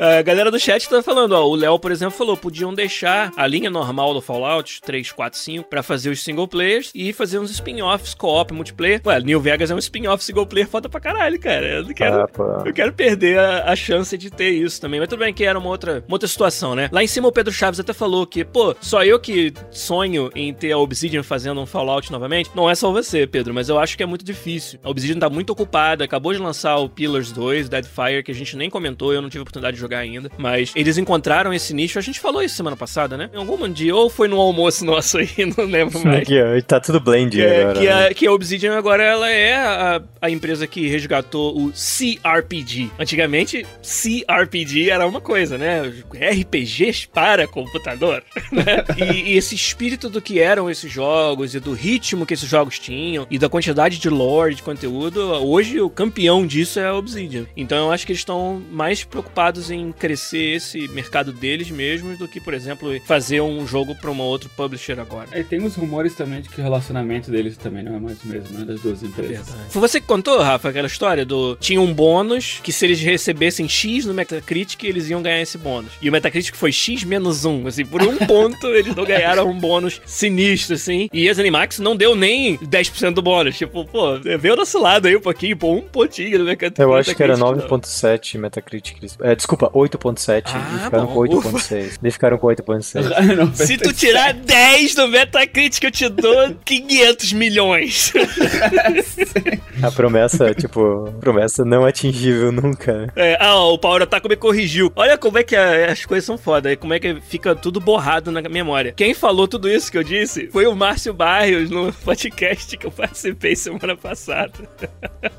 A 0.00 0.22
galera 0.22 0.50
do 0.50 0.58
chat 0.60 0.88
tá 0.88 1.02
falando, 1.02 1.32
ó, 1.32 1.44
o 1.44 1.56
Léo, 1.56 1.78
por 1.78 1.90
exemplo, 1.90 2.16
falou, 2.16 2.36
podiam 2.36 2.72
deixar 2.72 3.32
a 3.36 3.46
linha 3.46 3.68
normal 3.68 4.14
do 4.14 4.20
Fallout 4.20 4.80
3, 4.82 5.10
4, 5.10 5.38
5 5.38 5.68
pra 5.68 5.82
fazer 5.82 6.10
os 6.10 6.22
single 6.22 6.46
players 6.46 6.92
e 6.94 7.12
fazer 7.12 7.38
uns 7.40 7.50
spin-offs 7.50 8.14
co-op 8.14 8.52
multiplayer. 8.54 9.00
Ué, 9.04 9.20
New 9.20 9.40
Vegas 9.40 9.70
é 9.70 9.74
um 9.74 9.78
spin-off 9.78 10.22
single 10.22 10.46
player 10.46 10.68
foda 10.68 10.88
pra 10.88 11.00
caralho, 11.00 11.38
cara. 11.40 11.66
Eu 11.66 11.84
não 11.84 11.92
quero, 11.94 12.22
Ah, 12.22 12.62
eu 12.64 12.72
quero 12.72 12.92
perder 12.92 13.38
a, 13.38 13.72
a 13.72 13.76
chance 13.76 14.16
de 14.16 14.30
ter 14.30 14.50
isso 14.50 14.80
também. 14.80 15.00
Mas 15.00 15.08
tudo 15.08 15.18
bem 15.18 15.34
que 15.34 15.44
era 15.44 15.58
uma 15.58 15.68
outra, 15.68 16.04
uma 16.06 16.14
outra 16.14 16.28
situação, 16.28 16.74
né? 16.76 16.88
Lá 16.92 17.02
em 17.02 17.08
cima 17.08 17.26
o 17.26 17.32
Pedro 17.32 17.52
Chaves 17.52 17.80
até 17.80 17.92
falou 17.92 18.24
que, 18.24 18.44
pô, 18.44 18.76
só 18.80 19.02
eu 19.04 19.18
que 19.18 19.52
sonho 19.70 20.30
em 20.34 20.54
ter 20.54 20.70
a 20.72 20.78
Obsidian 20.78 21.22
fazendo 21.24 21.60
um 21.60 21.66
Fallout 21.66 22.12
novamente. 22.12 22.50
Não 22.54 22.70
é 22.70 22.74
só 22.76 22.92
você, 22.92 23.26
Pedro, 23.26 23.52
mas 23.52 23.68
eu 23.68 23.78
acho 23.78 23.96
que 23.96 24.02
é 24.02 24.06
muito 24.06 24.24
difícil. 24.24 24.78
A 24.84 24.90
Obsidian 24.90 25.18
tá 25.18 25.28
muito 25.28 25.50
ocupada, 25.50 26.04
acabou 26.04 26.32
de 26.32 26.38
lançar 26.38 26.76
o 26.76 26.88
Pillars 26.88 27.32
2, 27.32 27.68
Deadfire, 27.68 28.22
que 28.22 28.30
a 28.30 28.34
gente 28.34 28.56
nem 28.56 28.70
comentou, 28.70 29.12
eu 29.12 29.20
não 29.20 29.28
tive 29.28 29.40
a 29.40 29.42
oportunidade 29.42 29.74
de 29.74 29.80
jogar 29.80 29.87
ainda. 29.96 30.30
Mas 30.36 30.72
eles 30.74 30.98
encontraram 30.98 31.52
esse 31.52 31.74
nicho, 31.74 31.98
a 31.98 32.02
gente 32.02 32.20
falou 32.20 32.42
isso 32.42 32.56
semana 32.56 32.76
passada, 32.76 33.16
né? 33.16 33.30
Em 33.32 33.36
algum 33.36 33.68
dia, 33.68 33.94
ou 33.94 34.08
foi 34.08 34.28
no 34.28 34.40
almoço 34.40 34.84
nosso 34.84 35.18
aí, 35.18 35.28
não 35.56 35.64
lembro 35.64 35.98
mais. 36.04 36.22
Aqui, 36.22 36.40
ó, 36.40 36.60
tá 36.62 36.80
tudo 36.80 37.00
blend 37.00 37.40
É, 37.40 37.62
agora. 37.62 37.78
que, 37.78 37.86
né? 37.86 38.06
a, 38.06 38.14
que 38.14 38.26
a 38.26 38.32
Obsidian 38.32 38.76
agora 38.76 39.02
ela 39.02 39.30
é 39.30 39.56
a, 39.56 40.02
a 40.20 40.30
empresa 40.30 40.66
que 40.66 40.86
resgatou 40.88 41.56
o 41.58 41.72
CRPG. 41.72 42.90
Antigamente, 42.98 43.66
CRPG 43.82 44.90
era 44.90 45.06
uma 45.06 45.20
coisa, 45.20 45.56
né? 45.56 45.82
RPGs 46.12 47.08
para 47.08 47.46
computador. 47.46 48.22
né? 48.52 48.84
E, 48.96 49.32
e 49.32 49.36
esse 49.36 49.54
espírito 49.54 50.08
do 50.08 50.20
que 50.20 50.40
eram 50.40 50.70
esses 50.70 50.90
jogos 50.90 51.54
e 51.54 51.60
do 51.60 51.72
ritmo 51.72 52.26
que 52.26 52.34
esses 52.34 52.48
jogos 52.48 52.78
tinham 52.78 53.26
e 53.30 53.38
da 53.38 53.48
quantidade 53.48 53.98
de 53.98 54.08
lore, 54.08 54.54
de 54.54 54.62
conteúdo, 54.62 55.20
hoje 55.20 55.80
o 55.80 55.90
campeão 55.90 56.46
disso 56.46 56.80
é 56.80 56.86
a 56.86 56.94
Obsidian. 56.94 57.46
Então 57.56 57.86
eu 57.86 57.92
acho 57.92 58.06
que 58.06 58.12
eles 58.12 58.20
estão 58.20 58.62
mais 58.70 59.04
preocupados 59.04 59.28
preocupados 59.28 59.70
em 59.78 59.92
crescer 59.92 60.56
esse 60.56 60.88
mercado 60.88 61.32
deles 61.32 61.70
mesmos 61.70 62.18
do 62.18 62.28
que, 62.28 62.40
por 62.40 62.54
exemplo, 62.54 62.98
fazer 63.04 63.40
um 63.40 63.66
jogo 63.66 63.94
para 63.94 64.10
uma 64.10 64.24
outra 64.24 64.48
publisher 64.56 64.98
agora. 64.98 65.28
E 65.38 65.44
tem 65.44 65.62
uns 65.62 65.76
rumores 65.76 66.14
também 66.14 66.40
de 66.40 66.48
que 66.48 66.60
o 66.60 66.64
relacionamento 66.64 67.30
deles 67.30 67.56
também 67.56 67.82
não 67.82 67.96
é 67.96 68.00
mais 68.00 68.22
o 68.22 68.28
mesmo, 68.28 68.58
né? 68.58 68.64
Das 68.64 68.80
duas 68.80 69.02
empresas. 69.02 69.54
Foi 69.68 69.80
você 69.80 70.00
que 70.00 70.06
contou, 70.06 70.40
Rafa, 70.40 70.68
aquela 70.68 70.86
história 70.86 71.24
do. 71.24 71.56
Tinha 71.56 71.80
um 71.80 71.92
bônus 71.92 72.60
que 72.62 72.72
se 72.72 72.84
eles 72.84 73.00
recebessem 73.00 73.68
X 73.68 74.04
no 74.04 74.14
Metacritic, 74.14 74.84
eles 74.84 75.08
iam 75.10 75.22
ganhar 75.22 75.40
esse 75.40 75.58
bônus. 75.58 75.92
E 76.00 76.08
o 76.08 76.12
Metacritic 76.12 76.54
foi 76.54 76.72
X 76.72 77.04
menos 77.04 77.44
1. 77.44 77.66
Assim, 77.66 77.84
por 77.84 78.02
um 78.02 78.16
ponto 78.26 78.66
eles 78.68 78.94
não 78.94 79.04
ganharam 79.04 79.48
um 79.48 79.58
bônus 79.58 80.00
sinistro, 80.04 80.74
assim. 80.74 81.08
E 81.12 81.28
as 81.28 81.38
Animax 81.38 81.78
não 81.78 81.96
deu 81.96 82.14
nem 82.14 82.58
10% 82.58 83.14
do 83.14 83.22
bônus. 83.22 83.56
Tipo, 83.56 83.84
pô, 83.84 84.18
veio 84.18 84.54
do 84.54 84.58
nosso 84.58 84.78
lado 84.78 85.06
aí 85.06 85.16
um 85.16 85.20
pouquinho, 85.20 85.56
pô, 85.56 85.72
um 85.72 85.82
pontinho 85.82 86.38
no 86.38 86.44
Metacritic. 86.44 86.78
Eu 86.78 86.94
acho 86.94 87.14
que 87.14 87.22
era 87.22 87.36
não. 87.36 87.54
9.7 87.54 88.38
Metacritic. 88.38 88.98
É, 89.20 89.34
desculpa, 89.34 89.67
8.7 89.70 90.42
Ah, 90.46 90.74
e 90.76 90.84
ficaram 90.84 91.06
bom, 91.06 91.12
com 91.14 91.20
8.6. 91.20 91.98
Eles 92.02 92.14
ficaram 92.14 92.38
com 92.38 92.46
8.6. 92.46 93.04
Não, 93.36 93.54
Se 93.54 93.76
tu 93.76 93.92
tirar 93.92 94.32
10 94.34 94.94
no 94.96 95.08
Metacritic, 95.08 95.82
eu 95.84 95.90
te 95.90 96.08
dou 96.08 96.54
500 96.64 97.32
milhões. 97.32 98.12
A 99.82 99.90
promessa, 99.92 100.52
tipo, 100.54 101.12
promessa 101.20 101.64
não 101.64 101.84
atingível 101.84 102.50
nunca. 102.50 102.92
né? 103.06 103.06
É, 103.14 103.36
ah, 103.40 103.54
ó, 103.56 103.72
o 103.74 103.78
Power 103.78 104.02
Otaku 104.02 104.28
me 104.28 104.36
corrigiu. 104.36 104.92
Olha 104.96 105.16
como 105.16 105.38
é 105.38 105.44
que 105.44 105.54
a- 105.54 105.92
as 105.92 106.04
coisas 106.04 106.24
são 106.24 106.36
foda, 106.36 106.74
como 106.76 106.94
é 106.94 106.98
que 106.98 107.20
fica 107.20 107.54
tudo 107.54 107.78
borrado 107.80 108.32
na 108.32 108.42
memória. 108.42 108.92
Quem 108.96 109.14
falou 109.14 109.46
tudo 109.46 109.68
isso 109.70 109.90
que 109.90 109.96
eu 109.98 110.02
disse 110.02 110.48
foi 110.50 110.66
o 110.66 110.74
Márcio 110.74 111.14
Barrios 111.14 111.70
no 111.70 111.92
podcast 111.92 112.76
que 112.76 112.86
eu 112.86 112.90
participei 112.90 113.54
semana 113.54 113.96
passada. 113.96 114.52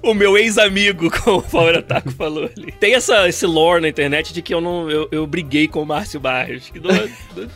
o 0.02 0.14
meu 0.14 0.38
ex-amigo, 0.38 1.12
como 1.20 1.40
o 1.40 1.44
Power 1.44 1.78
Otaku 1.80 2.12
falou 2.12 2.50
ali. 2.56 2.72
Tem 2.80 2.94
essa, 2.96 3.28
esse 3.28 3.46
lore 3.46 3.82
na 3.82 3.90
internet 3.90 4.19
de 4.24 4.42
que 4.42 4.54
eu 4.54 4.62
não 4.62 4.90
eu, 4.90 5.08
eu 5.12 5.26
briguei 5.26 5.68
com 5.68 5.82
o 5.82 5.86
Márcio 5.86 6.20
Barrios. 6.20 6.70
Que 6.70 6.80
não, 6.80 6.90
não, 6.94 7.48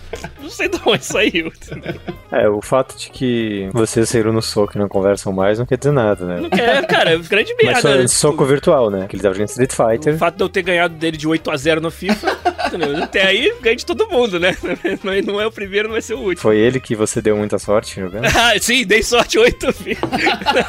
não 0.43 0.49
sei 0.49 0.67
de 0.69 0.79
onde 0.85 1.05
saiu. 1.05 1.47
entendeu? 1.47 1.95
É, 2.31 2.49
o 2.49 2.61
fato 2.61 2.97
de 2.97 3.09
que 3.09 3.69
vocês 3.73 4.09
saíram 4.09 4.31
no 4.33 4.41
soco 4.41 4.75
e 4.75 4.79
não 4.79 4.87
conversam 4.87 5.31
mais 5.31 5.59
não 5.59 5.65
quer 5.65 5.77
dizer 5.77 5.91
nada, 5.91 6.25
né? 6.25 6.41
É, 6.51 6.81
cara, 6.83 7.17
grande 7.17 7.53
merda. 7.55 7.73
Mas 7.73 7.81
só, 7.81 7.89
né? 7.89 8.07
soco 8.07 8.45
virtual, 8.45 8.89
né? 8.89 9.05
Que 9.07 9.15
eles 9.15 9.25
estavam 9.25 9.33
jogando 9.35 9.49
Street 9.49 9.71
O 9.71 9.75
Fighter. 9.75 10.17
fato 10.17 10.37
de 10.37 10.43
eu 10.43 10.49
ter 10.49 10.61
ganhado 10.63 10.95
dele 10.95 11.17
de 11.17 11.27
8 11.27 11.51
a 11.51 11.57
0 11.57 11.81
no 11.81 11.91
FIFA, 11.91 12.52
entendeu? 12.77 13.03
até 13.03 13.23
aí 13.27 13.53
ganhei 13.61 13.75
de 13.75 13.85
todo 13.85 14.07
mundo, 14.07 14.39
né? 14.39 14.55
Mas 15.03 15.25
não 15.25 15.39
é 15.39 15.45
o 15.47 15.51
primeiro, 15.51 15.87
não 15.87 15.93
vai 15.93 16.01
ser 16.01 16.13
o 16.13 16.19
último. 16.19 16.37
Foi 16.41 16.57
ele 16.57 16.79
que 16.79 16.95
você 16.95 17.21
deu 17.21 17.35
muita 17.37 17.57
sorte 17.59 17.99
jogando? 17.99 18.23
Ah, 18.35 18.53
sim, 18.59 18.85
dei 18.85 19.01
sorte 19.03 19.37
8 19.39 19.71
vezes. 19.83 20.01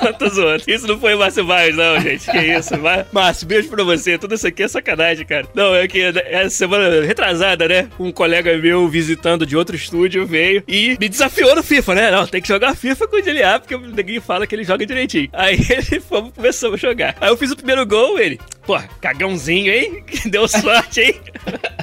Não, 0.03 0.13
tô 0.13 0.29
zoando. 0.29 0.63
Isso 0.67 0.87
não 0.87 0.99
foi 0.99 1.15
o 1.15 1.19
Márcio 1.19 1.45
Barros, 1.45 1.75
não, 1.77 1.99
gente. 2.01 2.31
Que 2.31 2.39
isso. 2.39 2.77
Má- 2.79 3.05
Márcio, 3.13 3.47
beijo 3.47 3.69
pra 3.69 3.83
você. 3.83 4.17
Tudo 4.19 4.35
isso 4.35 4.47
aqui 4.47 4.63
é 4.63 4.69
sacanagem, 4.69 5.27
cara. 5.27 5.47
Não, 5.55 5.75
é 5.75 5.89
que 5.89 6.01
essa 6.01 6.51
semana 6.51 7.05
retrasada, 7.05 7.67
né? 7.67 7.89
Um 7.99 8.13
colega 8.13 8.57
meu 8.59 8.87
visitando 8.89 9.45
de 9.47 9.57
outro 9.57 9.75
estúdio 9.75 10.27
veio 10.27 10.63
e 10.69 10.97
me 11.01 11.09
desafiou 11.09 11.55
no 11.57 11.63
FIFA, 11.63 11.95
né? 11.95 12.11
Não, 12.11 12.27
tem 12.27 12.41
que 12.41 12.49
jogar 12.49 12.75
FIFA 12.77 13.09
com 13.09 13.17
o 13.17 13.23
DLA, 13.23 13.59
porque 13.59 13.77
neguinho 13.77 14.23
fala 14.23 14.47
que 14.47 14.55
ele 14.55 14.65
joga 14.65 14.85
direitinho. 14.87 15.29
Aí 15.33 15.59
ele 15.71 16.01
fomos, 16.01 16.33
começamos 16.35 16.75
a 16.83 16.87
jogar. 16.89 17.17
Aí 17.21 17.29
eu 17.31 17.37
fiz 17.37 17.51
o 17.51 17.57
primeiro 17.57 17.85
gol, 17.87 18.19
ele. 18.19 18.39
Pô, 18.67 18.81
cagãozinho, 19.01 19.73
hein? 19.73 20.05
Deu 20.27 20.49
sorte, 20.49 21.01
hein? 21.01 21.21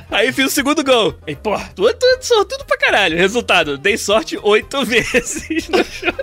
Aí 0.10 0.32
fiz 0.32 0.48
o 0.48 0.50
segundo 0.50 0.84
gol. 0.84 1.16
Aí, 1.28 1.36
pô, 1.36 1.56
tu, 1.76 1.94
tu 1.94 2.18
sortudo 2.22 2.66
pra 2.66 2.78
caralho. 2.78 3.18
Resultado, 3.18 3.78
dei 3.78 3.98
sorte 3.98 4.38
oito 4.42 4.84
vezes 4.86 5.70
no 5.70 5.84
jogo. 5.84 6.18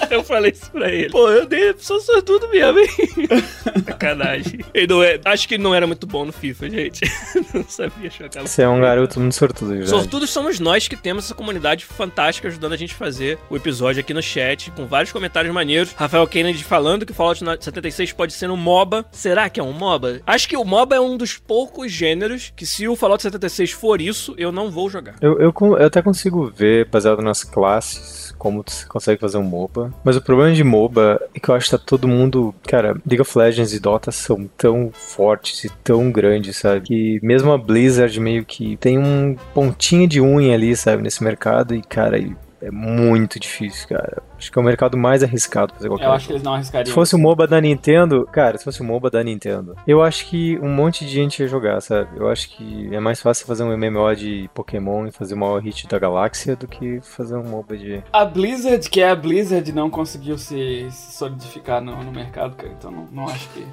Eu 0.10 0.22
falei 0.22 0.52
isso 0.52 0.70
pra 0.70 0.90
ele. 0.90 1.10
Pô, 1.10 1.28
eu 1.30 1.46
dei, 1.46 1.74
sou 1.78 2.00
sortudo 2.00 2.48
mesmo, 2.48 2.78
hein? 2.78 2.88
Sacanagem. 3.84 4.60
Ele 4.72 4.86
não 4.86 5.02
é, 5.02 5.20
acho 5.24 5.48
que 5.48 5.54
ele 5.54 5.62
não 5.62 5.74
era 5.74 5.86
muito 5.86 6.06
bom 6.06 6.24
no 6.24 6.32
FIFA, 6.32 6.70
gente. 6.70 7.00
Não 7.54 7.64
sabia 7.68 8.10
jogar. 8.10 8.42
Você 8.42 8.62
é 8.62 8.68
um 8.68 8.80
garoto 8.80 9.20
muito 9.20 9.34
sortudo, 9.34 9.70
verdade. 9.70 9.90
Sortudos 9.90 10.30
somos 10.30 10.58
nós 10.58 10.88
que 10.88 10.96
temos 10.96 11.24
essa 11.24 11.34
comunidade 11.34 11.84
fantástica 11.84 12.48
ajudando 12.48 12.72
a 12.72 12.76
gente 12.76 12.94
a 12.94 12.96
fazer 12.96 13.38
o 13.48 13.56
episódio 13.56 14.00
aqui 14.00 14.12
no 14.12 14.22
chat, 14.22 14.70
com 14.72 14.86
vários 14.86 15.12
comentários 15.12 15.52
maneiros. 15.54 15.92
Rafael 15.92 16.26
Kennedy 16.26 16.64
falando 16.64 17.06
que 17.06 17.12
o 17.12 17.14
Fallout 17.14 17.38
76 17.60 18.12
pode 18.12 18.32
ser 18.32 18.50
um 18.50 18.56
MOBA. 18.56 19.04
Será 19.12 19.48
que 19.48 19.60
é 19.60 19.62
um 19.62 19.72
MOBA? 19.72 20.20
Acho 20.26 20.48
que 20.48 20.56
o 20.56 20.64
MOBA 20.64 20.96
é 20.96 21.00
um 21.00 21.16
dos 21.16 21.38
poucos 21.38 21.92
gêneros 21.92 22.52
que, 22.56 22.66
se 22.66 22.88
o 22.88 22.96
Fallout 22.96 23.22
76 23.22 23.70
for 23.72 24.00
isso, 24.00 24.34
eu 24.36 24.50
não 24.50 24.70
vou 24.70 24.90
jogar. 24.90 25.16
Eu, 25.20 25.38
eu, 25.38 25.54
eu 25.60 25.86
até 25.86 26.02
consigo 26.02 26.50
ver, 26.50 26.86
baseado 26.86 27.22
nas 27.22 27.44
classes, 27.44 28.34
como 28.38 28.64
você 28.66 28.86
consegue 28.86 29.20
fazer 29.20 29.38
um 29.38 29.42
MOBA. 29.42 29.83
Mas 30.02 30.16
o 30.16 30.22
problema 30.22 30.52
de 30.52 30.64
MOBA 30.64 31.20
é 31.34 31.40
que 31.40 31.48
eu 31.48 31.54
acho 31.54 31.66
que 31.66 31.76
tá 31.76 31.82
todo 31.84 32.08
mundo. 32.08 32.54
Cara, 32.66 32.96
League 33.06 33.20
of 33.20 33.38
Legends 33.38 33.72
e 33.72 33.80
Dota 33.80 34.10
são 34.10 34.48
tão 34.56 34.90
fortes 34.92 35.64
e 35.64 35.70
tão 35.82 36.10
grandes, 36.10 36.56
sabe? 36.56 36.80
Que 36.82 37.20
mesmo 37.22 37.52
a 37.52 37.58
Blizzard 37.58 38.18
meio 38.20 38.44
que 38.44 38.76
tem 38.76 38.98
um 38.98 39.36
pontinho 39.52 40.06
de 40.06 40.20
unha 40.20 40.54
ali, 40.54 40.76
sabe, 40.76 41.02
nesse 41.02 41.22
mercado. 41.22 41.74
E, 41.74 41.82
cara, 41.82 42.18
e 42.18 42.34
é 42.64 42.70
muito 42.70 43.38
difícil, 43.38 43.88
cara. 43.88 44.22
Acho 44.38 44.50
que 44.50 44.58
é 44.58 44.62
o 44.62 44.64
mercado 44.64 44.96
mais 44.96 45.22
arriscado 45.22 45.68
pra 45.68 45.76
fazer 45.76 45.88
qualquer 45.88 46.06
Eu 46.06 46.12
acho 46.12 46.26
que 46.26 46.32
eles 46.32 46.42
não 46.42 46.54
arriscariam. 46.54 46.86
Se 46.86 46.92
fosse 46.92 47.14
o 47.14 47.18
MOBA 47.18 47.46
da 47.46 47.60
Nintendo, 47.60 48.26
cara, 48.32 48.56
se 48.56 48.64
fosse 48.64 48.80
o 48.80 48.84
MOBA 48.84 49.10
da 49.10 49.22
Nintendo, 49.22 49.76
eu 49.86 50.02
acho 50.02 50.26
que 50.26 50.58
um 50.60 50.68
monte 50.68 51.04
de 51.04 51.12
gente 51.12 51.40
ia 51.40 51.48
jogar, 51.48 51.80
sabe? 51.80 52.08
Eu 52.16 52.28
acho 52.28 52.48
que 52.48 52.94
é 52.94 53.00
mais 53.00 53.20
fácil 53.20 53.46
fazer 53.46 53.64
um 53.64 53.76
MMO 53.76 54.14
de 54.16 54.50
Pokémon 54.54 55.06
e 55.06 55.12
fazer 55.12 55.34
o 55.34 55.38
maior 55.38 55.60
hit 55.60 55.86
da 55.86 55.98
galáxia 55.98 56.56
do 56.56 56.66
que 56.66 57.00
fazer 57.02 57.36
um 57.36 57.44
MOBA 57.44 57.76
de. 57.76 58.02
A 58.12 58.24
Blizzard, 58.24 58.88
que 58.88 59.00
é 59.00 59.10
a 59.10 59.16
Blizzard, 59.16 59.70
não 59.72 59.90
conseguiu 59.90 60.38
se, 60.38 60.88
se 60.90 61.12
solidificar 61.12 61.82
no, 61.82 62.02
no 62.02 62.12
mercado, 62.12 62.56
cara. 62.56 62.72
Então 62.76 62.90
não, 62.90 63.08
não 63.12 63.28
acho 63.28 63.48
que 63.50 63.64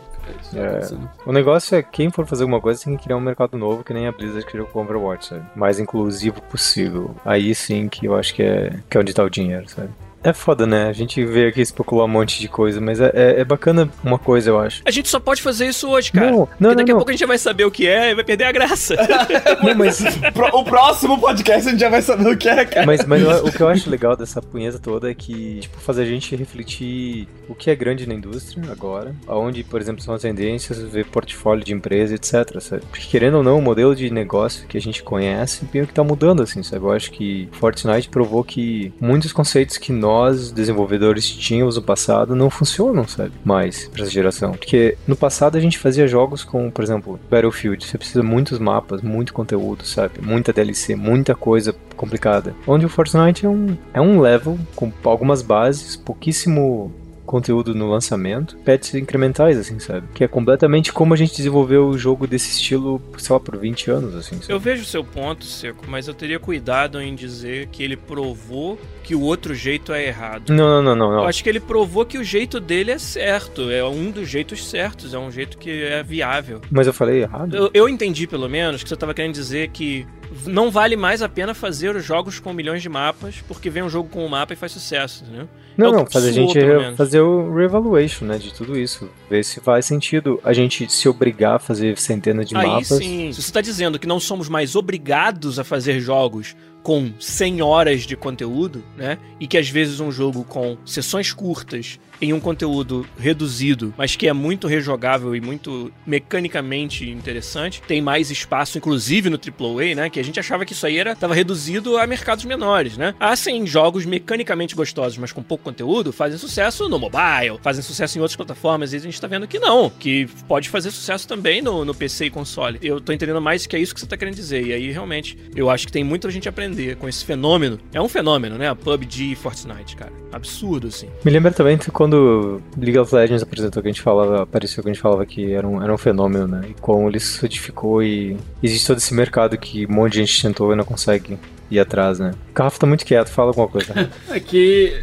É. 0.54 0.94
não. 0.94 1.10
O 1.26 1.32
negócio 1.32 1.76
é 1.76 1.82
quem 1.82 2.10
for 2.10 2.26
fazer 2.26 2.44
alguma 2.44 2.62
coisa 2.62 2.84
tem 2.84 2.98
que 2.98 3.04
criar 3.04 3.18
um 3.18 3.22
mercado 3.22 3.58
novo, 3.58 3.84
que 3.84 3.94
nem 3.94 4.08
a 4.08 4.12
Blizzard 4.12 4.46
criou 4.46 4.68
com 4.68 4.80
o 4.80 4.84
Overwatch, 4.84 5.28
sabe? 5.28 5.46
Mais 5.56 5.80
inclusivo 5.80 6.42
possível. 6.44 7.16
Aí 7.26 7.54
sim 7.56 7.88
que 7.88 8.06
eu 8.06 8.16
acho 8.16 8.34
que 8.34 8.44
é, 8.44 8.80
que 8.90 8.98
é 8.98 9.00
onde 9.00 9.14
tá 9.14 9.24
o 9.24 9.30
dinheiro, 9.30 9.68
sabe? 9.70 9.90
É 10.24 10.34
foda, 10.34 10.68
né? 10.68 10.88
A 10.88 10.94
gente 10.94 11.24
veio 11.26 11.50
aqui 11.50 11.62
especular 11.62 12.06
um 12.06 12.10
monte 12.10 12.40
de 12.40 12.48
coisa, 12.48 12.80
mas 12.80 13.00
é, 13.00 13.12
é, 13.14 13.40
é 13.42 13.46
bacana 13.46 13.90
uma 14.04 14.20
coisa, 14.20 14.50
eu 14.50 14.60
acho. 14.60 14.82
A 14.86 14.92
gente 14.92 15.10
só 15.10 15.20
pode 15.20 15.42
fazer 15.42 15.68
isso 15.68 15.90
hoje, 15.90 16.12
cara. 16.12 16.32
Não, 16.32 16.38
não, 16.40 16.46
Porque 16.48 16.64
não, 16.64 16.76
daqui 16.76 16.92
a 16.92 16.94
não. 16.94 17.00
pouco 17.00 17.10
a 17.10 17.14
gente 17.14 17.22
já 17.22 17.28
vai 17.28 17.38
saber 17.38 17.66
o 17.66 17.72
que 17.72 17.88
é 17.88 18.12
e 18.12 18.16
vai 18.16 18.24
perder 18.24 18.46
a 18.46 18.52
graça. 18.52 18.96
Não, 19.64 19.76
mas 19.76 20.04
o 20.54 20.64
próximo 20.64 21.20
podcast 21.20 21.68
a 21.68 21.72
gente 21.72 21.80
já 21.80 21.90
vai 21.90 22.02
saber 22.02 22.30
o 22.30 22.38
que 22.38 22.50
é, 22.50 22.66
cara. 22.66 22.86
Mas, 22.86 23.06
mas 23.06 23.24
o 23.42 23.52
que 23.52 23.62
eu 23.62 23.68
acho 23.68 23.90
legal 23.90 24.16
dessa 24.16 24.42
punheta 24.42 24.80
toda 24.80 25.10
é 25.10 25.14
que, 25.14 25.60
tipo, 25.60 25.80
faz 25.80 26.00
a 26.00 26.06
gente 26.06 26.36
refletir 26.36 27.28
o 27.48 27.56
que 27.56 27.70
é 27.70 27.76
grande 27.76 28.08
na 28.08 28.14
indústria 28.14 28.64
agora, 28.72 29.16
aonde, 29.28 29.64
por 29.64 29.80
exemplo, 29.82 30.02
são 30.02 30.14
as 30.14 30.22
tendências, 30.22 30.82
ver 30.82 31.06
portfólio 31.06 31.64
de 31.64 31.74
empresa, 31.74 32.16
etc, 32.16 32.60
sabe? 32.60 32.84
Porque, 32.90 33.08
querendo 33.08 33.38
ou 33.38 33.44
não, 33.44 33.60
o 33.60 33.62
modelo 33.62 33.96
de 33.96 34.10
negócio 34.10 34.68
que 34.68 34.78
a 34.78 34.82
gente 34.82 35.04
conhece 35.04 35.68
meio 35.74 35.88
que 35.88 35.94
tá 35.94 36.04
mudando, 36.04 36.42
assim, 36.42 36.64
sabe? 36.64 36.84
Eu 36.84 36.92
acho 36.92 37.12
que 37.12 37.50
Fortnite 37.52 38.10
provou 38.10 38.44
que 38.44 38.94
muitos 39.00 39.32
conceitos 39.32 39.78
que 39.78 39.92
nós, 39.92 40.11
desenvolvedores, 40.52 41.30
tínhamos 41.30 41.76
no 41.76 41.82
passado 41.82 42.36
não 42.36 42.50
funcionam, 42.50 43.08
sabe? 43.08 43.32
Mais 43.44 43.88
pra 43.88 44.04
essa 44.04 44.12
geração. 44.12 44.52
Porque 44.52 44.98
no 45.08 45.16
passado 45.16 45.58
a 45.58 45.62
gente 45.62 45.78
fazia 45.78 46.08
jogos 46.08 46.44
com, 46.44 46.70
por 46.70 46.84
exemplo, 46.84 47.20
Battlefield. 47.30 47.86
Você 47.86 47.98
precisa 47.98 48.22
de 48.22 48.28
muitos 48.28 48.60
mapas, 48.60 49.02
muito 49.02 49.34
conteúdo, 49.34 49.86
sabe? 49.86 50.22
Muita 50.22 50.54
DLC, 50.54 50.96
muita 50.96 51.36
coisa 51.36 51.76
complicada. 51.96 52.56
Onde 52.68 52.86
o 52.86 52.90
Fortnite 52.90 53.46
é 53.46 53.50
um, 53.50 53.78
é 53.94 54.02
um 54.02 54.20
level 54.20 54.58
com 54.76 54.92
algumas 55.04 55.42
bases, 55.42 55.96
pouquíssimo 55.96 56.92
conteúdo 57.32 57.74
no 57.74 57.90
lançamento, 57.90 58.58
patches 58.58 58.96
incrementais, 58.96 59.58
assim, 59.58 59.80
sabe? 59.80 60.06
Que 60.14 60.26
é 60.26 60.28
completamente 60.28 60.92
como 60.92 61.14
a 61.14 61.18
gente 61.18 61.36
desenvolveu 61.36 61.88
o 61.88 61.98
jogo 61.98 62.28
desse 62.28 62.52
estilo, 62.52 63.02
sei 63.18 63.34
lá, 63.34 63.40
por 63.40 63.58
20 63.58 63.90
anos, 63.90 64.16
assim, 64.16 64.36
sabe? 64.36 64.52
Eu 64.52 64.60
vejo 64.60 64.84
o 64.84 64.86
seu 64.86 65.04
ponto, 65.04 65.46
Seco, 65.46 65.86
mas 65.88 66.10
eu 66.10 66.14
teria 66.14 66.38
cuidado 66.38 67.02
em 67.02 67.16
dizer 67.16 67.68
que 67.68 67.82
ele 67.82 67.96
provou 67.96 68.78
que 69.02 69.16
o 69.16 69.22
outro 69.22 69.56
jeito 69.56 69.94
é 69.94 70.06
errado. 70.06 70.50
Não, 70.50 70.84
não, 70.84 70.96
não, 70.96 71.12
não, 71.12 71.22
Eu 71.22 71.28
acho 71.28 71.42
que 71.42 71.50
ele 71.50 71.60
provou 71.60 72.06
que 72.06 72.18
o 72.18 72.24
jeito 72.24 72.60
dele 72.60 72.92
é 72.92 73.00
certo, 73.00 73.72
é 73.72 73.84
um 73.84 74.12
dos 74.12 74.28
jeitos 74.28 74.70
certos, 74.70 75.14
é 75.14 75.18
um 75.18 75.32
jeito 75.32 75.58
que 75.58 75.84
é 75.84 76.04
viável. 76.04 76.62
Mas 76.70 76.86
eu 76.86 76.94
falei 76.94 77.22
errado? 77.22 77.56
Eu, 77.56 77.72
eu 77.74 77.90
entendi, 77.90 78.28
pelo 78.28 78.50
menos, 78.50 78.84
que 78.84 78.90
você 78.90 78.94
estava 78.94 79.14
querendo 79.14 79.34
dizer 79.34 79.70
que 79.70 80.06
não 80.46 80.72
vale 80.72 80.96
mais 80.96 81.22
a 81.22 81.30
pena 81.30 81.54
fazer 81.54 81.96
os 81.96 82.04
jogos 82.06 82.40
com 82.40 82.54
milhões 82.54 82.82
de 82.82 82.90
mapas, 82.90 83.44
porque 83.48 83.70
vem 83.70 83.84
um 83.84 83.90
jogo 83.90 84.10
com 84.10 84.26
um 84.26 84.30
mapa 84.30 84.54
e 84.54 84.56
faz 84.56 84.72
sucesso, 84.72 85.24
entendeu? 85.24 85.48
Não, 85.78 85.90
É 85.90 85.92
não, 85.92 86.06
fazer 86.06 86.30
a 86.30 86.34
gente 86.34 86.60
fazer 86.96 87.22
o 87.22 87.54
reevaluation, 87.54 88.26
né, 88.26 88.38
de 88.38 88.54
tudo 88.54 88.78
isso. 88.78 89.10
Ver 89.30 89.44
se 89.44 89.60
faz 89.60 89.86
sentido 89.86 90.40
a 90.44 90.54
gente 90.54 90.92
se 90.92 91.08
obrigar 91.08 91.56
a 91.56 91.60
fazer 91.60 91.98
centenas 91.98 92.48
de 92.48 92.56
Aí 92.56 92.68
mapas. 92.68 92.88
sim, 92.88 93.32
se 93.32 93.42
você 93.42 93.50
está 93.50 93.62
dizendo 93.62 93.98
que 93.98 94.08
não 94.08 94.20
somos 94.20 94.50
mais 94.50 94.76
obrigados 94.76 95.60
a 95.60 95.64
fazer 95.64 96.00
jogos 96.00 96.56
com 96.84 97.12
100 97.20 97.62
horas 97.62 98.02
de 98.02 98.16
conteúdo, 98.16 98.84
né? 98.98 99.18
E 99.40 99.48
que 99.48 99.58
às 99.58 99.70
vezes 99.70 100.00
um 100.00 100.12
jogo 100.12 100.44
com 100.44 100.78
sessões 100.86 101.32
curtas 101.34 102.00
em 102.22 102.34
um 102.34 102.40
conteúdo 102.40 103.06
reduzido, 103.18 103.94
mas 103.98 104.16
que 104.16 104.28
é 104.28 104.34
muito 104.34 104.68
rejogável 104.68 105.36
e 105.36 105.42
muito 105.42 105.92
mecanicamente 106.06 107.10
interessante, 107.10 107.82
tem 107.88 108.00
mais 108.02 108.30
espaço, 108.30 108.78
inclusive 108.78 109.30
no 109.30 109.38
AAA, 109.38 109.96
né? 109.96 110.10
Que 110.10 110.20
a 110.20 110.24
gente 110.24 110.40
achava 110.40 110.64
que 110.64 110.74
isso 110.74 110.86
aí 110.86 110.98
era 110.98 111.16
tava 111.16 111.34
reduzido 111.34 111.98
a 111.98 112.06
mercados 112.06 112.46
menores, 112.46 112.96
né? 112.96 113.16
Ah, 113.20 113.36
sim, 113.36 113.66
jogos 113.66 114.06
mecanicamente 114.06 114.76
gostosos, 114.76 115.18
mas 115.18 115.32
com 115.32 115.42
pouco 115.42 115.64
conteúdo, 115.64 116.14
fazem 116.14 116.38
sucesso 116.38 116.88
no 116.88 117.00
mobile, 117.00 117.60
fazem 117.62 117.82
sucesso 117.82 118.18
em 118.18 118.22
outras 118.22 118.36
plataformas, 118.36 118.94
e 118.94 118.98
a 118.98 119.00
gente 119.00 119.20
tá 119.20 119.28
vendo 119.28 119.48
que 119.48 119.58
não, 119.58 119.90
que 119.90 120.28
pode 120.48 120.70
fazer 120.70 120.92
sucesso 120.92 121.28
também 121.28 121.62
no, 121.62 121.84
no 121.84 121.96
PC 121.96 122.26
e 122.26 122.30
console. 122.30 122.78
Eu 122.84 123.02
tô 123.02 123.12
entendendo 123.12 123.42
mais 123.42 123.66
que 123.66 123.76
é 123.76 123.80
isso 123.80 123.96
que 123.96 124.00
você 124.00 124.06
tá 124.06 124.16
querendo 124.16 124.36
dizer, 124.36 124.68
e 124.68 124.74
aí 124.74 124.92
realmente 124.92 125.38
eu 125.56 125.70
acho 125.72 125.88
que 125.88 125.92
tem 125.92 126.04
muita 126.04 126.30
gente 126.30 126.48
a 126.48 126.52
aprender 126.72 126.96
com 126.96 127.08
esse 127.08 127.24
fenômeno. 127.24 127.80
É 127.94 128.02
um 128.02 128.08
fenômeno, 128.08 128.58
né? 128.58 128.74
PUBG 128.74 129.32
e 129.32 129.36
Fortnite, 129.36 129.96
cara. 129.96 130.12
Absurdo, 130.32 130.88
assim. 130.88 131.08
Me 131.24 131.32
lembra 131.32 131.52
também 131.52 131.78
que 131.78 131.92
quando 131.92 132.62
League 132.78 132.98
of 132.98 133.14
Legends 133.14 133.44
apresentou 133.44 133.82
que 133.82 133.90
a 133.90 133.92
gente 133.92 134.02
falava, 134.02 134.44
apareceu 134.44 134.82
que 134.82 134.90
a 134.90 134.94
gente 134.94 135.02
falava 135.02 135.26
que 135.26 135.52
era 135.52 135.68
um, 135.68 135.82
era 135.82 135.94
um 135.94 135.98
fenômeno, 135.98 136.48
né? 136.48 136.68
E 136.70 136.74
como 136.80 137.08
ele 137.10 137.20
se 137.20 137.34
solidificou 137.34 138.02
e 138.02 138.38
existe 138.64 138.88
todo 138.88 138.98
esse 138.98 139.14
mercado 139.14 139.58
que 139.58 139.86
um 139.86 139.92
monte 139.92 140.14
de 140.14 140.20
gente 140.20 140.42
tentou 140.42 140.72
e 140.72 140.76
não 140.76 140.86
consegue 140.86 141.38
ir 141.70 141.80
atrás, 141.80 142.20
né? 142.20 142.32
O 142.52 142.54
tá 142.54 142.88
muito 142.88 143.06
quieto, 143.06 143.30
fala 143.30 143.50
alguma 143.50 143.68
coisa. 143.68 143.94
É 144.30 144.40
que 144.40 145.02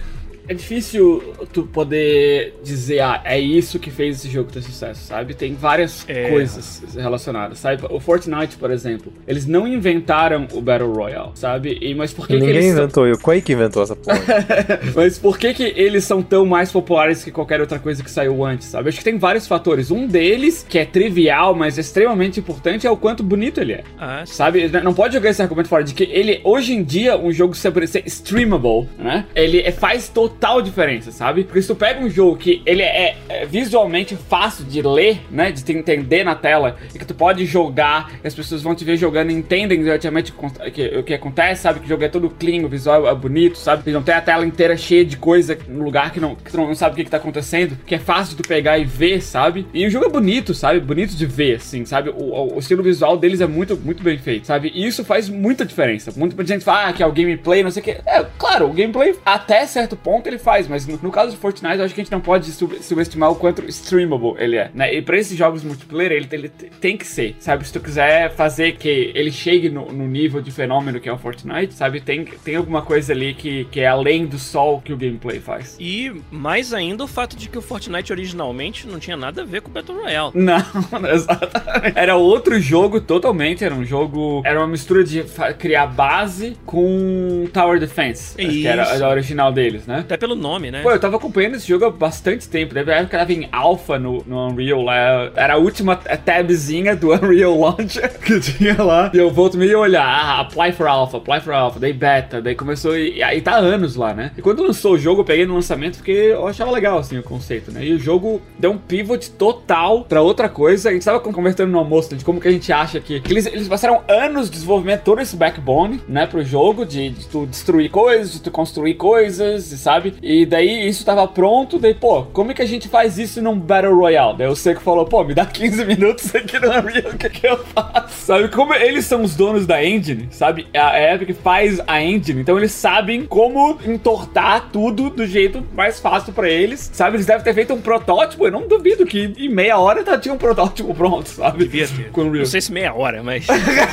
é 0.48 0.54
difícil 0.54 1.34
tu 1.52 1.62
poder 1.64 2.54
dizer, 2.62 3.00
ah, 3.00 3.20
é 3.24 3.38
isso 3.38 3.78
que 3.78 3.90
fez 3.90 4.16
esse 4.16 4.28
jogo 4.30 4.50
ter 4.50 4.62
sucesso, 4.62 5.04
sabe? 5.04 5.34
Tem 5.34 5.54
várias 5.54 6.04
É. 6.08 6.30
coisas 6.30 6.82
relacionadas, 6.96 7.58
sabe? 7.58 7.82
O 7.90 8.00
Fortnite, 8.00 8.56
por 8.56 8.70
exemplo, 8.70 9.12
eles 9.26 9.46
não 9.46 9.66
inventaram 9.66 10.46
o 10.52 10.60
Battle 10.60 10.92
Royale, 10.92 11.30
sabe? 11.34 11.78
E, 11.80 11.94
mas 11.94 12.12
por 12.12 12.26
que, 12.26 12.34
que 12.34 12.40
Ninguém 12.40 12.56
eles 12.56 12.66
são- 12.74 12.84
inventou, 12.84 13.06
e 13.08 13.12
o 13.12 13.18
Quake 13.18 13.52
inventou 13.52 13.82
essa 13.82 13.94
porra. 13.96 14.18
Mas 14.94 15.18
por 15.18 15.38
que, 15.38 15.52
que 15.54 15.62
eles 15.76 16.04
são 16.04 16.22
tão 16.22 16.44
mais 16.46 16.70
populares 16.72 17.22
que 17.22 17.30
qualquer 17.30 17.60
outra 17.60 17.78
coisa 17.78 18.02
que 18.02 18.10
saiu 18.10 18.44
antes, 18.44 18.68
sabe? 18.68 18.88
Acho 18.88 18.98
que 18.98 19.04
tem 19.04 19.18
vários 19.18 19.46
fatores. 19.46 19.90
Um 19.90 20.06
deles, 20.06 20.64
que 20.68 20.78
é 20.78 20.84
trivial, 20.84 21.54
mas 21.54 21.78
extremamente 21.78 22.40
importante, 22.40 22.86
é 22.86 22.90
o 22.90 22.96
quanto 22.96 23.22
bonito 23.22 23.60
ele 23.60 23.72
é. 23.74 23.84
Ah, 23.98 24.24
Sabe? 24.26 24.68
Não 24.82 24.94
pode 24.94 25.14
jogar 25.14 25.30
esse 25.30 25.42
argumento 25.42 25.68
fora 25.68 25.84
de 25.84 25.94
que 25.94 26.04
ele, 26.04 26.40
hoje 26.44 26.72
em 26.72 26.82
dia, 26.82 27.16
um 27.18 27.32
jogo 27.32 27.54
ser, 27.54 27.86
ser 27.88 28.02
streamable, 28.06 28.88
né? 28.98 29.26
Ele 29.34 29.60
é- 29.60 29.72
faz 29.72 30.08
total 30.08 30.37
diferença, 30.62 31.10
sabe? 31.12 31.44
Porque 31.44 31.60
se 31.60 31.68
tu 31.68 31.74
pega 31.76 32.00
um 32.00 32.08
jogo 32.08 32.36
que 32.36 32.62
ele 32.64 32.82
é, 32.82 33.16
é 33.28 33.44
visualmente 33.46 34.16
fácil 34.16 34.64
de 34.64 34.80
ler, 34.82 35.20
né? 35.30 35.50
De 35.52 35.62
te 35.62 35.72
entender 35.72 36.24
na 36.24 36.34
tela, 36.34 36.76
e 36.94 36.98
que 36.98 37.04
tu 37.04 37.14
pode 37.14 37.44
jogar, 37.44 38.12
e 38.22 38.26
as 38.26 38.34
pessoas 38.34 38.62
vão 38.62 38.74
te 38.74 38.84
ver 38.84 38.96
jogando 38.96 39.30
e 39.30 39.34
entendem 39.34 39.80
exatamente 39.80 40.32
o 40.32 41.02
que- 41.02 41.14
acontece, 41.14 41.62
sabe? 41.62 41.80
Que 41.80 41.86
o 41.86 41.88
jogo 41.88 42.04
é 42.04 42.08
todo 42.08 42.30
clean, 42.30 42.64
o 42.64 42.68
visual 42.68 43.08
é 43.08 43.14
bonito, 43.14 43.58
sabe? 43.58 43.82
Que 43.82 43.90
não 43.90 44.02
tem 44.02 44.14
a 44.14 44.20
tela 44.20 44.46
inteira 44.46 44.76
cheia 44.76 45.04
de 45.04 45.16
coisa 45.16 45.58
no 45.68 45.82
lugar 45.84 46.12
que, 46.12 46.20
não, 46.20 46.34
que 46.34 46.50
tu 46.50 46.56
não 46.56 46.74
sabe 46.74 46.92
o 46.92 46.96
que, 46.96 47.04
que 47.04 47.10
tá 47.10 47.16
acontecendo, 47.16 47.76
que 47.86 47.94
é 47.94 47.98
fácil 47.98 48.36
de 48.36 48.42
tu 48.42 48.48
pegar 48.48 48.78
e 48.78 48.84
ver, 48.84 49.20
sabe? 49.22 49.66
E 49.74 49.86
o 49.86 49.90
jogo 49.90 50.06
é 50.06 50.08
bonito, 50.08 50.54
sabe? 50.54 50.80
Bonito 50.80 51.14
de 51.16 51.26
ver, 51.26 51.56
assim, 51.56 51.84
sabe? 51.84 52.10
O, 52.10 52.22
o- 52.22 52.56
o 52.56 52.58
estilo 52.58 52.82
visual 52.82 53.16
deles 53.16 53.40
é 53.40 53.46
muito, 53.46 53.76
muito 53.76 54.02
bem 54.02 54.16
feito, 54.18 54.46
sabe? 54.46 54.70
E 54.74 54.86
isso 54.86 55.04
faz 55.04 55.28
muita 55.28 55.64
diferença. 55.64 56.12
Muita 56.16 56.44
gente 56.46 56.64
fala 56.64 56.88
ah, 56.88 56.92
que 56.92 57.02
é 57.02 57.06
o 57.06 57.12
gameplay, 57.12 57.62
não 57.62 57.70
sei 57.70 57.80
o 57.82 57.84
que. 57.84 57.90
É, 58.06 58.24
claro, 58.38 58.66
o 58.70 58.72
gameplay 58.72 59.14
até 59.24 59.66
certo 59.66 59.96
ponto 59.96 60.27
ele 60.28 60.38
faz, 60.38 60.68
mas 60.68 60.86
no, 60.86 60.98
no 61.02 61.10
caso 61.10 61.32
do 61.32 61.38
Fortnite, 61.38 61.78
eu 61.78 61.84
acho 61.84 61.94
que 61.94 62.00
a 62.00 62.04
gente 62.04 62.12
não 62.12 62.20
pode 62.20 62.50
sub- 62.52 62.82
subestimar 62.82 63.30
o 63.30 63.36
quanto 63.36 63.64
streamable 63.68 64.34
ele 64.38 64.56
é, 64.56 64.70
né? 64.74 64.94
E 64.94 65.02
pra 65.02 65.16
esses 65.18 65.36
jogos 65.36 65.62
multiplayer, 65.64 66.12
ele, 66.12 66.28
ele 66.32 66.48
te- 66.48 66.66
tem 66.80 66.96
que 66.96 67.06
ser, 67.06 67.36
sabe? 67.38 67.66
Se 67.66 67.72
tu 67.72 67.80
quiser 67.80 68.30
fazer 68.34 68.72
que 68.76 69.12
ele 69.14 69.30
chegue 69.32 69.68
no, 69.68 69.86
no 69.92 70.06
nível 70.06 70.40
de 70.40 70.50
fenômeno 70.50 71.00
que 71.00 71.08
é 71.08 71.12
o 71.12 71.18
Fortnite, 71.18 71.74
sabe? 71.74 72.00
Tem, 72.00 72.24
tem 72.24 72.56
alguma 72.56 72.82
coisa 72.82 73.12
ali 73.12 73.34
que, 73.34 73.64
que 73.70 73.80
é 73.80 73.86
além 73.86 74.26
do 74.26 74.38
sol 74.38 74.80
que 74.80 74.92
o 74.92 74.96
gameplay 74.96 75.40
faz. 75.40 75.76
E 75.80 76.12
mais 76.30 76.72
ainda 76.72 77.04
o 77.04 77.08
fato 77.08 77.36
de 77.36 77.48
que 77.48 77.58
o 77.58 77.62
Fortnite 77.62 78.12
originalmente 78.12 78.86
não 78.86 78.98
tinha 78.98 79.16
nada 79.16 79.42
a 79.42 79.44
ver 79.44 79.62
com 79.62 79.70
o 79.70 79.72
Battle 79.72 79.98
Royale. 80.00 80.32
Não, 80.38 80.58
exatamente. 81.12 81.98
Era 81.98 82.16
outro 82.16 82.60
jogo 82.60 83.00
totalmente. 83.00 83.64
Era 83.64 83.74
um 83.74 83.84
jogo. 83.84 84.42
Era 84.44 84.58
uma 84.60 84.66
mistura 84.68 85.02
de 85.04 85.24
criar 85.58 85.86
base 85.86 86.56
com 86.66 87.46
Tower 87.52 87.78
Defense. 87.80 88.34
Acho 88.40 88.48
que 88.48 88.66
era 88.66 88.82
Isso. 88.94 89.04
a 89.04 89.08
original 89.08 89.52
deles, 89.52 89.86
né? 89.86 90.00
Até 90.00 90.16
pelo 90.18 90.34
nome, 90.34 90.70
né? 90.70 90.82
Pô, 90.82 90.90
eu 90.90 91.00
tava 91.00 91.16
acompanhando 91.16 91.56
esse 91.56 91.66
jogo 91.66 91.84
há 91.84 91.90
bastante 91.90 92.48
tempo. 92.48 92.74
Deve 92.74 92.90
época 92.90 93.18
tava 93.18 93.32
em 93.32 93.48
alpha 93.52 93.98
no, 93.98 94.22
no 94.26 94.48
Unreal 94.48 94.82
lá. 94.82 95.30
Era 95.34 95.54
a 95.54 95.56
última 95.56 95.96
tabzinha 95.96 96.94
do 96.96 97.12
Unreal 97.14 97.58
Launcher 97.58 98.18
que 98.18 98.40
tinha 98.40 98.82
lá. 98.82 99.10
E 99.14 99.18
eu 99.18 99.30
volto 99.30 99.56
meio 99.56 99.78
olhar. 99.78 100.04
Ah, 100.04 100.40
apply 100.40 100.72
for 100.72 100.86
alpha, 100.86 101.18
apply 101.18 101.40
for 101.40 101.52
alpha. 101.52 101.80
Daí 101.80 101.92
beta. 101.92 102.42
Daí 102.42 102.54
começou. 102.54 102.96
E 102.96 103.22
aí 103.22 103.40
tá 103.40 103.56
anos 103.56 103.96
lá, 103.96 104.12
né? 104.12 104.32
E 104.36 104.42
quando 104.42 104.62
lançou 104.62 104.94
o 104.94 104.98
jogo, 104.98 105.20
eu 105.20 105.24
peguei 105.24 105.46
no 105.46 105.54
lançamento 105.54 105.96
porque 105.96 106.10
eu 106.10 106.46
achava 106.46 106.70
legal, 106.70 106.98
assim, 106.98 107.18
o 107.18 107.22
conceito, 107.22 107.70
né? 107.70 107.84
E 107.84 107.92
o 107.92 107.98
jogo 107.98 108.40
deu 108.58 108.72
um 108.72 108.78
pivot 108.78 109.30
total 109.32 110.04
pra 110.04 110.20
outra 110.20 110.48
coisa. 110.48 110.90
A 110.90 110.92
gente 110.92 111.04
tava 111.04 111.20
conversando 111.20 111.70
no 111.70 111.78
almoço 111.78 112.14
de 112.14 112.24
como 112.24 112.40
que 112.40 112.48
a 112.48 112.52
gente 112.52 112.72
acha 112.72 113.00
que. 113.00 113.20
que 113.20 113.32
eles, 113.32 113.46
eles 113.46 113.68
passaram 113.68 114.02
anos 114.08 114.46
de 114.46 114.52
desenvolvimento, 114.52 115.02
todo 115.02 115.20
esse 115.20 115.36
backbone, 115.36 116.00
né, 116.08 116.26
pro 116.26 116.44
jogo, 116.44 116.84
de, 116.84 117.10
de 117.10 117.26
tu 117.28 117.46
destruir 117.46 117.90
coisas, 117.90 118.32
de 118.32 118.42
tu 118.42 118.50
construir 118.50 118.94
coisas, 118.94 119.64
sabe? 119.64 120.07
E 120.22 120.46
daí 120.46 120.88
isso 120.88 121.04
tava 121.04 121.26
pronto, 121.26 121.78
daí, 121.78 121.94
pô, 121.94 122.24
como 122.24 122.50
é 122.50 122.54
que 122.54 122.62
a 122.62 122.66
gente 122.66 122.88
faz 122.88 123.18
isso 123.18 123.42
num 123.42 123.58
Battle 123.58 123.94
Royale? 123.94 124.36
Daí 124.38 124.48
o 124.48 124.56
Seco 124.56 124.80
falou, 124.80 125.04
pô, 125.04 125.24
me 125.24 125.34
dá 125.34 125.44
15 125.46 125.84
minutos 125.84 126.34
aqui 126.34 126.58
no 126.58 126.68
Unreal, 126.68 127.12
o 127.12 127.18
que, 127.18 127.28
que 127.28 127.46
eu 127.46 127.58
faço? 127.64 128.26
Sabe? 128.26 128.48
Como 128.48 128.74
eles 128.74 129.04
são 129.04 129.22
os 129.22 129.34
donos 129.34 129.66
da 129.66 129.84
engine, 129.84 130.28
sabe? 130.30 130.66
A 130.74 131.00
Epic 131.00 131.36
faz 131.42 131.80
a 131.86 132.02
engine, 132.02 132.40
então 132.40 132.56
eles 132.56 132.72
sabem 132.72 133.24
como 133.24 133.78
entortar 133.86 134.68
tudo 134.72 135.10
do 135.10 135.26
jeito 135.26 135.64
mais 135.74 136.00
fácil 136.00 136.32
pra 136.32 136.48
eles, 136.48 136.90
sabe? 136.92 137.16
Eles 137.16 137.26
devem 137.26 137.42
ter 137.42 137.54
feito 137.54 137.72
um 137.74 137.80
protótipo, 137.80 138.46
eu 138.46 138.52
não 138.52 138.66
duvido 138.66 139.06
que 139.06 139.32
em 139.38 139.48
meia 139.48 139.78
hora 139.78 140.02
tá, 140.02 140.18
tinha 140.18 140.34
um 140.34 140.38
protótipo 140.38 140.94
pronto, 140.94 141.28
sabe? 141.28 141.58
Devia 141.58 141.86
ter. 141.86 142.10
Com 142.10 142.22
o 142.22 142.24
Unreal. 142.24 142.44
Não 142.44 142.46
sei 142.46 142.60
se 142.60 142.72
meia 142.72 142.94
hora, 142.94 143.22
mas. 143.22 143.46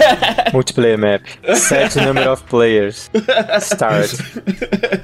Multiplayer 0.53 0.97
map. 0.97 1.22
Set 1.55 1.95
number 1.97 2.30
of 2.30 2.43
players. 2.43 3.09
Start. 3.61 4.13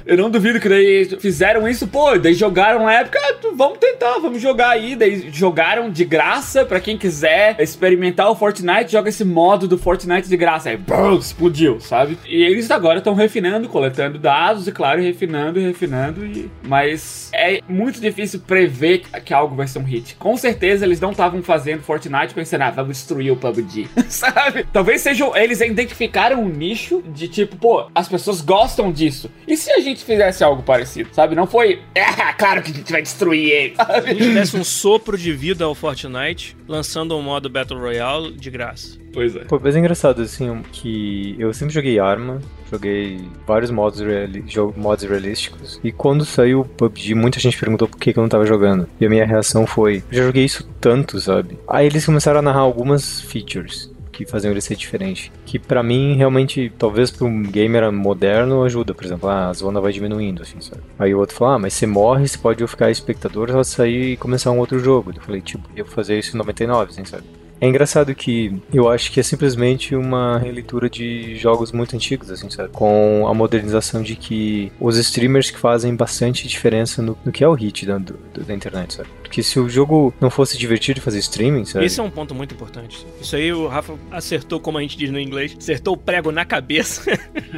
Eu 0.06 0.16
não 0.16 0.30
duvido 0.30 0.60
que 0.60 0.68
daí 0.68 0.91
fizeram 1.20 1.68
isso, 1.68 1.86
pô, 1.86 2.18
daí 2.18 2.34
jogaram 2.34 2.84
na 2.84 2.92
época, 2.94 3.18
ah, 3.22 3.34
vamos 3.54 3.78
tentar, 3.78 4.18
vamos 4.18 4.40
jogar 4.40 4.70
aí. 4.70 4.94
Daí 4.96 5.28
jogaram 5.32 5.90
de 5.90 6.04
graça 6.04 6.64
pra 6.64 6.80
quem 6.80 6.96
quiser 6.98 7.56
experimentar 7.60 8.30
o 8.30 8.34
Fortnite, 8.34 8.92
joga 8.92 9.08
esse 9.08 9.24
modo 9.24 9.66
do 9.68 9.78
Fortnite 9.78 10.28
de 10.28 10.36
graça. 10.36 10.70
Aí, 10.70 10.76
brum, 10.76 11.16
explodiu, 11.18 11.80
sabe? 11.80 12.18
E 12.26 12.42
eles 12.42 12.70
agora 12.70 12.98
estão 12.98 13.14
refinando, 13.14 13.68
coletando 13.68 14.18
dados, 14.18 14.66
e 14.68 14.72
claro, 14.72 15.00
refinando 15.00 15.60
refinando. 15.60 16.24
E... 16.24 16.50
Mas 16.66 17.30
é 17.32 17.60
muito 17.68 18.00
difícil 18.00 18.40
prever 18.40 18.98
que- 18.98 19.20
que 19.20 19.34
algo 19.34 19.54
vai 19.54 19.66
ser 19.66 19.78
um 19.78 19.84
hit. 19.84 20.14
Com 20.16 20.36
certeza 20.36 20.84
eles 20.84 21.00
não 21.00 21.10
estavam 21.10 21.42
fazendo 21.42 21.82
Fortnite 21.82 22.34
pensando, 22.34 22.62
ah, 22.62 22.70
vamos 22.70 22.96
destruir 22.96 23.30
o 23.32 23.36
PUBG, 23.36 23.88
sabe? 24.08 24.66
Talvez 24.72 25.00
sejam. 25.00 25.36
Eles 25.36 25.60
identificaram 25.60 26.42
um 26.42 26.48
nicho 26.48 27.02
de 27.06 27.28
tipo, 27.28 27.56
pô, 27.56 27.86
as 27.94 28.08
pessoas 28.08 28.40
gostam 28.40 28.90
disso. 28.92 29.30
E 29.46 29.56
se 29.56 29.70
a 29.70 29.80
gente 29.80 30.04
fizesse 30.04 30.42
algo 30.44 30.62
parecido, 30.62 30.81
sabe? 31.12 31.34
Não 31.34 31.46
foi, 31.46 31.80
ah, 31.96 32.32
claro 32.32 32.62
que 32.62 32.70
a 32.70 32.74
gente 32.74 32.90
vai 32.92 33.02
destruir 33.02 33.50
ele, 33.50 33.74
gente 34.06 34.34
desse 34.34 34.56
um 34.56 34.64
sopro 34.64 35.16
de 35.16 35.32
vida 35.32 35.64
ao 35.64 35.74
Fortnite, 35.74 36.56
lançando 36.66 37.16
um 37.16 37.22
modo 37.22 37.48
Battle 37.48 37.78
Royale 37.78 38.32
de 38.32 38.50
graça. 38.50 38.98
Pois 39.12 39.36
é. 39.36 39.40
Pô, 39.40 39.60
mas 39.62 39.76
é 39.76 39.78
engraçado, 39.78 40.22
assim, 40.22 40.62
que 40.72 41.36
eu 41.38 41.52
sempre 41.52 41.74
joguei 41.74 41.98
arma, 41.98 42.40
joguei 42.70 43.20
vários 43.46 43.70
modos, 43.70 44.00
reali 44.00 44.44
modos 44.76 45.04
realísticos, 45.04 45.78
e 45.84 45.92
quando 45.92 46.24
saiu 46.24 46.60
o 46.60 46.64
PUBG, 46.64 47.14
muita 47.14 47.38
gente 47.38 47.58
perguntou 47.58 47.86
por 47.86 47.98
que, 47.98 48.12
que 48.12 48.18
eu 48.18 48.22
não 48.22 48.28
tava 48.28 48.46
jogando. 48.46 48.88
E 48.98 49.04
a 49.04 49.10
minha 49.10 49.26
reação 49.26 49.66
foi, 49.66 50.02
já 50.10 50.24
joguei 50.24 50.44
isso 50.44 50.66
tanto, 50.80 51.20
sabe? 51.20 51.58
Aí 51.68 51.86
eles 51.86 52.06
começaram 52.06 52.38
a 52.38 52.42
narrar 52.42 52.60
algumas 52.60 53.20
features 53.20 53.91
que 54.12 54.26
faziam 54.26 54.50
ele 54.52 54.60
ser 54.60 54.76
diferente. 54.76 55.32
Que 55.46 55.58
pra 55.58 55.82
mim, 55.82 56.14
realmente, 56.14 56.70
talvez 56.78 57.10
pra 57.10 57.26
um 57.26 57.42
gamer 57.42 57.90
moderno 57.90 58.62
ajuda. 58.64 58.94
Por 58.94 59.04
exemplo, 59.04 59.28
ah, 59.28 59.48
a 59.48 59.52
zona 59.52 59.80
vai 59.80 59.92
diminuindo, 59.92 60.42
assim, 60.42 60.60
sabe? 60.60 60.82
Aí 60.98 61.14
o 61.14 61.18
outro 61.18 61.34
fala, 61.36 61.54
ah, 61.54 61.58
mas 61.58 61.72
você 61.74 61.86
morre, 61.86 62.28
você 62.28 62.38
pode 62.38 62.66
ficar 62.66 62.90
espectador, 62.90 63.50
só 63.50 63.62
sair 63.64 64.12
e 64.12 64.16
começar 64.16 64.50
um 64.50 64.58
outro 64.58 64.78
jogo. 64.78 65.12
Eu 65.16 65.22
falei, 65.22 65.40
tipo, 65.40 65.68
eu 65.74 65.84
vou 65.84 65.94
fazer 65.94 66.18
isso 66.18 66.36
em 66.36 66.38
99, 66.38 66.90
assim, 66.90 67.04
sabe? 67.04 67.24
É 67.60 67.66
engraçado 67.68 68.12
que 68.12 68.60
eu 68.74 68.88
acho 68.90 69.12
que 69.12 69.20
é 69.20 69.22
simplesmente 69.22 69.94
uma 69.94 70.36
releitura 70.36 70.90
de 70.90 71.36
jogos 71.36 71.70
muito 71.70 71.94
antigos, 71.94 72.28
assim, 72.28 72.50
sabe? 72.50 72.70
Com 72.70 73.24
a 73.28 73.32
modernização 73.32 74.02
de 74.02 74.16
que 74.16 74.72
os 74.80 74.96
streamers 74.98 75.48
que 75.48 75.58
fazem 75.60 75.94
bastante 75.94 76.48
diferença 76.48 77.00
no, 77.00 77.16
no 77.24 77.30
que 77.30 77.44
é 77.44 77.46
o 77.48 77.54
hit 77.54 77.86
da, 77.86 77.98
do- 77.98 78.18
da 78.44 78.52
internet, 78.52 78.94
sabe? 78.94 79.08
Porque 79.32 79.42
se 79.42 79.58
o 79.58 79.66
jogo 79.66 80.12
não 80.20 80.28
fosse 80.28 80.58
divertido 80.58 81.00
fazer 81.00 81.18
streaming, 81.20 81.64
sabe? 81.64 81.86
Esse 81.86 81.98
é 81.98 82.02
um 82.02 82.10
ponto 82.10 82.34
muito 82.34 82.54
importante. 82.54 83.06
Isso 83.18 83.34
aí 83.34 83.50
o 83.50 83.66
Rafa 83.66 83.94
acertou, 84.10 84.60
como 84.60 84.76
a 84.76 84.82
gente 84.82 84.96
diz 84.96 85.10
no 85.10 85.18
inglês, 85.18 85.56
acertou 85.58 85.94
o 85.94 85.96
prego 85.96 86.30
na 86.30 86.44
cabeça 86.44 87.02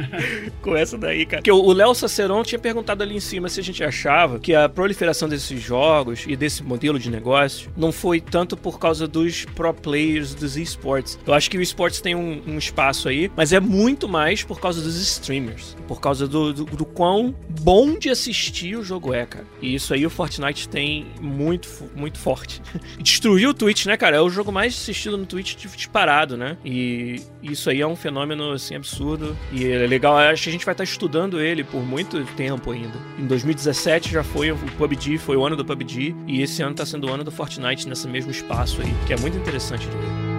com 0.61 0.75
essa 0.75 0.97
daí, 0.97 1.25
cara. 1.25 1.41
Porque 1.41 1.51
o 1.51 1.73
Léo 1.73 1.93
Saceron 1.93 2.43
tinha 2.43 2.57
perguntado 2.57 3.03
ali 3.03 3.17
em 3.17 3.19
cima 3.19 3.49
se 3.49 3.59
a 3.59 3.63
gente 3.63 3.83
achava 3.83 4.39
que 4.39 4.55
a 4.55 4.69
proliferação 4.69 5.27
desses 5.27 5.61
jogos 5.61 6.23
e 6.25 6.35
desse 6.37 6.63
modelo 6.63 6.97
de 6.97 7.11
negócio 7.11 7.69
não 7.75 7.91
foi 7.91 8.21
tanto 8.21 8.55
por 8.55 8.79
causa 8.79 9.05
dos 9.05 9.43
pro 9.43 9.73
players 9.73 10.15
players 10.15 10.33
dos 10.33 10.57
esportes. 10.57 11.19
Eu 11.25 11.33
acho 11.33 11.49
que 11.49 11.57
o 11.57 11.61
esportes 11.61 12.01
tem 12.01 12.15
um, 12.15 12.41
um 12.47 12.57
espaço 12.57 13.09
aí, 13.09 13.31
mas 13.35 13.51
é 13.51 13.59
muito 13.59 14.07
mais 14.07 14.43
por 14.43 14.59
causa 14.59 14.81
dos 14.81 14.95
streamers. 14.95 15.75
Por 15.87 15.99
causa 15.99 16.27
do, 16.27 16.53
do, 16.53 16.65
do 16.65 16.85
quão 16.85 17.35
bom 17.61 17.97
de 17.97 18.09
assistir 18.09 18.77
o 18.77 18.83
jogo 18.83 19.13
é, 19.13 19.25
cara. 19.25 19.45
E 19.61 19.75
isso 19.75 19.93
aí 19.93 20.05
o 20.05 20.09
Fortnite 20.09 20.69
tem 20.69 21.05
muito, 21.19 21.64
muito 21.95 22.17
forte. 22.17 22.61
Destruiu 22.99 23.49
o 23.49 23.53
Twitch, 23.53 23.85
né, 23.85 23.97
cara? 23.97 24.17
É 24.17 24.21
o 24.21 24.29
jogo 24.29 24.51
mais 24.51 24.73
assistido 24.73 25.17
no 25.17 25.25
Twitch 25.25 25.55
disparado, 25.75 26.37
né? 26.37 26.57
E 26.63 27.21
isso 27.41 27.69
aí 27.69 27.81
é 27.81 27.87
um 27.87 27.95
fenômeno, 27.95 28.51
assim, 28.51 28.75
absurdo. 28.75 29.37
E 29.51 29.65
é 29.65 29.87
legal, 29.87 30.17
acho 30.17 30.43
que 30.43 30.49
a 30.49 30.51
gente 30.51 30.65
vai 30.65 30.73
estar 30.73 30.83
estudando 30.83 31.39
ele 31.39 31.63
por 31.63 31.83
muito 31.83 32.23
tempo 32.35 32.71
ainda. 32.71 32.97
Em 33.17 33.25
2017 33.25 34.11
já 34.11 34.23
foi 34.23 34.51
o 34.51 34.57
PUBG, 34.77 35.17
foi 35.17 35.35
o 35.35 35.45
ano 35.45 35.55
do 35.55 35.65
PUBG. 35.65 36.15
E 36.27 36.41
esse 36.41 36.61
ano 36.61 36.75
tá 36.75 36.85
sendo 36.85 37.07
o 37.07 37.13
ano 37.13 37.23
do 37.23 37.31
Fortnite 37.31 37.87
nesse 37.87 38.07
mesmo 38.07 38.31
espaço 38.31 38.81
aí, 38.81 38.93
que 39.05 39.13
é 39.13 39.17
muito 39.17 39.37
interessante 39.37 39.87
de 39.87 39.97
ver. 39.97 40.35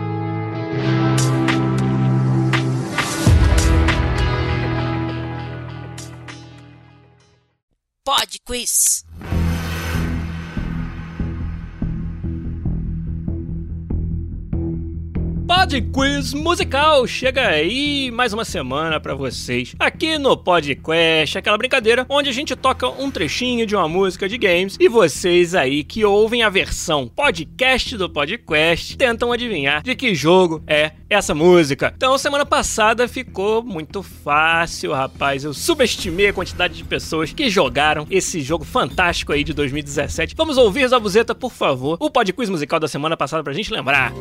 Pod 8.04 8.38
Quiz. 8.44 9.05
Pod 15.56 15.80
Quiz 15.80 16.34
Musical 16.34 17.06
chega 17.06 17.48
aí 17.48 18.10
mais 18.10 18.34
uma 18.34 18.44
semana 18.44 19.00
pra 19.00 19.14
vocês 19.14 19.74
aqui 19.78 20.18
no 20.18 20.36
Podcast, 20.36 21.38
aquela 21.38 21.56
brincadeira 21.56 22.04
onde 22.10 22.28
a 22.28 22.32
gente 22.32 22.54
toca 22.54 22.86
um 22.86 23.10
trechinho 23.10 23.66
de 23.66 23.74
uma 23.74 23.88
música 23.88 24.28
de 24.28 24.36
games 24.36 24.76
e 24.78 24.86
vocês 24.86 25.54
aí 25.54 25.82
que 25.82 26.04
ouvem 26.04 26.42
a 26.42 26.50
versão 26.50 27.08
podcast 27.08 27.96
do 27.96 28.08
Podcast 28.08 28.98
tentam 28.98 29.32
adivinhar 29.32 29.82
de 29.82 29.96
que 29.96 30.14
jogo 30.14 30.62
é 30.66 30.92
essa 31.08 31.34
música. 31.34 31.90
Então, 31.96 32.18
semana 32.18 32.44
passada 32.44 33.08
ficou 33.08 33.62
muito 33.62 34.02
fácil, 34.02 34.92
rapaz. 34.92 35.42
Eu 35.42 35.54
subestimei 35.54 36.28
a 36.28 36.34
quantidade 36.34 36.74
de 36.74 36.84
pessoas 36.84 37.32
que 37.32 37.48
jogaram 37.48 38.06
esse 38.10 38.42
jogo 38.42 38.64
fantástico 38.64 39.32
aí 39.32 39.42
de 39.42 39.54
2017. 39.54 40.34
Vamos 40.36 40.58
ouvir, 40.58 40.86
Zabuzeta, 40.86 41.34
por 41.34 41.50
favor, 41.50 41.96
o 41.98 42.10
Pod 42.10 42.30
Quiz 42.30 42.50
musical 42.50 42.78
da 42.78 42.88
semana 42.88 43.16
passada 43.16 43.42
pra 43.42 43.54
gente 43.54 43.72
lembrar. 43.72 44.12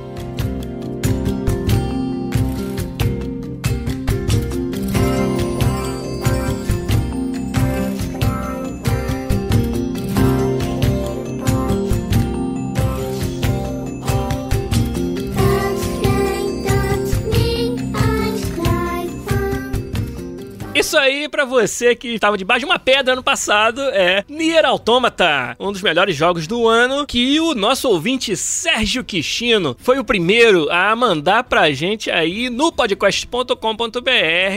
Isso 20.96 21.04
aí 21.04 21.28
pra 21.28 21.44
você 21.44 21.94
que 21.94 22.08
estava 22.08 22.38
debaixo 22.38 22.62
de 22.62 22.66
uma 22.66 22.80
pedra 22.80 23.12
ano 23.12 23.22
passado 23.22 23.82
é 23.92 24.24
Nier 24.30 24.64
Automata, 24.64 25.54
um 25.60 25.70
dos 25.70 25.82
melhores 25.82 26.16
jogos 26.16 26.48
do 26.48 26.70
ano 26.70 27.06
que 27.06 27.38
o 27.38 27.54
nosso 27.54 27.90
ouvinte 27.90 28.34
Sérgio 28.38 29.04
Quixino 29.04 29.76
foi 29.78 30.00
o 30.00 30.06
primeiro 30.06 30.72
a 30.72 30.96
mandar 30.96 31.44
pra 31.44 31.70
gente 31.74 32.10
aí 32.10 32.50
no 32.50 32.72
podcast.com.br 32.72 33.56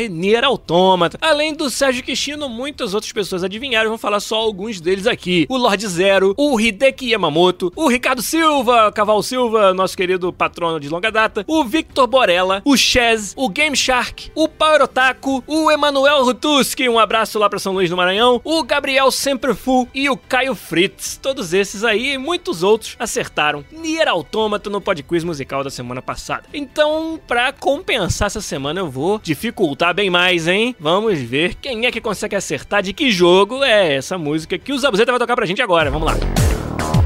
Nier 0.09 0.45
Automata. 0.45 1.19
Além 1.21 1.53
do 1.53 1.69
Sérgio 1.69 2.05
Quixino, 2.05 2.49
muitas 2.49 2.95
outras 2.95 3.13
pessoas 3.13 3.43
adivinharam, 3.43 3.89
vou 3.89 3.99
falar 3.99 4.21
só 4.21 4.37
alguns 4.37 4.81
deles 4.81 5.09
aqui. 5.09 5.45
O 5.49 5.57
Lord 5.57 5.85
Zero, 5.89 6.35
o 6.37 6.61
Hideki 6.61 7.11
Yamamoto, 7.11 7.73
o 7.75 7.89
Ricardo 7.89 8.23
Silva, 8.23 8.93
Caval 8.93 9.25
Silva, 9.25 9.75
nosso 9.75 9.97
querido 9.97 10.33
patrono 10.33 10.79
de 10.79 10.89
longa 10.89 11.11
data, 11.11 11.45
o 11.49 11.65
Victor 11.65 12.07
Borella, 12.07 12.63
o 12.65 12.77
Chaz, 12.77 13.35
o 13.37 13.49
Game 13.49 13.77
Shark, 13.77 14.31
o 14.37 14.47
Power 14.47 14.83
Otaku, 14.83 15.43
o 15.45 15.69
Emanuel 15.69 16.28
Rutuski, 16.29 16.87
um 16.91 16.99
abraço 16.99 17.39
lá 17.39 17.49
pra 17.49 17.59
São 17.59 17.73
Luís 17.73 17.89
do 17.89 17.97
Maranhão, 17.97 18.39
o 18.45 18.63
Gabriel 18.63 19.11
Semperfu 19.11 19.89
e 19.95 20.11
o 20.11 20.17
Caio 20.17 20.55
Fritz. 20.55 21.17
Todos 21.17 21.55
esses 21.55 21.83
aí 21.83 22.13
e 22.13 22.19
muitos 22.19 22.63
outros 22.63 22.97
acertaram 22.99 23.65
Nier 23.73 24.07
Automata 24.07 24.69
no 24.69 24.79
Podquiz 24.79 25.25
musical 25.25 25.65
da 25.65 25.71
semana 25.71 26.03
passada. 26.03 26.45
Então, 26.53 27.19
pra 27.27 27.51
compensar 27.51 28.27
essa 28.27 28.43
semana, 28.43 28.81
eu 28.81 28.91
vou 28.91 29.19
dificultar 29.19 29.95
bem 29.95 30.11
mais, 30.11 30.47
hein? 30.47 30.77
Vamos 30.79 31.19
ver 31.19 31.55
quem 31.55 31.87
é 31.87 31.91
que 31.91 31.99
consegue 31.99 32.37
acertar 32.37 32.83
de 32.83 32.93
que 32.93 33.11
jogo 33.11 33.65
é 33.65 33.95
essa 33.95 34.19
música 34.19 34.59
que 34.59 34.71
o 34.71 34.79
Zabuzeta 34.79 35.11
vai 35.11 35.19
tocar 35.19 35.35
pra 35.35 35.47
gente 35.47 35.63
agora. 35.63 35.91
Vamos 35.91 36.13
lá. 36.13 36.15
Quem 36.15 36.98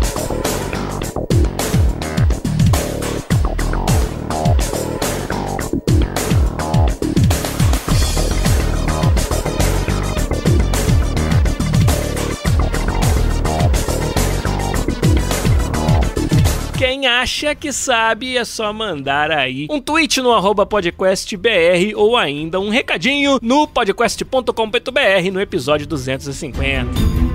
acha 17.23 17.55
que 17.55 17.73
sabe 17.73 18.37
é 18.37 18.45
só 18.45 18.73
mandar 18.73 19.31
aí 19.31 19.68
um 19.70 19.81
tweet 19.81 20.20
no 20.20 20.33
arroba 20.33 20.66
podcastbr 20.66 21.93
ou 21.95 22.16
ainda 22.16 22.59
um 22.59 22.68
recadinho 22.68 23.39
no 23.41 23.68
podcast.com.br 23.68 25.31
no 25.33 25.41
episódio 25.41 25.87
250. 25.87 27.32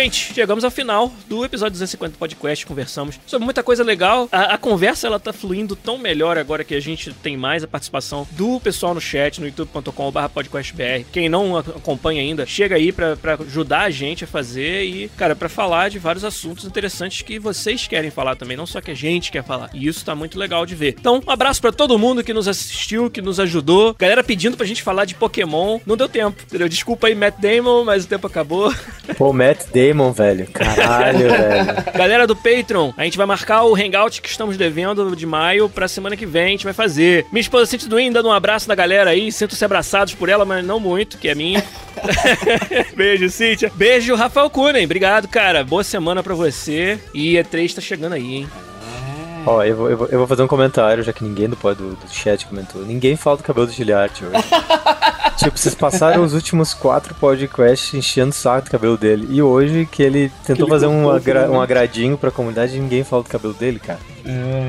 Gente, 0.00 0.32
chegamos 0.32 0.62
ao 0.62 0.70
final 0.70 1.12
do 1.28 1.44
episódio 1.44 1.72
250 1.72 2.12
do 2.12 2.18
podcast, 2.18 2.64
conversamos 2.64 3.18
sobre 3.26 3.44
muita 3.44 3.64
coisa 3.64 3.82
legal. 3.82 4.28
A, 4.30 4.54
a, 4.54 4.58
conversa 4.58 5.08
ela 5.08 5.18
tá 5.18 5.32
fluindo 5.32 5.74
tão 5.74 5.98
melhor 5.98 6.38
agora 6.38 6.62
que 6.62 6.72
a 6.72 6.78
gente 6.78 7.12
tem 7.14 7.36
mais 7.36 7.64
a 7.64 7.66
participação 7.66 8.24
do 8.30 8.60
pessoal 8.60 8.94
no 8.94 9.00
chat, 9.00 9.40
no 9.40 9.48
youtube.com.br 9.48 10.28
podcastbr. 10.32 11.04
Quem 11.10 11.28
não 11.28 11.56
acompanha 11.56 12.22
ainda, 12.22 12.46
chega 12.46 12.76
aí 12.76 12.92
pra 12.92 13.16
ajudar 13.40 13.80
a 13.80 13.90
gente 13.90 14.22
a 14.22 14.26
fazer 14.28 14.84
e, 14.84 15.08
cara, 15.16 15.34
pra 15.34 15.48
falar 15.48 15.90
de 15.90 15.98
vários 15.98 16.24
assuntos 16.24 16.64
interessantes 16.64 17.22
que 17.22 17.40
vocês 17.40 17.88
querem 17.88 18.12
falar 18.12 18.36
também, 18.36 18.56
não 18.56 18.66
só 18.66 18.80
que 18.80 18.92
a 18.92 18.96
gente 18.96 19.32
quer 19.32 19.42
falar. 19.42 19.68
E 19.74 19.88
isso 19.88 20.04
tá 20.04 20.14
muito 20.14 20.38
legal 20.38 20.64
de 20.64 20.76
ver. 20.76 20.94
Então, 20.96 21.20
um 21.26 21.30
abraço 21.32 21.60
para 21.60 21.72
todo 21.72 21.98
mundo 21.98 22.22
que 22.22 22.32
nos 22.32 22.46
assistiu, 22.46 23.10
que 23.10 23.20
nos 23.20 23.40
ajudou. 23.40 23.96
Galera 23.98 24.22
pedindo 24.22 24.56
pra 24.56 24.64
gente 24.64 24.80
falar 24.80 25.06
de 25.06 25.16
Pokémon. 25.16 25.80
Não 25.84 25.96
deu 25.96 26.08
tempo, 26.08 26.40
entendeu? 26.40 26.68
Desculpa 26.68 27.08
aí, 27.08 27.16
Matt 27.16 27.40
Damon, 27.40 27.82
mas 27.82 28.04
o 28.04 28.08
tempo 28.08 28.28
acabou. 28.28 28.72
Pô, 29.16 29.32
Matt 29.32 29.66
Damon, 29.74 29.87
velho. 30.12 30.46
Caralho, 30.52 31.18
velho. 31.30 31.66
Galera 31.94 32.26
do 32.26 32.36
Patreon, 32.36 32.92
a 32.96 33.04
gente 33.04 33.16
vai 33.16 33.26
marcar 33.26 33.64
o 33.64 33.74
hangout 33.74 34.20
que 34.22 34.28
estamos 34.28 34.56
devendo 34.56 35.14
de 35.14 35.26
maio 35.26 35.68
pra 35.68 35.88
semana 35.88 36.16
que 36.16 36.26
vem, 36.26 36.44
a 36.46 36.50
gente 36.50 36.64
vai 36.64 36.72
fazer. 36.72 37.26
Minha 37.32 37.40
esposa 37.40 37.66
Cintia 37.66 37.88
Duin 37.88 38.12
dando 38.12 38.28
um 38.28 38.32
abraço 38.32 38.68
na 38.68 38.74
galera 38.74 39.10
aí, 39.10 39.30
sinto-se 39.32 39.64
abraçados 39.64 40.14
por 40.14 40.28
ela, 40.28 40.44
mas 40.44 40.64
não 40.64 40.80
muito, 40.80 41.18
que 41.18 41.28
é 41.28 41.34
minha. 41.34 41.62
Beijo, 42.96 43.28
Cíntia. 43.30 43.70
Beijo, 43.74 44.14
Rafael 44.14 44.50
Kunen. 44.50 44.84
Obrigado, 44.84 45.28
cara. 45.28 45.64
Boa 45.64 45.84
semana 45.84 46.22
pra 46.22 46.34
você. 46.34 46.98
E 47.12 47.34
E3 47.34 47.74
tá 47.74 47.80
chegando 47.80 48.12
aí, 48.14 48.36
hein? 48.36 48.48
Ó, 49.48 49.64
eu 49.64 49.74
vou, 49.74 49.90
eu, 49.90 49.96
vou, 49.96 50.06
eu 50.08 50.18
vou 50.18 50.26
fazer 50.26 50.42
um 50.42 50.46
comentário, 50.46 51.02
já 51.02 51.10
que 51.10 51.24
ninguém 51.24 51.48
do, 51.48 51.56
do, 51.56 51.96
do 51.96 52.10
chat 52.10 52.46
comentou. 52.46 52.82
Ninguém 52.84 53.16
fala 53.16 53.38
do 53.38 53.42
cabelo 53.42 53.66
do 53.66 53.72
Giliard 53.72 54.12
hoje. 54.22 54.44
tipo, 55.38 55.56
vocês 55.56 55.74
passaram 55.74 56.22
os 56.22 56.34
últimos 56.34 56.74
quatro 56.74 57.14
podcasts 57.14 57.94
enchendo 57.94 58.30
o 58.30 58.34
saco 58.34 58.66
do 58.66 58.70
cabelo 58.70 58.98
dele. 58.98 59.26
E 59.30 59.40
hoje 59.40 59.88
que 59.90 60.02
ele 60.02 60.30
tentou 60.44 60.66
ele 60.66 60.74
fazer 60.74 60.86
um, 60.86 61.08
agra 61.08 61.50
um 61.50 61.58
agradinho 61.62 62.18
pra 62.18 62.30
comunidade 62.30 62.78
ninguém 62.78 63.02
fala 63.02 63.22
do 63.22 63.28
cabelo 63.30 63.54
dele, 63.54 63.78
cara. 63.78 64.00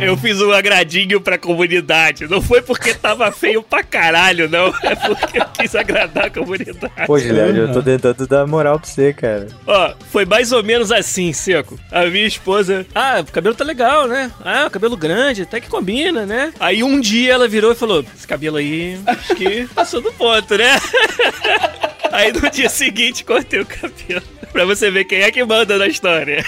Eu 0.02 0.16
fiz 0.18 0.42
um 0.42 0.52
agradinho 0.52 1.20
pra 1.20 1.38
comunidade. 1.38 2.28
Não 2.28 2.42
foi 2.42 2.62
porque 2.62 2.94
tava 2.94 3.32
feio 3.32 3.62
pra 3.62 3.84
caralho, 3.84 4.50
não. 4.50 4.74
É 4.90 4.96
porque 4.96 5.40
eu 5.40 5.46
quis 5.46 5.76
agradar 5.76 6.26
a 6.26 6.30
comunidade. 6.30 6.94
Pô, 7.06 7.20
Giliard, 7.20 7.58
eu 7.58 7.72
tô 7.72 7.82
tentando 7.82 8.26
dar 8.28 8.48
moral 8.48 8.80
pra 8.80 8.90
você, 8.90 9.14
cara. 9.14 9.48
Ó, 9.68 9.94
foi 10.12 10.26
mais 10.26 10.52
ou 10.52 10.64
menos 10.64 10.92
assim, 10.92 11.32
Seco. 11.32 11.80
A 11.92 12.06
minha 12.06 12.26
esposa. 12.26 12.86
Ah, 12.96 13.20
o 13.20 13.32
cabelo 13.32 13.54
tá 13.56 13.64
legal, 13.64 14.08
né? 14.08 14.32
Ah, 14.44 14.66
o 14.68 14.72
cabelo 14.72 14.98
grande, 14.98 15.44
até 15.44 15.60
que 15.60 15.70
combina, 15.70 16.26
né? 16.26 16.54
Aí 16.60 16.82
um 16.84 17.00
dia 17.00 17.34
ela 17.34 17.48
virou 17.48 17.72
e 17.72 17.76
falou: 17.76 18.04
Esse 18.16 18.28
cabelo 18.28 18.58
aí, 18.58 19.00
acho 19.06 19.36
que 19.36 19.68
passou 19.76 20.02
do 20.02 20.12
ponto, 20.14 20.58
né? 20.58 20.80
Aí 22.12 22.34
no 22.34 22.50
dia 22.50 22.70
seguinte 22.70 23.24
cortei 23.24 23.60
o 23.60 23.66
cabelo. 23.66 24.24
Pra 24.52 24.66
você 24.66 24.90
ver 24.90 25.06
quem 25.06 25.22
é 25.22 25.32
que 25.32 25.44
manda 25.44 25.78
na 25.78 25.88
história. 25.88 26.44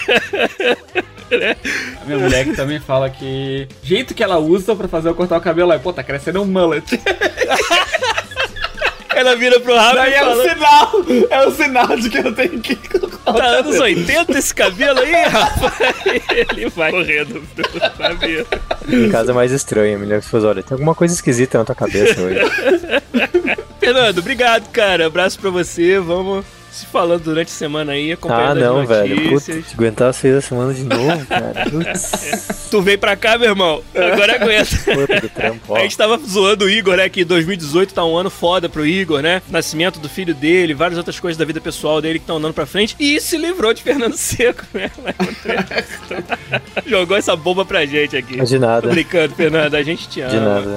A 2.00 2.04
minha 2.04 2.18
mulher 2.18 2.44
que 2.44 2.54
também 2.54 2.78
fala 2.80 3.08
que 3.08 3.66
o 3.82 3.86
jeito 3.86 4.14
que 4.14 4.22
ela 4.22 4.38
usa 4.38 4.76
pra 4.76 4.88
fazer 4.88 5.08
eu 5.08 5.14
cortar 5.14 5.38
o 5.38 5.40
cabelo 5.40 5.72
é, 5.72 5.78
pô, 5.78 5.92
tá 5.92 6.02
crescendo 6.02 6.42
um 6.42 6.44
mullet. 6.44 6.84
Ela 9.14 9.36
vira 9.36 9.60
pro 9.60 9.74
Rafa 9.74 9.94
Daí 9.94 10.12
e 10.12 10.14
é 10.14 10.22
o 10.22 10.26
fala: 10.26 10.48
sinal, 10.48 10.92
é 11.30 11.46
o 11.46 11.50
sinal 11.50 11.96
de 11.96 12.10
que 12.10 12.18
eu 12.18 12.34
tenho 12.34 12.60
que 12.60 12.76
cortar 12.76 13.30
o 13.30 13.34
Tá 13.34 13.44
anos 13.44 13.76
cabelo. 13.76 13.82
80 13.82 14.38
esse 14.38 14.54
cabelo 14.54 14.98
aí, 15.00 15.12
Rafa? 15.24 15.72
Ele 16.56 16.68
vai 16.70 16.90
correndo 16.90 17.42
pro 17.54 17.80
cabelo. 17.92 18.46
Em 18.88 19.10
casa 19.10 19.32
é 19.32 19.34
mais 19.34 19.52
estranho, 19.52 19.96
a 19.96 19.98
mulher 19.98 20.18
esposa, 20.18 20.48
olha, 20.48 20.62
tem 20.62 20.74
alguma 20.74 20.94
coisa 20.94 21.14
esquisita 21.14 21.58
na 21.58 21.64
tua 21.64 21.74
cabeça 21.74 22.20
hoje. 22.20 22.40
Fernando, 23.78 24.18
obrigado, 24.18 24.70
cara. 24.70 25.06
Abraço 25.06 25.38
pra 25.38 25.50
você. 25.50 25.98
Vamos 25.98 26.44
se 26.72 26.86
falando 26.86 27.22
durante 27.22 27.48
a 27.48 27.50
semana 27.50 27.92
aí, 27.92 28.12
acompanhando 28.12 28.50
Ah, 28.62 28.66
não, 28.66 28.80
as 28.80 28.88
velho. 28.88 29.14
notícias. 29.30 29.56
Putz, 29.58 29.74
aguentar 29.74 30.14
seis 30.14 30.34
da 30.34 30.40
semana 30.40 30.72
de 30.72 30.82
novo, 30.84 31.24
cara. 31.26 31.66
Putz, 31.70 32.68
Tu 32.70 32.80
veio 32.80 32.98
pra 32.98 33.14
cá, 33.14 33.36
meu 33.36 33.50
irmão. 33.50 33.82
Agora 33.94 34.36
aguenta. 34.36 34.70
puta 34.94 35.20
que 35.20 35.28
trampo. 35.28 35.60
ó. 35.68 35.76
A 35.76 35.80
gente 35.80 35.96
tava 35.96 36.18
zoando 36.18 36.64
o 36.64 36.70
Igor, 36.70 36.96
né? 36.96 37.06
Que 37.10 37.24
2018 37.24 37.92
tá 37.92 38.02
um 38.04 38.16
ano 38.16 38.30
foda 38.30 38.68
pro 38.68 38.86
Igor, 38.86 39.20
né? 39.20 39.42
Nascimento 39.50 39.98
do 40.00 40.08
filho 40.08 40.34
dele, 40.34 40.72
várias 40.72 40.96
outras 40.96 41.20
coisas 41.20 41.36
da 41.36 41.44
vida 41.44 41.60
pessoal 41.60 42.00
dele 42.00 42.18
que 42.18 42.22
estão 42.22 42.36
andando 42.38 42.54
pra 42.54 42.64
frente. 42.64 42.96
E 42.98 43.20
se 43.20 43.36
livrou 43.36 43.74
de 43.74 43.82
Fernando 43.82 44.16
Seco, 44.16 44.64
né? 44.72 44.90
Jogou 46.86 47.16
essa 47.16 47.36
bomba 47.36 47.64
pra 47.64 47.84
gente 47.86 48.16
aqui. 48.16 48.42
De 48.42 48.58
nada. 48.58 48.82
Tô 48.82 48.88
brincando, 48.88 49.34
Fernando. 49.34 49.74
A 49.74 49.82
gente 49.82 50.08
te 50.08 50.20
ama. 50.20 50.30
De 50.30 50.40
nada. 50.40 50.76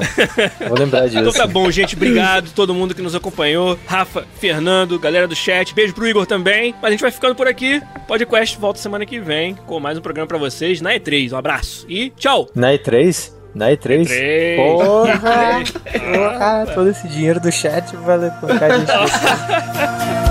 Vou 0.67 0.77
lembrar 0.77 1.07
disso. 1.07 1.19
Então 1.19 1.31
tá 1.31 1.47
bom, 1.47 1.69
gente. 1.71 1.95
Obrigado 1.95 2.51
todo 2.51 2.73
mundo 2.73 2.93
que 2.93 3.01
nos 3.01 3.15
acompanhou. 3.15 3.77
Rafa, 3.85 4.25
Fernando, 4.39 4.99
galera 4.99 5.27
do 5.27 5.35
chat. 5.35 5.73
Beijo 5.73 5.84
pro 5.93 6.07
Igor 6.07 6.25
também. 6.25 6.73
Mas 6.81 6.85
a 6.85 6.91
gente 6.91 7.01
vai 7.01 7.11
ficando 7.11 7.35
por 7.35 7.47
aqui. 7.47 7.81
Podcast 8.07 8.57
volta 8.57 8.79
semana 8.79 9.05
que 9.05 9.19
vem 9.19 9.55
com 9.55 9.79
mais 9.79 9.97
um 9.97 10.01
programa 10.01 10.27
pra 10.27 10.37
vocês 10.37 10.81
na 10.81 10.93
E3. 10.93 11.31
Um 11.31 11.37
abraço 11.37 11.85
e 11.89 12.09
tchau! 12.11 12.49
Na 12.55 12.71
E3? 12.71 13.31
Na 13.53 13.69
E3? 13.71 14.05
E3. 14.05 14.55
Porra! 14.57 15.63
Porra! 16.13 16.73
Todo 16.73 16.89
esse 16.89 17.07
dinheiro 17.07 17.39
do 17.39 17.51
chat 17.51 17.95
vai 17.97 18.29
colocar 18.39 18.71
a 18.71 18.77
gente 18.77 18.91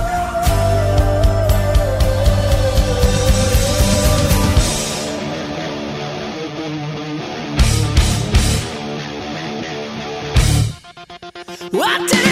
What 11.72 12.23